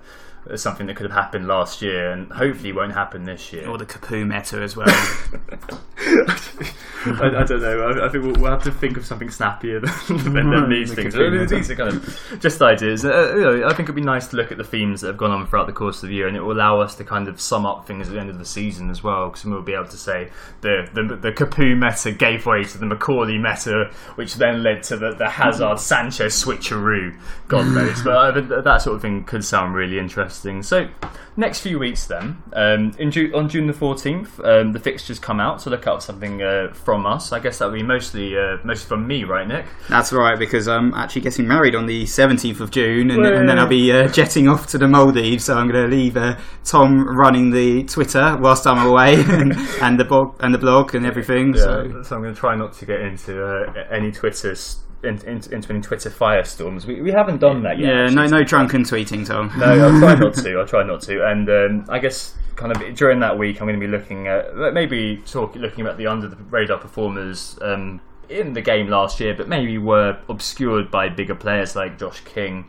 Is 0.49 0.61
Something 0.61 0.87
that 0.87 0.95
could 0.95 1.09
have 1.09 1.13
happened 1.13 1.47
last 1.47 1.81
year 1.81 2.11
and 2.11 2.31
hopefully 2.31 2.73
won't 2.73 2.93
happen 2.93 3.23
this 3.23 3.53
year. 3.53 3.67
Or 3.67 3.77
the 3.77 3.85
Capoue 3.85 4.27
meta 4.27 4.61
as 4.61 4.75
well. 4.75 4.87
I, 7.05 7.41
I 7.41 7.43
don't 7.43 7.61
know. 7.61 7.81
I, 7.81 8.05
I 8.05 8.09
think 8.09 8.23
we'll, 8.23 8.35
we'll 8.35 8.51
have 8.51 8.63
to 8.63 8.71
think 8.71 8.97
of 8.97 9.05
something 9.05 9.29
snappier 9.29 9.79
than, 9.79 9.91
than, 10.33 10.49
than 10.49 10.69
these 10.69 10.89
The 10.89 10.95
things. 10.95 11.15
Cafu 11.15 11.27
I 11.27 11.29
mean, 11.29 11.41
method. 11.41 11.57
these 11.57 11.71
are 11.71 11.75
kind 11.75 11.89
of 11.95 12.19
just 12.39 12.61
ideas. 12.61 13.03
Uh, 13.05 13.33
you 13.35 13.41
know, 13.41 13.65
I 13.67 13.69
think 13.69 13.87
it'd 13.87 13.95
be 13.95 14.01
nice 14.01 14.27
to 14.27 14.37
look 14.37 14.51
at 14.51 14.57
the 14.57 14.63
themes 14.63 15.01
that 15.01 15.07
have 15.07 15.17
gone 15.17 15.31
on 15.31 15.45
throughout 15.47 15.67
the 15.67 15.73
course 15.73 16.01
of 16.03 16.09
the 16.09 16.15
year, 16.15 16.27
and 16.27 16.37
it 16.37 16.41
will 16.41 16.53
allow 16.53 16.79
us 16.79 16.95
to 16.95 17.03
kind 17.03 17.27
of 17.27 17.39
sum 17.41 17.65
up 17.65 17.85
things 17.87 18.07
at 18.07 18.13
the 18.13 18.19
end 18.19 18.29
of 18.29 18.37
the 18.39 18.45
season 18.45 18.89
as 18.89 19.03
well. 19.03 19.29
Because 19.29 19.45
we'll 19.45 19.61
be 19.61 19.73
able 19.73 19.87
to 19.87 19.97
say 19.97 20.29
the 20.61 20.87
the, 20.93 21.15
the 21.15 21.31
Capoue 21.31 21.77
meta 21.77 22.11
gave 22.11 22.45
way 22.45 22.63
to 22.63 22.77
the 22.77 22.85
McAuley 22.85 23.41
meta, 23.41 23.91
which 24.15 24.35
then 24.35 24.63
led 24.63 24.83
to 24.83 24.97
the, 24.97 25.13
the 25.13 25.29
Hazard 25.29 25.79
Sanchez 25.79 26.41
switcheroo. 26.41 27.17
God 27.47 27.67
knows, 27.67 28.01
but 28.03 28.37
uh, 28.37 28.61
that 28.61 28.81
sort 28.81 28.95
of 28.95 29.01
thing 29.01 29.23
could 29.23 29.43
sound 29.43 29.75
really 29.75 29.99
interesting. 29.99 30.32
So. 30.63 30.87
Next 31.35 31.61
few 31.61 31.79
weeks, 31.79 32.05
then, 32.05 32.37
um, 32.53 32.91
in 32.99 33.09
Ju- 33.09 33.31
on 33.33 33.49
June 33.49 33.65
the 33.65 33.73
fourteenth, 33.73 34.39
um, 34.41 34.71
the 34.71 34.79
fixtures 34.79 35.17
come 35.17 35.39
out. 35.39 35.63
So 35.63 35.71
look 35.71 35.87
out 35.87 36.03
something 36.03 36.43
uh, 36.43 36.73
from 36.73 37.07
us. 37.07 37.31
I 37.31 37.39
guess 37.39 37.57
that'll 37.57 37.73
be 37.73 37.81
mostly 37.81 38.37
uh, 38.37 38.57
mostly 38.63 38.87
from 38.87 39.07
me, 39.07 39.23
right, 39.23 39.47
Nick? 39.47 39.65
That's 39.89 40.13
right, 40.13 40.37
because 40.37 40.67
I'm 40.67 40.93
actually 40.93 41.21
getting 41.21 41.47
married 41.47 41.73
on 41.73 41.87
the 41.87 42.03
17th 42.03 42.59
of 42.59 42.69
June, 42.69 43.09
and, 43.09 43.25
and 43.25 43.49
then 43.49 43.57
I'll 43.57 43.67
be 43.67 43.91
uh, 43.91 44.07
jetting 44.13 44.47
off 44.47 44.67
to 44.67 44.77
the 44.77 44.87
Maldives. 44.87 45.45
So 45.45 45.55
I'm 45.55 45.71
going 45.71 45.89
to 45.89 45.95
leave 45.95 46.17
uh, 46.17 46.37
Tom 46.65 47.03
running 47.17 47.49
the 47.49 47.83
Twitter 47.85 48.37
whilst 48.39 48.67
I'm 48.67 48.85
away, 48.85 49.15
and, 49.27 49.53
and 49.81 49.99
the 49.99 50.05
blog 50.05 50.35
and 50.39 50.53
the 50.53 50.59
blog 50.59 50.93
and 50.93 51.03
everything. 51.03 51.55
So 51.57 52.03
so 52.03 52.15
I'm 52.15 52.21
going 52.21 52.35
to 52.35 52.39
try 52.39 52.55
not 52.55 52.73
to 52.73 52.85
get 52.85 53.01
into 53.01 53.43
uh, 53.43 53.73
any 53.91 54.11
Twitter's 54.11 54.82
in, 55.03 55.19
in, 55.25 55.41
into 55.51 55.69
any 55.69 55.81
Twitter 55.81 56.09
firestorms. 56.09 56.85
We, 56.85 57.01
we 57.01 57.11
haven't 57.11 57.39
done 57.39 57.63
that 57.63 57.77
yet. 57.77 57.87
yeah, 57.87 58.03
actually. 58.03 58.15
no, 58.15 58.27
no 58.27 58.43
drunken 58.43 58.83
tweeting, 58.83 59.25
Tom. 59.25 59.51
No, 59.57 59.65
I'll 59.65 59.99
try 59.99 60.15
not 60.15 60.33
to. 60.43 60.59
I'll 60.59 60.67
try 60.67 60.83
not 60.83 61.01
to. 61.03 61.25
And 61.29 61.49
um, 61.49 61.85
I 61.89 61.99
guess 61.99 62.35
kind 62.55 62.71
of 62.71 62.95
during 62.95 63.19
that 63.19 63.37
week, 63.37 63.61
I'm 63.61 63.67
going 63.67 63.79
to 63.79 63.85
be 63.85 63.91
looking 63.91 64.27
at 64.27 64.55
maybe 64.73 65.21
talking, 65.25 65.61
looking 65.61 65.85
at 65.85 65.97
the 65.97 66.07
under 66.07 66.27
the 66.27 66.35
radar 66.35 66.77
performers 66.77 67.57
um, 67.61 68.01
in 68.29 68.53
the 68.53 68.61
game 68.61 68.87
last 68.87 69.19
year, 69.19 69.33
but 69.33 69.47
maybe 69.47 69.77
were 69.77 70.17
obscured 70.29 70.89
by 70.89 71.09
bigger 71.09 71.35
players 71.35 71.75
like 71.75 71.99
Josh 71.99 72.21
King. 72.21 72.65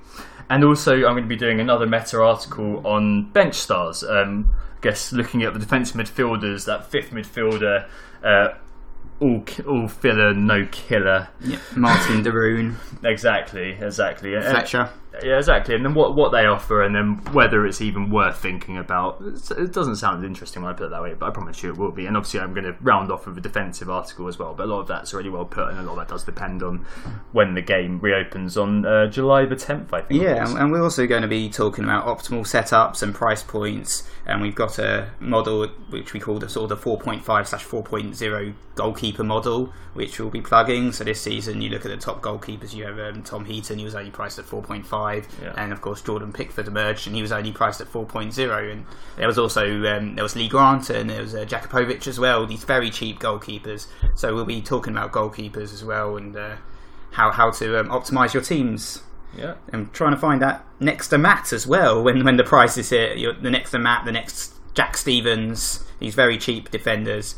And 0.50 0.62
also, 0.64 0.94
I'm 0.94 1.14
going 1.14 1.22
to 1.22 1.28
be 1.28 1.36
doing 1.36 1.60
another 1.60 1.86
meta 1.86 2.20
article 2.20 2.86
on 2.86 3.30
bench 3.30 3.54
stars. 3.54 4.04
Um, 4.04 4.54
I 4.76 4.80
guess 4.82 5.12
looking 5.12 5.42
at 5.42 5.54
the 5.54 5.58
defensive 5.58 5.96
midfielders, 5.96 6.66
that 6.66 6.90
fifth 6.90 7.10
midfielder. 7.10 7.86
Uh, 8.22 8.48
all, 9.20 9.44
all 9.66 9.88
filler, 9.88 10.34
no 10.34 10.66
killer. 10.70 11.28
Yeah, 11.40 11.58
Marten 11.76 12.22
de 12.22 12.32
Roon, 12.32 12.76
Exactly, 13.04 13.72
exactly. 13.80 14.32
Fletcher. 14.40 14.90
Yeah, 15.22 15.36
exactly. 15.38 15.74
And 15.74 15.84
then 15.84 15.94
what 15.94 16.14
what 16.16 16.32
they 16.32 16.46
offer, 16.46 16.82
and 16.82 16.94
then 16.94 17.16
whether 17.32 17.64
it's 17.66 17.80
even 17.80 18.10
worth 18.10 18.38
thinking 18.38 18.78
about. 18.78 19.20
It's- 19.20 19.50
It 19.50 19.72
doesn't 19.72 19.96
sound 19.96 20.24
interesting 20.24 20.62
when 20.62 20.72
I 20.72 20.74
put 20.76 20.86
it 20.86 20.90
that 20.90 21.02
way, 21.02 21.14
but 21.14 21.26
I 21.26 21.30
promise 21.30 21.62
you 21.62 21.70
it 21.70 21.76
will 21.76 21.92
be. 21.92 22.06
And 22.06 22.16
obviously, 22.16 22.40
I'm 22.40 22.52
going 22.54 22.64
to 22.64 22.74
round 22.80 23.12
off 23.12 23.26
with 23.26 23.36
a 23.38 23.40
defensive 23.40 23.88
article 23.90 24.26
as 24.28 24.38
well. 24.38 24.54
But 24.54 24.64
a 24.64 24.66
lot 24.66 24.80
of 24.80 24.88
that's 24.88 25.14
already 25.14 25.28
well 25.30 25.44
put, 25.44 25.68
and 25.68 25.78
a 25.78 25.82
lot 25.82 25.92
of 25.92 25.98
that 25.98 26.08
does 26.08 26.24
depend 26.24 26.62
on 26.62 26.84
when 27.32 27.54
the 27.54 27.62
game 27.62 28.00
reopens 28.00 28.56
on 28.56 28.84
uh, 28.86 29.06
July 29.06 29.44
the 29.46 29.56
10th. 29.56 29.92
I 29.92 30.00
think. 30.02 30.20
Yeah, 30.22 30.46
and- 30.48 30.58
and 30.58 30.72
we're 30.72 30.82
also 30.82 31.06
going 31.06 31.22
to 31.22 31.28
be 31.28 31.48
talking 31.48 31.84
about 31.84 32.06
optimal 32.06 32.40
setups 32.42 33.02
and 33.02 33.14
price 33.14 33.42
points. 33.42 34.08
And 34.26 34.40
we've 34.40 34.54
got 34.54 34.78
a 34.78 35.10
model 35.20 35.66
which 35.90 36.14
we 36.14 36.20
call 36.20 36.38
the 36.38 36.48
sort 36.48 36.72
of 36.72 36.82
4.5 36.82 37.46
slash 37.46 37.64
4.0 37.66 38.54
goalkeeper 38.74 39.22
model, 39.22 39.70
which 39.92 40.18
we'll 40.18 40.30
be 40.30 40.40
plugging. 40.40 40.92
So 40.92 41.04
this 41.04 41.20
season, 41.20 41.60
you 41.60 41.68
look 41.70 41.84
at 41.84 41.90
the 41.90 41.98
top 41.98 42.22
goalkeepers. 42.22 42.72
You 42.74 42.84
have 42.86 42.98
um, 42.98 43.22
Tom 43.22 43.44
Heaton, 43.44 43.78
he 43.78 43.84
was 43.84 43.94
only 43.94 44.10
priced 44.10 44.38
at 44.38 44.46
4.5, 44.46 44.84
Yeah. 45.42 45.54
and 45.56 45.72
of 45.72 45.80
course 45.80 46.02
Jordan 46.02 46.32
Pickford 46.32 46.68
emerged, 46.68 47.06
and 47.06 47.14
he 47.14 47.22
was 47.22 47.32
only 47.32 47.52
priced 47.52 47.80
at 47.80 47.86
4.0. 47.86 48.72
And 48.72 48.86
there 49.16 49.26
was 49.26 49.38
also 49.38 49.64
um, 49.86 50.14
there 50.14 50.22
was 50.22 50.36
Lee 50.36 50.48
Grant 50.48 50.90
and 50.90 51.10
there 51.10 51.22
was 51.22 51.34
uh, 51.34 51.44
Jakupovic 51.44 52.06
as 52.06 52.18
well. 52.18 52.46
These 52.46 52.64
very 52.64 52.90
cheap 52.90 53.18
goalkeepers. 53.18 53.86
So 54.14 54.34
we'll 54.34 54.44
be 54.44 54.62
talking 54.62 54.92
about 54.92 55.12
goalkeepers 55.12 55.72
as 55.72 55.84
well 55.84 56.16
and 56.16 56.36
uh, 56.36 56.56
how 57.12 57.30
how 57.30 57.50
to 57.52 57.80
um, 57.80 57.88
optimize 57.88 58.34
your 58.34 58.42
teams 58.42 59.02
yeah. 59.36 59.54
and 59.72 59.92
trying 59.92 60.12
to 60.12 60.18
find 60.18 60.40
that 60.42 60.64
next 60.80 61.08
to 61.08 61.18
Matt 61.18 61.52
as 61.52 61.66
well 61.66 62.02
when 62.02 62.24
when 62.24 62.36
the 62.36 62.44
price 62.44 62.76
is 62.76 62.90
here, 62.90 63.14
You're, 63.14 63.34
the 63.34 63.50
next 63.50 63.70
to 63.72 63.78
Matt, 63.78 64.04
the 64.04 64.12
next 64.12 64.54
Jack 64.74 64.96
Stephens, 64.96 65.84
these 65.98 66.14
very 66.14 66.38
cheap 66.38 66.70
defenders. 66.70 67.36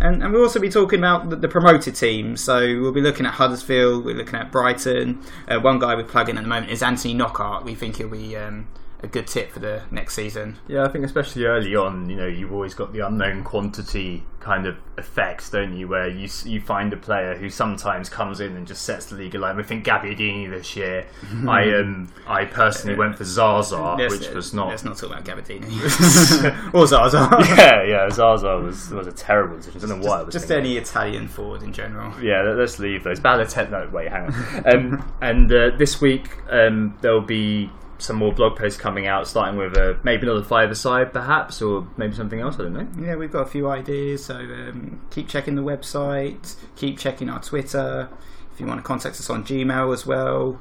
And, 0.00 0.22
and 0.22 0.32
we'll 0.32 0.42
also 0.42 0.60
be 0.60 0.68
talking 0.68 0.98
about 0.98 1.30
the, 1.30 1.36
the 1.36 1.48
promoted 1.48 1.94
teams. 1.94 2.42
So 2.42 2.60
we'll 2.80 2.92
be 2.92 3.00
looking 3.00 3.26
at 3.26 3.34
Huddersfield, 3.34 4.04
we're 4.04 4.14
looking 4.14 4.34
at 4.34 4.52
Brighton. 4.52 5.22
Uh, 5.48 5.58
one 5.60 5.78
guy 5.78 5.94
we're 5.94 6.04
plugging 6.04 6.36
at 6.36 6.42
the 6.42 6.48
moment 6.48 6.70
is 6.70 6.82
Anthony 6.82 7.14
Knockaert. 7.14 7.64
We 7.64 7.74
think 7.74 7.96
he'll 7.96 8.08
be 8.08 8.36
um, 8.36 8.68
a 9.02 9.06
good 9.06 9.26
tip 9.26 9.50
for 9.52 9.58
the 9.60 9.82
next 9.90 10.14
season. 10.14 10.56
Yeah, 10.68 10.84
I 10.84 10.88
think 10.88 11.04
especially 11.04 11.44
early 11.44 11.76
on, 11.76 12.08
you 12.08 12.16
know, 12.16 12.26
you've 12.26 12.52
always 12.52 12.74
got 12.74 12.92
the 12.92 13.00
unknown 13.00 13.44
quantity 13.44 14.24
kind 14.40 14.64
of 14.66 14.76
effects, 14.96 15.50
don't 15.50 15.76
you? 15.76 15.88
Where 15.88 16.08
you 16.08 16.28
you 16.44 16.60
find 16.60 16.92
a 16.92 16.96
player 16.96 17.34
who 17.36 17.50
sometimes 17.50 18.08
comes 18.08 18.40
in 18.40 18.56
and 18.56 18.66
just 18.66 18.82
sets 18.82 19.06
the 19.06 19.16
league 19.16 19.34
alight. 19.34 19.56
I 19.56 19.62
think 19.64 19.84
Gabbiadini 19.84 20.48
this 20.48 20.76
year. 20.76 21.04
I 21.48 21.74
um 21.74 22.08
I 22.26 22.44
personally 22.46 22.96
went 22.96 23.16
for 23.18 23.24
Zaza, 23.24 23.96
Let's- 23.98 24.18
which 24.18 24.30
was 24.30 24.54
not. 24.54 24.68
Let's 24.68 24.84
not 24.84 24.96
talk 24.96 25.10
about 25.10 25.24
Gabbiadini 25.24 26.70
or 26.74 26.86
Zaza. 26.86 27.28
Yeah, 27.56 27.82
yeah, 27.82 28.08
Zaza 28.10 28.56
was 28.58 28.90
was 28.90 29.06
a 29.06 29.12
terrible 29.12 29.56
decision. 29.56 29.82
I 29.84 29.86
don't 29.88 30.00
know 30.00 30.08
why. 30.08 30.20
I 30.20 30.22
was 30.22 30.32
Just 30.32 30.50
any 30.50 30.76
Italian 30.78 31.28
forward 31.28 31.62
in 31.62 31.72
general. 31.72 32.12
Yeah, 32.22 32.42
let- 32.42 32.56
let's 32.56 32.78
leave 32.78 33.04
those. 33.04 33.20
Balotelli. 33.20 33.70
No, 33.70 33.88
wait, 33.92 34.08
hang 34.08 34.32
on. 34.32 34.74
Um, 34.74 35.12
and 35.20 35.52
uh, 35.52 35.70
this 35.76 36.00
week 36.00 36.30
um, 36.50 36.96
there'll 37.02 37.20
be 37.20 37.70
some 37.98 38.16
more 38.16 38.32
blog 38.32 38.56
posts 38.56 38.78
coming 38.78 39.06
out, 39.06 39.26
starting 39.26 39.58
with 39.58 39.76
uh, 39.76 39.94
maybe 40.02 40.22
another 40.22 40.42
five-a-side, 40.42 41.12
perhaps, 41.12 41.62
or 41.62 41.86
maybe 41.96 42.14
something 42.14 42.40
else. 42.40 42.56
I 42.56 42.64
don't 42.64 42.72
know. 42.72 42.88
Yeah, 43.02 43.16
we've 43.16 43.32
got 43.32 43.42
a 43.42 43.50
few 43.50 43.68
ideas, 43.68 44.24
so 44.24 44.36
um, 44.36 45.00
keep 45.10 45.28
checking 45.28 45.54
the 45.54 45.62
website, 45.62 46.56
keep 46.76 46.98
checking 46.98 47.28
our 47.28 47.42
Twitter. 47.42 48.08
If 48.52 48.60
you 48.60 48.66
want 48.66 48.80
to 48.80 48.84
contact 48.84 49.16
us 49.16 49.28
on 49.28 49.44
Gmail 49.44 49.92
as 49.92 50.06
well, 50.06 50.60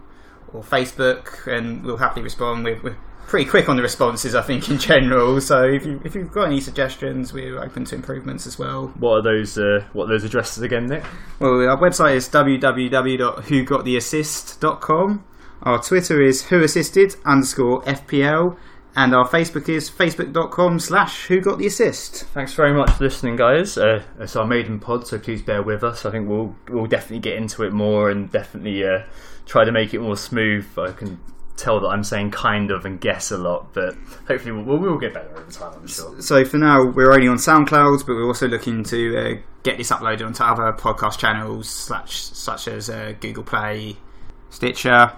or 0.53 0.63
Facebook, 0.63 1.47
and 1.47 1.83
we'll 1.83 1.97
happily 1.97 2.23
respond. 2.23 2.65
We're, 2.65 2.81
we're 2.81 2.97
pretty 3.27 3.49
quick 3.49 3.67
on 3.69 3.75
the 3.75 3.81
responses, 3.81 4.35
I 4.35 4.41
think, 4.41 4.69
in 4.69 4.77
general. 4.79 5.41
So 5.41 5.63
if, 5.63 5.85
you, 5.85 5.99
if 6.03 6.15
you've 6.15 6.31
got 6.31 6.45
any 6.45 6.61
suggestions, 6.61 7.33
we're 7.33 7.61
open 7.61 7.85
to 7.85 7.95
improvements 7.95 8.45
as 8.47 8.57
well. 8.59 8.87
What 8.99 9.19
are 9.19 9.21
those? 9.21 9.57
Uh, 9.57 9.85
what 9.93 10.05
are 10.05 10.09
those 10.09 10.23
addresses 10.23 10.63
again, 10.63 10.87
Nick? 10.87 11.03
Well, 11.39 11.67
our 11.67 11.77
website 11.77 12.15
is 12.15 12.29
www.whogottheassist.com. 12.29 15.23
Our 15.63 15.81
Twitter 15.81 16.21
is 16.21 16.43
whoassisted 16.43 17.15
underscore 17.25 17.81
FPL. 17.83 18.57
And 18.97 19.13
our 19.13 19.27
Facebook 19.27 19.67
is 19.67 19.89
facebook.com 19.89 20.79
slash 20.79 21.25
who 21.25 21.41
got 21.41 21.57
the 21.57 21.67
assist. 21.67 22.23
Thanks 22.27 22.53
very 22.53 22.73
much 22.73 22.91
for 22.91 23.03
listening, 23.03 23.35
guys. 23.35 23.77
Uh, 23.77 24.03
it's 24.19 24.37
our 24.37 24.47
maiden 24.47 24.79
pod, 24.79 25.05
so 25.05 25.19
please 25.19 25.41
bear 25.41 25.61
with 25.61 25.83
us. 25.83 26.05
I 26.05 26.11
think 26.11 26.29
we'll 26.29 26.55
we'll 26.69 26.85
definitely 26.85 27.19
get 27.19 27.35
into 27.35 27.63
it 27.63 27.73
more 27.73 28.09
and 28.09 28.31
definitely 28.31 28.85
uh, 28.85 29.03
try 29.45 29.65
to 29.65 29.71
make 29.73 29.93
it 29.93 29.99
more 29.99 30.15
smooth. 30.15 30.65
I 30.77 30.91
can 30.93 31.19
tell 31.57 31.81
that 31.81 31.87
I'm 31.87 32.05
saying 32.05 32.31
kind 32.31 32.71
of 32.71 32.85
and 32.85 32.99
guess 33.01 33.31
a 33.31 33.37
lot, 33.37 33.73
but 33.73 33.95
hopefully 34.29 34.53
we'll, 34.53 34.77
we'll 34.77 34.97
get 34.97 35.13
better 35.13 35.29
over 35.37 35.51
time. 35.51 35.73
I'm 35.75 35.87
sure. 35.87 36.21
So 36.21 36.45
for 36.45 36.57
now, 36.57 36.85
we're 36.85 37.11
only 37.11 37.27
on 37.27 37.35
SoundCloud, 37.35 38.05
but 38.05 38.13
we're 38.13 38.27
also 38.27 38.47
looking 38.47 38.83
to 38.85 39.17
uh, 39.17 39.41
get 39.63 39.77
this 39.77 39.91
uploaded 39.91 40.25
onto 40.25 40.41
other 40.41 40.71
podcast 40.71 41.17
channels, 41.17 41.69
such 41.69 42.21
such 42.21 42.69
as 42.69 42.89
uh, 42.89 43.13
Google 43.19 43.43
Play, 43.43 43.97
Stitcher, 44.49 45.11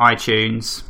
iTunes, 0.00 0.82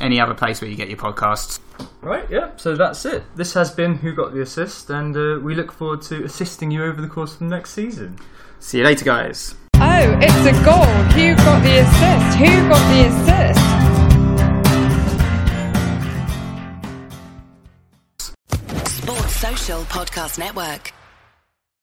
any 0.00 0.18
other 0.18 0.34
place 0.34 0.60
where 0.60 0.70
you 0.70 0.76
get 0.76 0.88
your 0.88 0.98
podcasts. 0.98 1.60
Right, 2.00 2.28
yeah. 2.30 2.56
So 2.56 2.74
that's 2.74 3.04
it. 3.04 3.22
This 3.36 3.52
has 3.54 3.70
been 3.70 3.96
Who 3.96 4.14
Got 4.14 4.32
the 4.32 4.40
Assist, 4.40 4.90
and 4.90 5.16
uh, 5.16 5.38
we 5.42 5.54
look 5.54 5.70
forward 5.70 6.02
to 6.02 6.24
assisting 6.24 6.70
you 6.70 6.82
over 6.82 7.00
the 7.00 7.08
course 7.08 7.34
of 7.34 7.40
the 7.40 7.44
next 7.46 7.72
season. 7.74 8.18
See 8.58 8.78
you 8.78 8.84
later, 8.84 9.04
guys. 9.04 9.54
Oh, 9.74 10.18
it's 10.20 10.46
a 10.46 10.52
goal. 10.64 10.86
Who 11.14 11.34
got 11.36 11.62
the 11.62 11.78
assist? 11.78 12.38
Who 12.38 12.68
got 12.68 12.82
the 12.90 13.06
assist? 13.08 13.60
Sports 19.02 19.36
Social 19.36 19.82
Podcast 19.84 20.38
Network. 20.38 20.92